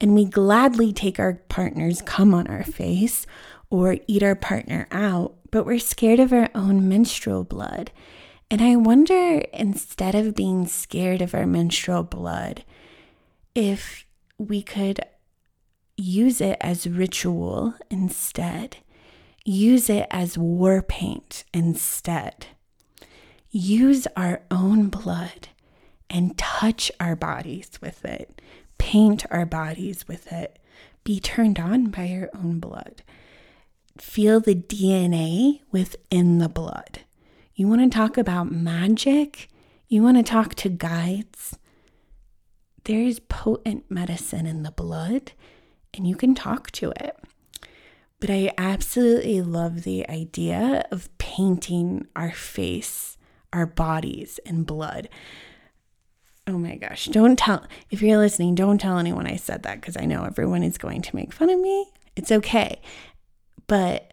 and 0.00 0.14
we 0.14 0.24
gladly 0.24 0.92
take 0.92 1.20
our 1.20 1.34
partner's 1.48 2.02
come 2.02 2.34
on 2.34 2.46
our 2.46 2.64
face 2.64 3.26
or 3.70 3.98
eat 4.06 4.22
our 4.22 4.34
partner 4.34 4.86
out, 4.90 5.34
but 5.50 5.66
we're 5.66 5.78
scared 5.78 6.20
of 6.20 6.32
our 6.32 6.48
own 6.54 6.88
menstrual 6.88 7.44
blood. 7.44 7.90
And 8.50 8.62
I 8.62 8.76
wonder, 8.76 9.38
instead 9.52 10.14
of 10.14 10.34
being 10.34 10.66
scared 10.66 11.20
of 11.20 11.34
our 11.34 11.46
menstrual 11.46 12.04
blood, 12.04 12.64
if 13.54 14.06
we 14.38 14.62
could 14.62 15.00
use 15.96 16.40
it 16.40 16.56
as 16.60 16.86
ritual 16.86 17.74
instead, 17.90 18.76
use 19.44 19.90
it 19.90 20.06
as 20.10 20.38
war 20.38 20.82
paint 20.82 21.44
instead, 21.52 22.46
use 23.56 24.06
our 24.16 24.42
own 24.50 24.88
blood 24.88 25.48
and 26.10 26.36
touch 26.36 26.92
our 27.00 27.16
bodies 27.16 27.70
with 27.80 28.04
it, 28.04 28.40
paint 28.78 29.24
our 29.30 29.46
bodies 29.46 30.06
with 30.06 30.30
it, 30.32 30.58
be 31.04 31.20
turned 31.20 31.58
on 31.58 31.86
by 31.86 32.04
your 32.04 32.28
own 32.34 32.60
blood. 32.60 33.02
Feel 33.98 34.40
the 34.40 34.54
DNA 34.54 35.60
within 35.72 36.38
the 36.38 36.48
blood. 36.48 37.00
You 37.54 37.66
want 37.66 37.80
to 37.90 37.96
talk 37.96 38.18
about 38.18 38.52
magic? 38.52 39.48
You 39.88 40.02
want 40.02 40.18
to 40.18 40.22
talk 40.22 40.54
to 40.56 40.68
guides? 40.68 41.58
There 42.84 43.00
is 43.00 43.20
potent 43.20 43.90
medicine 43.90 44.46
in 44.46 44.64
the 44.64 44.70
blood, 44.70 45.32
and 45.94 46.06
you 46.06 46.14
can 46.14 46.34
talk 46.34 46.70
to 46.72 46.92
it. 47.00 47.16
But 48.20 48.30
I 48.30 48.52
absolutely 48.58 49.40
love 49.40 49.82
the 49.82 50.08
idea 50.08 50.86
of 50.90 51.08
painting 51.18 52.06
our 52.14 52.32
face, 52.32 53.15
our 53.52 53.66
bodies 53.66 54.40
and 54.46 54.66
blood. 54.66 55.08
Oh 56.46 56.58
my 56.58 56.76
gosh. 56.76 57.06
Don't 57.06 57.38
tell, 57.38 57.66
if 57.90 58.02
you're 58.02 58.18
listening, 58.18 58.54
don't 58.54 58.78
tell 58.78 58.98
anyone 58.98 59.26
I 59.26 59.36
said 59.36 59.64
that 59.64 59.80
because 59.80 59.96
I 59.96 60.04
know 60.04 60.24
everyone 60.24 60.62
is 60.62 60.78
going 60.78 61.02
to 61.02 61.16
make 61.16 61.32
fun 61.32 61.50
of 61.50 61.58
me. 61.58 61.90
It's 62.14 62.30
okay. 62.30 62.80
But 63.66 64.12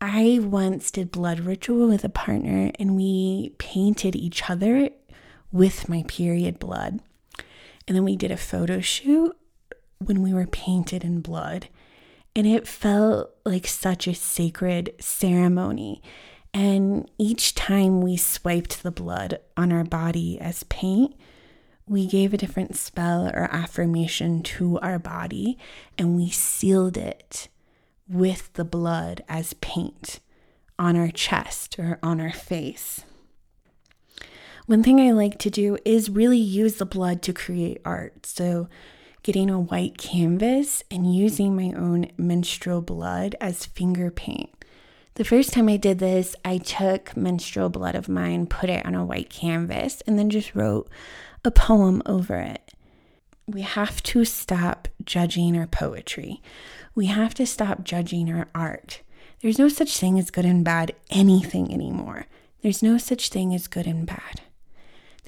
I 0.00 0.38
once 0.42 0.90
did 0.90 1.10
blood 1.10 1.40
ritual 1.40 1.88
with 1.88 2.04
a 2.04 2.08
partner 2.08 2.70
and 2.78 2.96
we 2.96 3.54
painted 3.58 4.14
each 4.14 4.48
other 4.48 4.90
with 5.50 5.88
my 5.88 6.04
period 6.06 6.58
blood. 6.58 7.00
And 7.86 7.96
then 7.96 8.04
we 8.04 8.16
did 8.16 8.30
a 8.30 8.36
photo 8.36 8.80
shoot 8.80 9.36
when 9.98 10.22
we 10.22 10.32
were 10.32 10.46
painted 10.46 11.04
in 11.04 11.20
blood. 11.20 11.68
And 12.34 12.46
it 12.46 12.66
felt 12.66 13.30
like 13.44 13.66
such 13.66 14.06
a 14.06 14.14
sacred 14.14 14.94
ceremony. 15.00 16.00
And 16.54 17.10
each 17.18 17.54
time 17.54 18.02
we 18.02 18.16
swiped 18.16 18.82
the 18.82 18.90
blood 18.90 19.38
on 19.56 19.72
our 19.72 19.84
body 19.84 20.38
as 20.40 20.64
paint, 20.64 21.14
we 21.86 22.06
gave 22.06 22.32
a 22.32 22.38
different 22.38 22.76
spell 22.76 23.26
or 23.28 23.48
affirmation 23.50 24.42
to 24.42 24.78
our 24.80 24.98
body 24.98 25.58
and 25.96 26.16
we 26.16 26.28
sealed 26.30 26.96
it 26.96 27.48
with 28.08 28.52
the 28.54 28.64
blood 28.64 29.24
as 29.28 29.54
paint 29.54 30.20
on 30.78 30.96
our 30.96 31.10
chest 31.10 31.78
or 31.78 31.98
on 32.02 32.20
our 32.20 32.32
face. 32.32 33.04
One 34.66 34.82
thing 34.82 35.00
I 35.00 35.10
like 35.12 35.38
to 35.40 35.50
do 35.50 35.76
is 35.84 36.08
really 36.08 36.38
use 36.38 36.76
the 36.76 36.86
blood 36.86 37.20
to 37.22 37.32
create 37.32 37.80
art. 37.84 38.26
So, 38.26 38.68
getting 39.22 39.50
a 39.50 39.60
white 39.60 39.98
canvas 39.98 40.82
and 40.90 41.14
using 41.14 41.54
my 41.54 41.76
own 41.76 42.10
menstrual 42.16 42.80
blood 42.80 43.36
as 43.40 43.66
finger 43.66 44.10
paint. 44.10 44.50
The 45.14 45.24
first 45.24 45.52
time 45.52 45.68
I 45.68 45.76
did 45.76 45.98
this, 45.98 46.34
I 46.44 46.56
took 46.56 47.14
menstrual 47.16 47.68
blood 47.68 47.94
of 47.94 48.08
mine, 48.08 48.46
put 48.46 48.70
it 48.70 48.86
on 48.86 48.94
a 48.94 49.04
white 49.04 49.28
canvas, 49.28 50.02
and 50.06 50.18
then 50.18 50.30
just 50.30 50.54
wrote 50.54 50.88
a 51.44 51.50
poem 51.50 52.02
over 52.06 52.36
it. 52.36 52.72
We 53.46 53.60
have 53.60 54.02
to 54.04 54.24
stop 54.24 54.88
judging 55.04 55.56
our 55.58 55.66
poetry. 55.66 56.40
We 56.94 57.06
have 57.06 57.34
to 57.34 57.46
stop 57.46 57.84
judging 57.84 58.32
our 58.32 58.48
art. 58.54 59.02
There's 59.40 59.58
no 59.58 59.68
such 59.68 59.98
thing 59.98 60.18
as 60.18 60.30
good 60.30 60.46
and 60.46 60.64
bad 60.64 60.94
anything 61.10 61.72
anymore. 61.72 62.26
There's 62.62 62.82
no 62.82 62.96
such 62.96 63.28
thing 63.28 63.54
as 63.54 63.66
good 63.66 63.86
and 63.86 64.06
bad. 64.06 64.40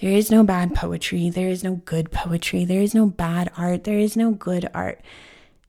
There 0.01 0.13
is 0.13 0.31
no 0.31 0.45
bad 0.45 0.75
poetry. 0.75 1.29
There 1.29 1.49
is 1.49 1.63
no 1.63 1.77
good 1.85 2.11
poetry. 2.11 2.65
There 2.65 2.81
is 2.81 2.95
no 2.95 3.07
bad 3.07 3.51
art. 3.57 3.85
There 3.85 3.99
is 3.99 4.17
no 4.17 4.31
good 4.31 4.69
art. 4.73 5.01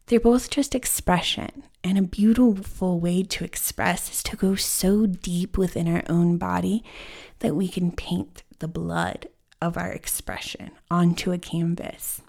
They're 0.05 0.19
both 0.19 0.49
just 0.49 0.75
expression. 0.75 1.63
And 1.85 1.99
a 1.99 2.01
beautiful 2.01 2.99
way 2.99 3.21
to 3.21 3.43
express 3.45 4.11
is 4.11 4.23
to 4.23 4.35
go 4.35 4.55
so 4.55 5.05
deep 5.05 5.55
within 5.55 5.87
our 5.87 6.01
own 6.09 6.39
body 6.39 6.83
that 7.39 7.55
we 7.55 7.67
can 7.67 7.91
paint 7.91 8.41
the 8.57 8.67
blood 8.67 9.27
of 9.61 9.77
our 9.77 9.91
expression 9.91 10.71
onto 10.89 11.31
a 11.31 11.37
canvas. 11.37 12.23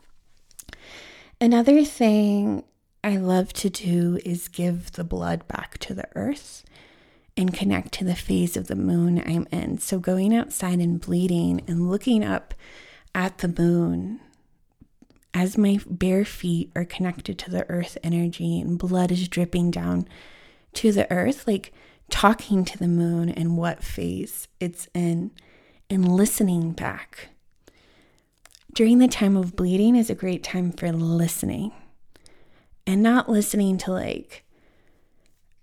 Another 1.41 1.87
thing 1.87 2.65
I 3.03 3.17
love 3.17 3.55
to 3.55 3.71
do 3.71 4.19
is 4.27 4.49
give 4.49 4.93
the 4.93 5.05
blood 5.05 5.49
back 5.49 5.79
to 5.79 5.95
the 5.95 6.09
earth 6.15 6.63
and 7.35 7.55
connect 7.55 7.93
to 7.93 8.05
the 8.05 8.15
phase 8.15 8.59
of 8.59 8.67
the 8.67 8.77
moon 8.77 9.23
I'm 9.25 9.47
in. 9.51 9.79
So, 9.79 9.99
going 9.99 10.37
outside 10.37 10.81
and 10.81 11.01
bleeding 11.01 11.63
and 11.67 11.89
looking 11.89 12.23
up 12.23 12.53
at 13.15 13.39
the 13.39 13.49
moon 13.49 14.21
as 15.37 15.59
my 15.59 15.79
bare 15.87 16.25
feet 16.25 16.73
are 16.75 16.87
connected 16.87 17.39
to 17.39 17.51
the 17.51 17.69
earth 17.69 17.99
energy 18.03 18.59
and 18.59 18.79
blood 18.79 19.13
is 19.13 19.29
dripping 19.29 19.71
down 19.71 20.09
to 20.73 20.91
the 20.91 21.09
earth, 21.13 21.47
like 21.47 21.75
talking 22.09 22.65
to 22.65 22.79
the 22.79 22.89
moon 22.89 23.29
and 23.29 23.59
what 23.59 23.85
phase 23.85 24.49
it's 24.61 24.89
in 24.95 25.31
and 25.91 26.11
listening 26.11 26.73
back. 26.73 27.29
During 28.73 28.99
the 28.99 29.09
time 29.09 29.37
of 29.37 29.55
bleeding 29.55 29.95
is 29.95 30.09
a 30.09 30.15
great 30.15 30.43
time 30.43 30.73
for 30.73 30.91
listening 30.91 31.71
and 32.87 33.03
not 33.03 33.29
listening 33.29 33.77
to 33.77 33.93
like 33.93 34.43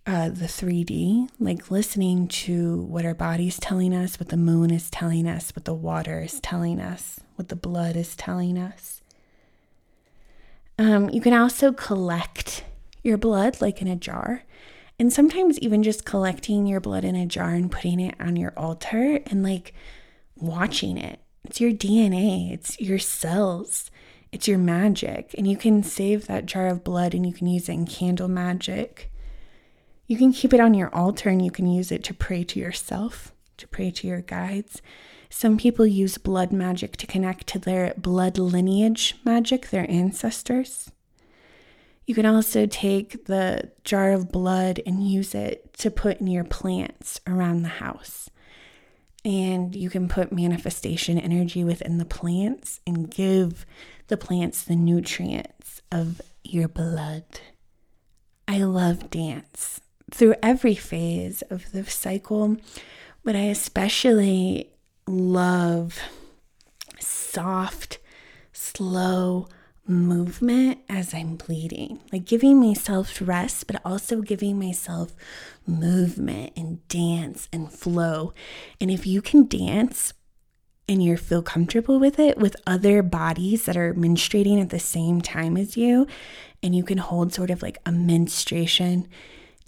uh, 0.05 0.29
the 0.29 0.45
3D, 0.45 1.29
like 1.39 1.71
listening 1.71 2.27
to 2.27 2.83
what 2.83 3.05
our 3.05 3.15
body's 3.15 3.59
telling 3.59 3.95
us, 3.95 4.19
what 4.19 4.29
the 4.29 4.37
moon 4.37 4.69
is 4.69 4.91
telling 4.91 5.27
us, 5.27 5.51
what 5.55 5.65
the 5.65 5.73
water 5.73 6.21
is 6.21 6.39
telling 6.41 6.79
us, 6.79 7.21
what 7.37 7.49
the 7.49 7.55
blood 7.55 7.95
is 7.95 8.15
telling 8.15 8.55
us. 8.55 8.99
Um, 10.77 11.09
you 11.09 11.21
can 11.21 11.33
also 11.33 11.71
collect 11.71 12.63
your 13.03 13.17
blood 13.17 13.61
like 13.61 13.81
in 13.81 13.87
a 13.87 13.95
jar. 13.95 14.43
And 14.99 15.11
sometimes 15.11 15.59
even 15.59 15.83
just 15.83 16.05
collecting 16.05 16.65
your 16.65 16.79
blood 16.79 17.03
in 17.03 17.15
a 17.15 17.25
jar 17.25 17.49
and 17.49 17.71
putting 17.71 17.99
it 17.99 18.15
on 18.19 18.35
your 18.35 18.53
altar 18.55 19.19
and 19.25 19.43
like 19.43 19.73
watching 20.35 20.97
it. 20.97 21.19
It's 21.43 21.59
your 21.59 21.71
DNA, 21.71 22.53
it's 22.53 22.79
your 22.79 22.99
cells, 22.99 23.91
it's 24.31 24.47
your 24.47 24.57
magic. 24.57 25.35
And 25.37 25.47
you 25.47 25.57
can 25.57 25.83
save 25.83 26.27
that 26.27 26.45
jar 26.45 26.67
of 26.67 26.83
blood 26.83 27.13
and 27.13 27.25
you 27.25 27.33
can 27.33 27.47
use 27.47 27.67
it 27.67 27.73
in 27.73 27.85
candle 27.85 28.27
magic. 28.29 29.11
You 30.07 30.17
can 30.17 30.31
keep 30.31 30.53
it 30.53 30.59
on 30.59 30.73
your 30.73 30.93
altar 30.93 31.29
and 31.29 31.43
you 31.43 31.51
can 31.51 31.67
use 31.67 31.91
it 31.91 32.03
to 32.05 32.13
pray 32.13 32.43
to 32.45 32.59
yourself, 32.59 33.33
to 33.57 33.67
pray 33.67 33.91
to 33.91 34.07
your 34.07 34.21
guides. 34.21 34.81
Some 35.35 35.57
people 35.57 35.87
use 35.87 36.19
blood 36.19 36.53
magic 36.53 36.95
to 36.97 37.07
connect 37.07 37.47
to 37.47 37.59
their 37.59 37.95
blood 37.97 38.37
lineage 38.37 39.15
magic, 39.25 39.71
their 39.71 39.89
ancestors. 39.89 40.91
You 42.05 42.13
can 42.13 42.27
also 42.27 42.67
take 42.67 43.25
the 43.25 43.71
jar 43.83 44.11
of 44.11 44.31
blood 44.31 44.79
and 44.85 45.05
use 45.05 45.33
it 45.33 45.73
to 45.79 45.89
put 45.89 46.21
in 46.21 46.27
your 46.27 46.43
plants 46.43 47.19
around 47.25 47.63
the 47.63 47.69
house. 47.69 48.29
And 49.25 49.75
you 49.75 49.89
can 49.89 50.07
put 50.07 50.31
manifestation 50.31 51.17
energy 51.17 51.63
within 51.63 51.97
the 51.97 52.05
plants 52.05 52.79
and 52.85 53.09
give 53.09 53.65
the 54.09 54.17
plants 54.17 54.63
the 54.63 54.75
nutrients 54.75 55.81
of 55.91 56.21
your 56.43 56.67
blood. 56.67 57.25
I 58.47 58.59
love 58.59 59.09
dance 59.09 59.81
through 60.11 60.35
every 60.43 60.75
phase 60.75 61.41
of 61.49 61.71
the 61.71 61.83
cycle, 61.85 62.57
but 63.23 63.35
I 63.35 63.45
especially 63.45 64.69
love 65.07 65.99
soft, 66.99 67.99
slow 68.51 69.47
movement 69.85 70.79
as 70.87 71.13
I'm 71.13 71.35
bleeding. 71.35 71.99
Like 72.11 72.25
giving 72.25 72.59
myself 72.59 73.21
rest, 73.21 73.67
but 73.67 73.81
also 73.83 74.21
giving 74.21 74.57
myself 74.57 75.13
movement 75.67 76.53
and 76.55 76.87
dance 76.87 77.49
and 77.51 77.71
flow. 77.71 78.33
And 78.79 78.89
if 78.89 79.05
you 79.05 79.21
can 79.21 79.47
dance 79.47 80.13
and 80.87 81.03
you 81.03 81.17
feel 81.17 81.41
comfortable 81.41 81.99
with 81.99 82.19
it 82.19 82.37
with 82.37 82.55
other 82.67 83.01
bodies 83.01 83.65
that 83.65 83.77
are 83.77 83.93
menstruating 83.93 84.61
at 84.61 84.69
the 84.69 84.79
same 84.79 85.21
time 85.21 85.57
as 85.57 85.77
you, 85.77 86.07
and 86.61 86.75
you 86.75 86.83
can 86.83 86.97
hold 86.97 87.33
sort 87.33 87.49
of 87.49 87.61
like 87.61 87.77
a 87.85 87.91
menstruation 87.91 89.07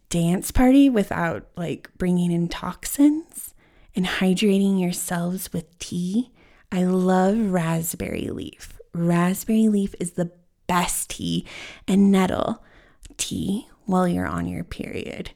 dance 0.09 0.51
party 0.51 0.89
without 0.89 1.47
like 1.57 1.89
bringing 1.97 2.31
in 2.31 2.47
toxins 2.47 3.54
and 3.95 4.05
hydrating 4.05 4.79
yourselves 4.81 5.51
with 5.53 5.77
tea. 5.79 6.31
I 6.71 6.83
love 6.83 7.37
raspberry 7.37 8.29
leaf. 8.29 8.79
Raspberry 8.93 9.67
leaf 9.67 9.95
is 9.99 10.11
the 10.11 10.31
best 10.67 11.11
tea, 11.11 11.45
and 11.87 12.11
nettle 12.11 12.63
tea 13.17 13.67
while 13.85 14.07
you're 14.07 14.27
on 14.27 14.47
your 14.47 14.63
period. 14.63 15.31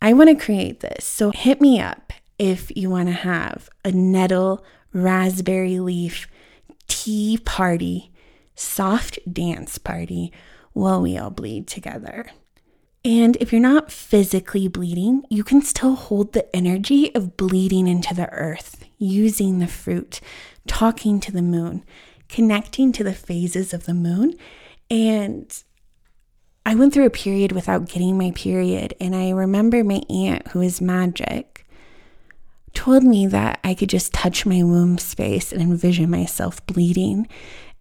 I 0.00 0.12
want 0.12 0.30
to 0.30 0.44
create 0.44 0.80
this. 0.80 1.04
So 1.04 1.30
hit 1.30 1.60
me 1.60 1.80
up 1.80 2.12
if 2.38 2.74
you 2.76 2.90
want 2.90 3.08
to 3.08 3.14
have 3.14 3.68
a 3.84 3.92
nettle 3.92 4.64
raspberry 4.92 5.78
leaf 5.78 6.26
tea 6.88 7.38
party, 7.44 8.12
soft 8.54 9.18
dance 9.32 9.78
party 9.78 10.32
while 10.72 11.00
we 11.00 11.16
all 11.16 11.30
bleed 11.30 11.66
together. 11.66 12.30
And 13.04 13.36
if 13.40 13.52
you're 13.52 13.60
not 13.60 13.90
physically 13.90 14.68
bleeding, 14.68 15.24
you 15.28 15.42
can 15.42 15.60
still 15.62 15.96
hold 15.96 16.32
the 16.32 16.54
energy 16.54 17.12
of 17.14 17.36
bleeding 17.36 17.88
into 17.88 18.14
the 18.14 18.30
earth, 18.30 18.84
using 18.98 19.58
the 19.58 19.66
fruit, 19.66 20.20
talking 20.68 21.18
to 21.20 21.32
the 21.32 21.42
moon, 21.42 21.84
connecting 22.28 22.92
to 22.92 23.02
the 23.02 23.14
phases 23.14 23.74
of 23.74 23.86
the 23.86 23.94
moon. 23.94 24.34
And 24.88 25.52
I 26.64 26.76
went 26.76 26.94
through 26.94 27.06
a 27.06 27.10
period 27.10 27.50
without 27.50 27.88
getting 27.88 28.16
my 28.16 28.30
period. 28.32 28.94
And 29.00 29.16
I 29.16 29.30
remember 29.30 29.82
my 29.82 30.02
aunt, 30.08 30.48
who 30.48 30.60
is 30.60 30.80
magic, 30.80 31.66
told 32.72 33.02
me 33.02 33.26
that 33.26 33.58
I 33.64 33.74
could 33.74 33.88
just 33.88 34.12
touch 34.12 34.46
my 34.46 34.62
womb 34.62 34.98
space 34.98 35.52
and 35.52 35.60
envision 35.60 36.08
myself 36.08 36.64
bleeding 36.66 37.26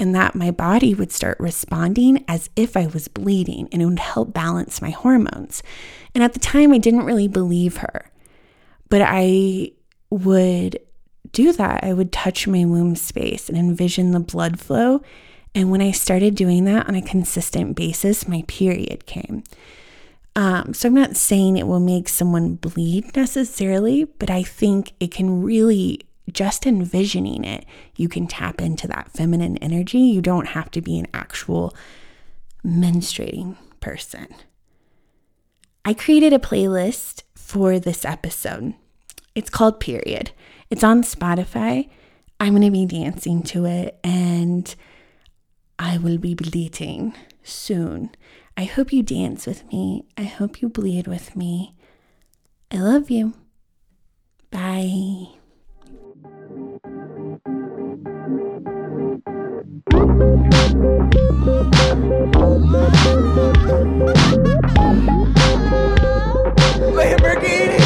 and 0.01 0.15
that 0.15 0.33
my 0.33 0.49
body 0.49 0.95
would 0.95 1.11
start 1.11 1.39
responding 1.39 2.25
as 2.27 2.49
if 2.55 2.75
I 2.75 2.87
was 2.87 3.07
bleeding 3.07 3.69
and 3.71 3.83
it 3.83 3.85
would 3.85 3.99
help 3.99 4.33
balance 4.33 4.81
my 4.81 4.89
hormones. 4.89 5.61
And 6.15 6.23
at 6.23 6.33
the 6.33 6.39
time, 6.39 6.73
I 6.73 6.79
didn't 6.79 7.05
really 7.05 7.27
believe 7.27 7.77
her, 7.77 8.11
but 8.89 9.03
I 9.05 9.73
would 10.09 10.79
do 11.31 11.53
that. 11.53 11.83
I 11.83 11.93
would 11.93 12.11
touch 12.11 12.47
my 12.47 12.65
womb 12.65 12.95
space 12.95 13.47
and 13.47 13.55
envision 13.55 14.09
the 14.09 14.19
blood 14.19 14.59
flow. 14.59 15.03
And 15.53 15.69
when 15.69 15.81
I 15.81 15.91
started 15.91 16.33
doing 16.33 16.65
that 16.65 16.89
on 16.89 16.95
a 16.95 17.01
consistent 17.03 17.75
basis, 17.75 18.27
my 18.27 18.43
period 18.47 19.05
came. 19.05 19.43
Um, 20.35 20.73
so 20.73 20.87
I'm 20.87 20.95
not 20.95 21.15
saying 21.15 21.57
it 21.57 21.67
will 21.67 21.79
make 21.79 22.09
someone 22.09 22.55
bleed 22.55 23.15
necessarily, 23.15 24.05
but 24.05 24.31
I 24.31 24.41
think 24.41 24.93
it 24.99 25.11
can 25.11 25.43
really 25.43 26.01
just 26.31 26.65
envisioning 26.65 27.43
it, 27.43 27.65
you 27.95 28.07
can 28.07 28.27
tap 28.27 28.61
into 28.61 28.87
that 28.87 29.11
feminine 29.11 29.57
energy. 29.57 29.99
You 29.99 30.21
don't 30.21 30.49
have 30.49 30.71
to 30.71 30.81
be 30.81 30.99
an 30.99 31.07
actual 31.13 31.75
menstruating 32.65 33.57
person. 33.79 34.27
I 35.83 35.93
created 35.93 36.31
a 36.31 36.39
playlist 36.39 37.23
for 37.35 37.79
this 37.79 38.05
episode. 38.05 38.75
It's 39.33 39.49
called 39.49 39.79
Period. 39.79 40.31
It's 40.69 40.83
on 40.83 41.03
Spotify. 41.03 41.89
I'm 42.39 42.53
going 42.53 42.63
to 42.63 42.71
be 42.71 42.85
dancing 42.85 43.43
to 43.43 43.65
it 43.65 43.99
and 44.03 44.73
I 45.79 45.97
will 45.97 46.17
be 46.17 46.35
bleeding 46.35 47.15
soon. 47.43 48.11
I 48.55 48.65
hope 48.65 48.93
you 48.93 49.01
dance 49.01 49.47
with 49.47 49.65
me. 49.71 50.05
I 50.17 50.23
hope 50.23 50.61
you 50.61 50.69
bleed 50.69 51.07
with 51.07 51.35
me. 51.35 51.75
I 52.69 52.77
love 52.77 53.09
you. 53.09 53.33
Bye. 54.51 55.40
Lamborghini! 66.95 67.80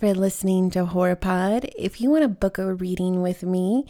For 0.00 0.14
listening 0.14 0.70
to 0.70 0.86
HorrorPod. 0.86 1.70
If 1.76 2.00
you 2.00 2.08
want 2.08 2.22
to 2.22 2.28
book 2.28 2.56
a 2.56 2.72
reading 2.72 3.20
with 3.20 3.42
me, 3.42 3.84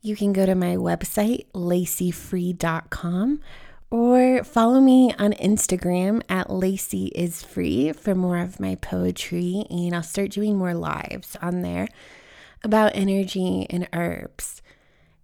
you 0.00 0.14
can 0.14 0.32
go 0.32 0.46
to 0.46 0.54
my 0.54 0.76
website, 0.76 1.46
lacyfree.com, 1.52 3.40
or 3.90 4.44
follow 4.44 4.80
me 4.80 5.12
on 5.18 5.32
Instagram 5.32 6.22
at 6.28 6.48
Lacy 6.48 7.06
is 7.06 7.42
free 7.42 7.90
for 7.90 8.14
more 8.14 8.38
of 8.38 8.60
my 8.60 8.76
poetry. 8.76 9.64
And 9.68 9.96
I'll 9.96 10.04
start 10.04 10.30
doing 10.30 10.56
more 10.56 10.74
lives 10.74 11.36
on 11.42 11.62
there 11.62 11.88
about 12.62 12.92
energy 12.94 13.66
and 13.68 13.88
herbs. 13.92 14.62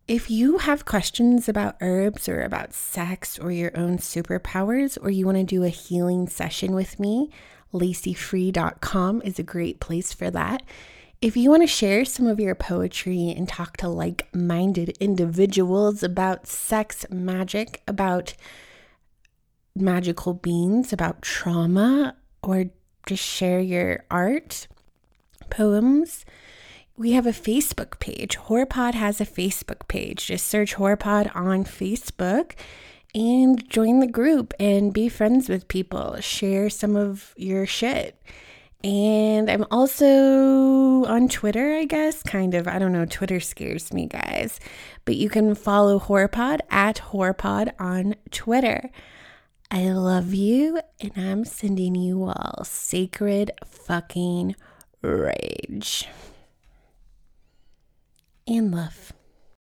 If 0.09 0.33
you 0.33 0.59
have 0.59 0.85
questions 0.85 1.49
about 1.49 1.77
herbs 1.81 2.29
or 2.29 2.43
about 2.43 2.75
sex 2.75 3.39
or 3.39 3.53
your 3.53 3.71
own 3.77 3.99
superpowers, 3.99 4.99
or 5.01 5.11
you 5.11 5.27
want 5.27 5.39
to 5.39 5.45
do 5.45 5.63
a 5.63 5.69
healing 5.69 6.27
session 6.27 6.75
with 6.75 6.99
me, 6.99 7.31
lacyfree.com 7.75 9.21
is 9.23 9.39
a 9.39 9.43
great 9.43 9.81
place 9.81 10.13
for 10.13 10.31
that. 10.31 10.63
If 11.21 11.37
you 11.37 11.51
want 11.51 11.63
to 11.63 11.67
share 11.67 12.05
some 12.05 12.27
of 12.27 12.39
your 12.39 12.55
poetry 12.55 13.35
and 13.37 13.49
talk 13.49 13.77
to 13.79 13.89
like 13.89 14.29
minded 14.35 14.97
individuals 15.01 16.03
about 16.03 16.47
sex, 16.47 17.05
magic, 17.11 17.83
about 17.89 18.35
magical 19.75 20.35
beings, 20.35 20.93
about 20.93 21.23
trauma, 21.23 22.17
or 22.43 22.67
just 23.07 23.25
share 23.25 23.61
your 23.61 24.05
art, 24.11 24.69
poems, 25.51 26.25
we 26.97 27.13
have 27.13 27.27
a 27.27 27.31
Facebook 27.31 27.99
page. 27.99 28.37
HorrorPod 28.37 28.95
has 28.95 29.21
a 29.21 29.27
Facebook 29.27 29.89
page. 29.89 30.27
Just 30.27 30.47
search 30.47 30.77
HorrorPod 30.77 31.35
on 31.35 31.65
Facebook 31.65 32.53
and 33.15 33.69
join 33.69 34.01
the 34.01 34.07
group 34.07 34.53
and 34.59 34.93
be 34.93 35.09
friends 35.09 35.49
with 35.49 35.69
people. 35.69 36.17
Share 36.21 36.69
some 36.69 36.97
of 36.97 37.35
your 37.37 37.67
shit. 37.67 38.21
And 38.83 39.51
I'm 39.51 39.65
also 39.71 41.05
on 41.07 41.29
Twitter, 41.29 41.75
I 41.75 41.85
guess, 41.87 42.23
kind 42.23 42.55
of. 42.55 42.69
I 42.69 42.79
don't 42.79 42.93
know. 42.93 43.07
Twitter 43.07 43.41
scares 43.41 43.95
me, 43.95 44.07
guys. 44.07 44.61
But 45.07 45.17
you 45.17 45.31
can 45.31 45.55
follow 45.55 45.99
HorrorPod 45.99 46.61
at 46.71 46.97
HorrorPod 46.97 47.73
on 47.79 48.15
Twitter. 48.31 48.91
I 49.71 49.91
love 49.93 50.35
you, 50.35 50.81
and 51.01 51.13
I'm 51.17 51.45
sending 51.47 51.95
you 51.95 52.25
all 52.25 52.65
sacred 52.65 53.53
fucking 53.65 54.55
rage 55.01 56.07
and 58.47 58.71
love. 58.71 59.13